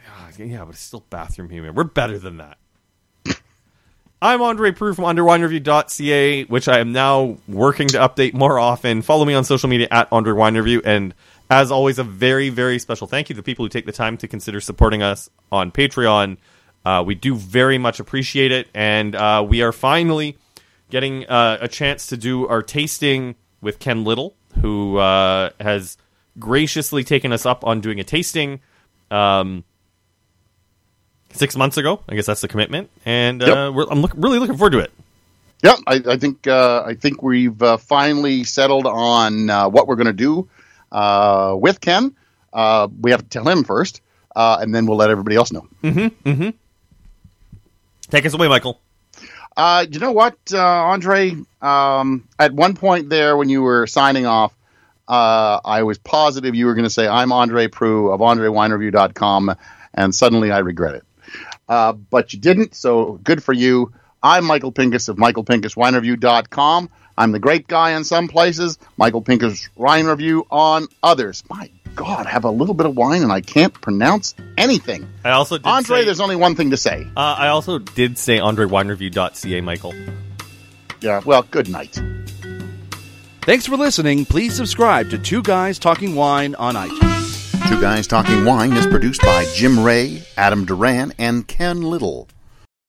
Ah, 0.06 0.28
Yeah, 0.36 0.66
but 0.66 0.74
it's 0.74 0.82
still 0.82 1.06
bathroom 1.08 1.48
humor. 1.48 1.72
We're 1.72 1.84
better 1.84 2.18
than 2.18 2.36
that. 2.36 2.58
I'm 4.22 4.42
Andre 4.42 4.70
Proulx 4.72 4.96
from 4.96 5.06
andrewinereview.ca, 5.06 6.44
which 6.44 6.68
I 6.68 6.80
am 6.80 6.92
now 6.92 7.38
working 7.48 7.88
to 7.88 7.98
update 7.98 8.34
more 8.34 8.58
often. 8.58 9.00
Follow 9.00 9.24
me 9.24 9.32
on 9.32 9.44
social 9.44 9.70
media 9.70 9.88
at 9.90 10.08
Andre 10.12 10.34
Wine 10.34 10.54
Review. 10.54 10.82
And 10.84 11.14
as 11.48 11.72
always, 11.72 11.98
a 11.98 12.04
very, 12.04 12.50
very 12.50 12.78
special 12.78 13.06
thank 13.06 13.30
you 13.30 13.34
to 13.34 13.40
the 13.40 13.42
people 13.42 13.64
who 13.64 13.70
take 13.70 13.86
the 13.86 13.92
time 13.92 14.18
to 14.18 14.28
consider 14.28 14.60
supporting 14.60 15.02
us 15.02 15.30
on 15.50 15.72
Patreon. 15.72 16.36
Uh, 16.84 17.02
we 17.06 17.14
do 17.14 17.34
very 17.34 17.78
much 17.78 17.98
appreciate 17.98 18.52
it. 18.52 18.68
And 18.74 19.14
uh, 19.16 19.42
we 19.48 19.62
are 19.62 19.72
finally 19.72 20.36
getting 20.90 21.26
uh, 21.28 21.56
a 21.62 21.68
chance 21.68 22.08
to 22.08 22.18
do 22.18 22.46
our 22.46 22.62
tasting 22.62 23.36
with 23.62 23.78
Ken 23.78 24.04
Little, 24.04 24.36
who 24.60 24.98
uh, 24.98 25.48
has 25.58 25.96
graciously 26.38 27.04
taken 27.04 27.32
us 27.32 27.46
up 27.46 27.64
on 27.64 27.80
doing 27.80 28.00
a 28.00 28.04
tasting. 28.04 28.60
Um, 29.10 29.64
six 31.32 31.56
months 31.56 31.76
ago. 31.76 32.00
I 32.08 32.14
guess 32.14 32.26
that's 32.26 32.40
the 32.40 32.48
commitment, 32.48 32.90
and 33.04 33.42
uh, 33.42 33.72
Yep. 33.74 33.86
I'm 33.90 34.02
look, 34.02 34.12
really 34.16 34.38
looking 34.38 34.56
forward 34.56 34.72
to 34.72 34.78
it. 34.78 34.92
Yeah, 35.62 35.76
I, 35.86 36.02
I 36.08 36.16
think. 36.16 36.46
Uh, 36.46 36.82
I 36.84 36.94
think 36.94 37.22
we've 37.22 37.62
uh, 37.62 37.76
finally 37.76 38.44
settled 38.44 38.86
on 38.86 39.48
uh, 39.48 39.68
what 39.68 39.86
we're 39.86 39.96
going 39.96 40.08
to 40.08 40.12
do 40.12 40.48
uh, 40.90 41.54
with 41.58 41.80
Ken. 41.80 42.16
Uh, 42.52 42.88
we 43.00 43.12
have 43.12 43.22
to 43.22 43.28
tell 43.28 43.48
him 43.48 43.64
first, 43.64 44.00
uh, 44.34 44.58
and 44.60 44.74
then 44.74 44.86
we'll 44.86 44.98
let 44.98 45.10
everybody 45.10 45.36
else 45.36 45.52
know. 45.52 45.66
Mm-hmm, 45.82 46.28
mm-hmm. 46.28 46.50
Take 48.10 48.26
us 48.26 48.34
away, 48.34 48.48
Michael. 48.48 48.80
Uh, 49.56 49.86
you 49.88 50.00
know 50.00 50.12
what, 50.12 50.36
uh, 50.52 50.58
Andre? 50.58 51.36
Um, 51.60 52.28
at 52.38 52.52
one 52.52 52.74
point 52.74 53.08
there, 53.08 53.36
when 53.36 53.48
you 53.48 53.62
were 53.62 53.86
signing 53.86 54.26
off, 54.26 54.52
uh, 55.08 55.60
I 55.64 55.82
was 55.82 55.98
positive 55.98 56.54
you 56.54 56.66
were 56.66 56.74
going 56.74 56.84
to 56.84 56.90
say, 56.90 57.06
I'm 57.06 57.32
Andre 57.32 57.68
Proulx 57.68 58.14
of 58.14 58.20
AndreWineReview.com, 58.20 59.56
and 59.94 60.14
suddenly 60.14 60.50
I 60.50 60.58
regret 60.58 60.94
it. 60.96 61.04
Uh, 61.68 61.92
but 61.92 62.32
you 62.32 62.40
didn't, 62.40 62.74
so 62.74 63.20
good 63.22 63.42
for 63.42 63.52
you. 63.52 63.92
I'm 64.22 64.44
Michael 64.44 64.72
Pinkus 64.72 65.08
of 65.08 65.16
MichaelPinkusWineReview.com. 65.16 66.90
I'm 67.16 67.32
the 67.32 67.38
great 67.38 67.66
guy 67.68 67.92
in 67.92 68.04
some 68.04 68.28
places, 68.28 68.78
Michael 68.96 69.22
Pinkus 69.22 69.68
Wine 69.74 70.06
Review 70.06 70.46
on 70.50 70.88
others. 71.02 71.42
My 71.50 71.70
God, 71.94 72.26
I 72.26 72.30
have 72.30 72.44
a 72.44 72.50
little 72.50 72.74
bit 72.74 72.86
of 72.86 72.96
wine 72.96 73.22
and 73.22 73.30
I 73.30 73.42
can't 73.42 73.74
pronounce 73.74 74.34
anything. 74.56 75.06
I 75.24 75.30
also 75.32 75.58
did 75.58 75.66
Andre, 75.66 75.98
say, 76.00 76.04
there's 76.06 76.20
only 76.20 76.36
one 76.36 76.54
thing 76.54 76.70
to 76.70 76.76
say. 76.78 77.06
uh, 77.16 77.20
I 77.20 77.48
also 77.48 77.78
did 77.78 78.16
say 78.16 78.38
AndreWineReview.ca, 78.38 79.60
Michael. 79.60 79.94
Yeah, 81.02 81.20
well, 81.24 81.42
good 81.42 81.68
night. 81.68 82.00
Thanks 83.44 83.66
for 83.66 83.76
listening. 83.76 84.24
Please 84.24 84.54
subscribe 84.54 85.10
to 85.10 85.18
Two 85.18 85.42
Guys 85.42 85.76
Talking 85.80 86.14
Wine 86.14 86.54
on 86.54 86.76
iTunes. 86.76 87.68
Two 87.68 87.80
Guys 87.80 88.06
Talking 88.06 88.44
Wine 88.44 88.72
is 88.72 88.86
produced 88.86 89.20
by 89.22 89.44
Jim 89.52 89.82
Ray, 89.82 90.22
Adam 90.36 90.64
Duran, 90.64 91.12
and 91.18 91.48
Ken 91.48 91.82
Little. 91.82 92.28